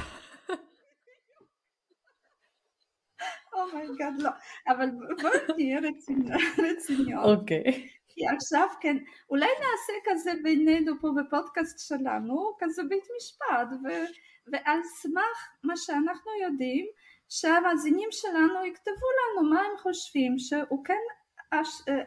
oh 3.59 3.74
my 3.74 3.89
god, 3.89 4.19
oh 4.19 4.23
לא. 4.23 4.29
אבל 4.67 4.89
בואי 5.21 5.37
נהיה 5.57 5.79
רציניות. 5.79 7.23
אוקיי. 7.23 7.89
כי 8.07 8.27
עכשיו 8.35 8.67
כן, 8.81 8.97
אולי 9.29 9.45
נעשה 9.45 9.93
כזה 10.05 10.31
בינינו 10.43 10.93
פה 11.01 11.07
בפודקאסט 11.17 11.87
שלנו, 11.87 12.51
כזה 12.59 12.83
בית 12.89 13.03
משפט, 13.17 13.67
ו- 13.83 14.11
ועל 14.51 14.79
סמך 14.83 15.49
מה 15.63 15.77
שאנחנו 15.77 16.31
יודעים, 16.43 16.85
שהמאזינים 17.29 18.09
שלנו 18.11 18.65
יכתבו 18.65 19.07
לנו 19.19 19.49
מה 19.49 19.61
הם 19.61 19.77
חושבים, 19.77 20.37
שהוא 20.37 20.85
כן 20.85 20.93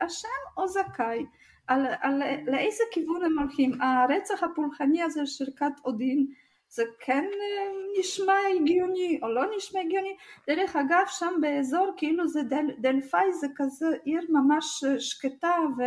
אשם 0.00 0.28
או 0.56 0.68
זכאי, 0.68 1.26
על, 1.66 1.86
על 2.00 2.22
לאיזה 2.46 2.84
כיוון 2.92 3.24
הם 3.24 3.38
הולכים. 3.38 3.82
הרצח 3.82 4.42
הפולחני 4.42 5.02
הזה 5.02 5.26
של 5.26 5.46
כת 5.56 5.72
אודין 5.84 6.26
זה 6.74 6.84
כן 6.98 7.24
אה, 7.24 7.72
נשמע 7.98 8.34
הגיוני 8.56 9.20
או 9.22 9.28
לא 9.28 9.42
נשמע 9.56 9.80
הגיוני. 9.80 10.16
דרך 10.46 10.76
אגב 10.76 11.04
שם 11.06 11.34
באזור 11.40 11.94
כאילו 11.96 12.28
זה 12.28 12.42
דל, 12.42 12.66
דלפאי 12.78 13.32
זה 13.32 13.46
כזה 13.56 13.86
עיר 14.04 14.26
ממש 14.28 14.84
אה, 14.84 15.00
שקטה 15.00 15.54
ו, 15.78 15.82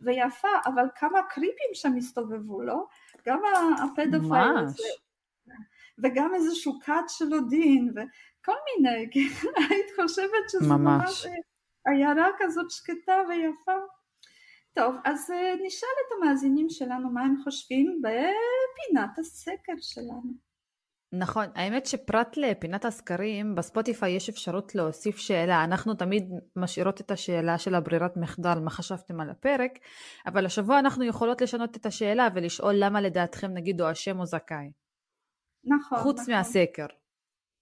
ויפה 0.00 0.48
אבל 0.66 0.84
כמה 0.96 1.22
קריפים 1.22 1.70
שם 1.74 1.96
הסתובבו 1.96 2.62
לא? 2.62 2.86
גם 3.26 3.40
הפדופייל 3.82 4.56
הזה. 4.56 4.82
וגם 6.02 6.34
איזשהו 6.34 6.80
כת 6.80 7.08
של 7.08 7.32
הודין 7.32 7.90
וכל 7.90 8.52
מיני, 8.66 9.08
היית 9.70 9.86
חושבת 10.02 10.48
שזה 10.48 10.68
ממש, 10.68 10.76
ממש 10.76 11.26
אה, 11.26 11.92
עיירה 11.92 12.28
כזאת 12.38 12.70
שקטה 12.70 13.22
ויפה 13.28 13.72
טוב, 14.74 14.96
אז 15.04 15.30
אה, 15.30 15.54
נשאל 15.66 15.88
את 16.06 16.12
המאזינים 16.16 16.66
שלנו 16.68 17.10
מה 17.10 17.20
הם 17.20 17.34
חושבים 17.44 18.02
בפינת 18.02 19.18
הסקר 19.18 19.72
שלנו. 19.80 20.48
נכון, 21.12 21.46
האמת 21.54 21.86
שפרט 21.86 22.36
לפינת 22.36 22.84
הסקרים, 22.84 23.54
בספוטיפיי 23.54 24.12
יש 24.12 24.28
אפשרות 24.28 24.74
להוסיף 24.74 25.16
שאלה. 25.16 25.64
אנחנו 25.64 25.94
תמיד 25.94 26.32
משאירות 26.56 27.00
את 27.00 27.10
השאלה 27.10 27.58
של 27.58 27.74
הברירת 27.74 28.16
מחדל, 28.16 28.58
מה 28.64 28.70
חשבתם 28.70 29.20
על 29.20 29.30
הפרק, 29.30 29.70
אבל 30.26 30.46
השבוע 30.46 30.78
אנחנו 30.78 31.04
יכולות 31.04 31.40
לשנות 31.40 31.76
את 31.76 31.86
השאלה 31.86 32.28
ולשאול 32.34 32.74
למה 32.76 33.00
לדעתכם 33.00 33.50
נגיד 33.54 33.80
הוא 33.80 33.92
אשם 33.92 34.20
או 34.20 34.26
זכאי. 34.26 34.70
נכון. 35.64 35.98
חוץ 35.98 36.20
נכון. 36.20 36.34
מהסקר. 36.34 36.86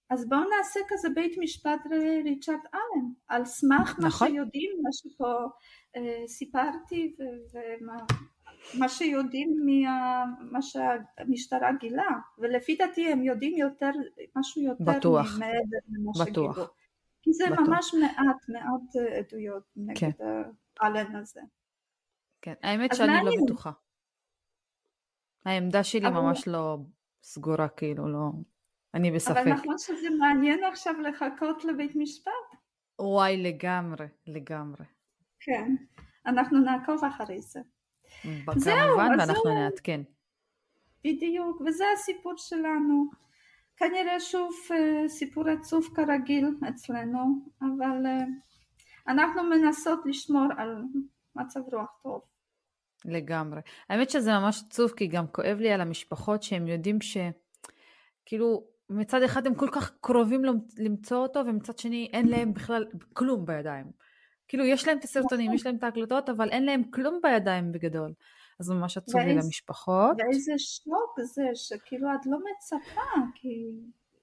אז 0.09 0.29
בואו 0.29 0.41
נעשה 0.57 0.79
כזה 0.87 1.09
בית 1.15 1.37
משפט 1.39 1.79
לריצ'רד 1.89 2.59
אלן, 2.73 3.05
על 3.27 3.45
סמך 3.45 3.99
נכון. 3.99 4.03
מה 4.03 4.11
שיודעים, 4.11 4.71
מה 4.83 4.89
שפה 4.91 5.33
אה, 5.95 6.27
סיפרתי 6.27 7.15
ומה 8.73 8.89
שיודעים 8.89 9.49
ממה 9.65 10.61
שהמשטרה 10.61 11.71
גילה 11.79 12.09
ולפי 12.37 12.75
דעתי 12.75 13.11
הם 13.11 13.23
יודעים 13.23 13.57
יותר 13.57 13.91
משהו 14.35 14.61
יותר 14.61 14.83
בטוח, 14.83 15.27
בטוח. 16.21 16.57
כי 17.21 17.33
זה 17.33 17.45
בטוח. 17.51 17.67
ממש 17.67 17.93
מעט 17.93 18.49
מעט 18.49 18.95
אה, 18.95 19.17
עדויות 19.17 19.63
נגד 19.75 19.97
כן. 19.99 20.11
האלן 20.79 21.15
הזה. 21.15 21.41
כן, 22.41 22.53
האמת 22.63 22.95
שאני 22.95 23.25
לא 23.25 23.31
בטוחה. 23.43 23.71
העמדה 25.45 25.83
שלי 25.83 26.07
אבל... 26.07 26.19
ממש 26.19 26.47
לא 26.47 26.77
סגורה 27.23 27.67
כאילו 27.67 28.07
לא 28.07 28.29
אני 28.97 29.11
בספק. 29.11 29.37
אבל 29.37 29.53
נכון 29.53 29.77
שזה 29.77 30.09
מעניין 30.19 30.63
עכשיו 30.63 30.93
לחכות 31.01 31.65
לבית 31.65 31.95
משפט. 31.95 32.31
וואי 32.99 33.37
לגמרי 33.37 34.05
לגמרי. 34.27 34.85
כן, 35.39 35.75
אנחנו 36.25 36.59
נעקוב 36.59 37.03
אחרי 37.05 37.41
זה. 37.41 37.59
כמובן, 38.45 39.09
ואנחנו 39.19 39.53
נעדכן. 39.53 40.01
בדיוק, 41.03 41.61
וזה 41.61 41.83
הסיפור 41.93 42.33
שלנו. 42.37 43.09
כנראה 43.77 44.19
שוב 44.19 44.51
אה, 44.71 45.09
סיפור 45.09 45.49
עצוב 45.49 45.89
כרגיל 45.95 46.45
אצלנו, 46.69 47.19
אבל 47.61 48.05
אה, 48.05 48.25
אנחנו 49.07 49.43
מנסות 49.43 49.99
לשמור 50.05 50.47
על 50.57 50.83
מצב 51.35 51.59
רוח 51.73 51.99
טוב. 52.03 52.21
לגמרי. 53.05 53.61
האמת 53.89 54.09
שזה 54.09 54.31
ממש 54.31 54.63
עצוב, 54.67 54.91
כי 54.91 55.07
גם 55.07 55.27
כואב 55.27 55.57
לי 55.59 55.71
על 55.71 55.81
המשפחות 55.81 56.43
שהם 56.43 56.67
יודעים 56.67 57.01
ש... 57.01 57.17
כאילו, 58.25 58.63
מצד 58.89 59.23
אחד 59.23 59.47
הם 59.47 59.55
כל 59.55 59.69
כך 59.71 59.91
קרובים 60.01 60.41
למצוא 60.77 61.17
אותו, 61.17 61.39
ומצד 61.39 61.77
שני 61.77 62.09
אין 62.13 62.27
להם 62.27 62.53
בכלל 62.53 62.85
כלום 63.13 63.45
בידיים. 63.45 63.85
כאילו 64.47 64.65
יש 64.65 64.87
להם 64.87 64.97
את 64.97 65.03
הסרטונים, 65.03 65.53
יש 65.53 65.65
להם 65.65 65.75
את 65.75 65.83
ההקלטות, 65.83 66.29
אבל 66.29 66.49
אין 66.49 66.65
להם 66.65 66.83
כלום 66.83 67.19
בידיים 67.23 67.71
בגדול. 67.71 68.13
אז 68.59 68.69
ממש 68.69 68.97
עצוב 68.97 69.21
לי 69.21 69.35
למשפחות. 69.35 70.17
ואיזה 70.17 70.53
שוק 70.57 71.21
זה, 71.21 71.43
שכאילו 71.53 72.07
את 72.15 72.25
לא 72.25 72.37
מצפה, 72.37 73.01
כי 73.35 73.65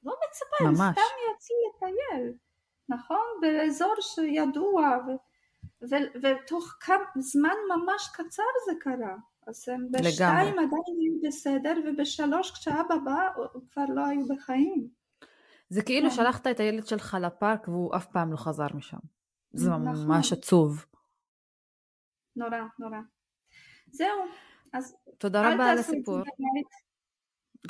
לא 0.04 0.14
מצפה, 0.28 0.64
ממש. 0.64 0.80
הם 0.80 0.92
סתם 0.92 1.14
יוצאים 1.30 1.58
לטייל, 1.68 2.32
נכון? 2.88 3.26
באזור 3.40 3.94
שידוע, 4.00 4.96
ו... 5.06 5.10
ו- 5.90 6.12
ותוך 6.22 6.76
כמה 6.80 7.04
זמן 7.18 7.54
ממש 7.76 8.08
קצר 8.14 8.42
זה 8.66 8.72
קרה. 8.80 9.16
אז 9.46 9.68
הם 9.68 9.86
בשתיים 9.90 10.58
עדיין 10.58 10.98
היו 11.00 11.28
בסדר, 11.28 11.74
ובשלוש 11.86 12.50
כשאבא 12.50 12.96
בא 13.04 13.28
כבר 13.72 13.84
לא 13.94 14.06
היו 14.06 14.26
בחיים. 14.28 14.88
זה 15.68 15.82
כאילו 15.82 16.10
כן. 16.10 16.16
שלחת 16.16 16.46
את 16.46 16.60
הילד 16.60 16.86
שלך 16.86 17.16
לפארק 17.20 17.68
והוא 17.68 17.96
אף 17.96 18.06
פעם 18.06 18.32
לא 18.32 18.36
חזר 18.36 18.66
משם. 18.74 18.98
זה 19.52 19.70
נכון. 19.70 20.06
ממש 20.06 20.32
עצוב. 20.32 20.86
נורא, 22.36 22.56
נורא. 22.78 22.98
זהו, 23.90 24.24
אז 24.72 24.96
תודה 25.18 25.54
רבה 25.54 25.70
על 25.70 25.78
הסיפור. 25.78 26.18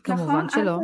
כמובן 0.05 0.22
נכון, 0.25 0.49
שלא. 0.49 0.79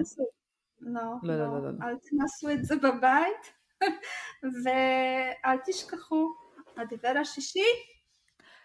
לא, 0.81 1.03
לא, 1.23 1.37
לא, 1.39 1.63
לא, 1.63 1.71
לא. 1.71 1.85
אל 1.85 1.97
תנסו 1.97 2.51
את 2.51 2.65
זה 2.65 2.77
בבית, 2.77 3.53
ואל 4.65 5.59
תשכחו, 5.67 6.35
הדבר 6.77 7.13
השישי. 7.21 7.65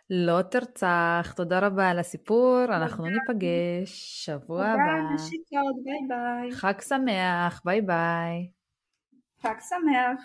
לא 0.10 0.42
תרצח, 0.42 1.34
תודה 1.36 1.60
רבה 1.60 1.90
על 1.90 2.00
הסיפור, 2.00 2.66
אנחנו 2.70 3.06
ניפגש 3.06 4.26
שבוע 4.26 4.66
הבא. 4.66 4.76
תודה, 4.76 5.14
נשיקות, 5.16 5.76
ביי 5.84 6.08
ביי. 6.08 6.52
חג 6.52 6.82
שמח, 6.82 7.62
ביי 7.66 7.82
ביי. 7.82 8.50
חג 9.42 9.56
שמח. 9.60 10.22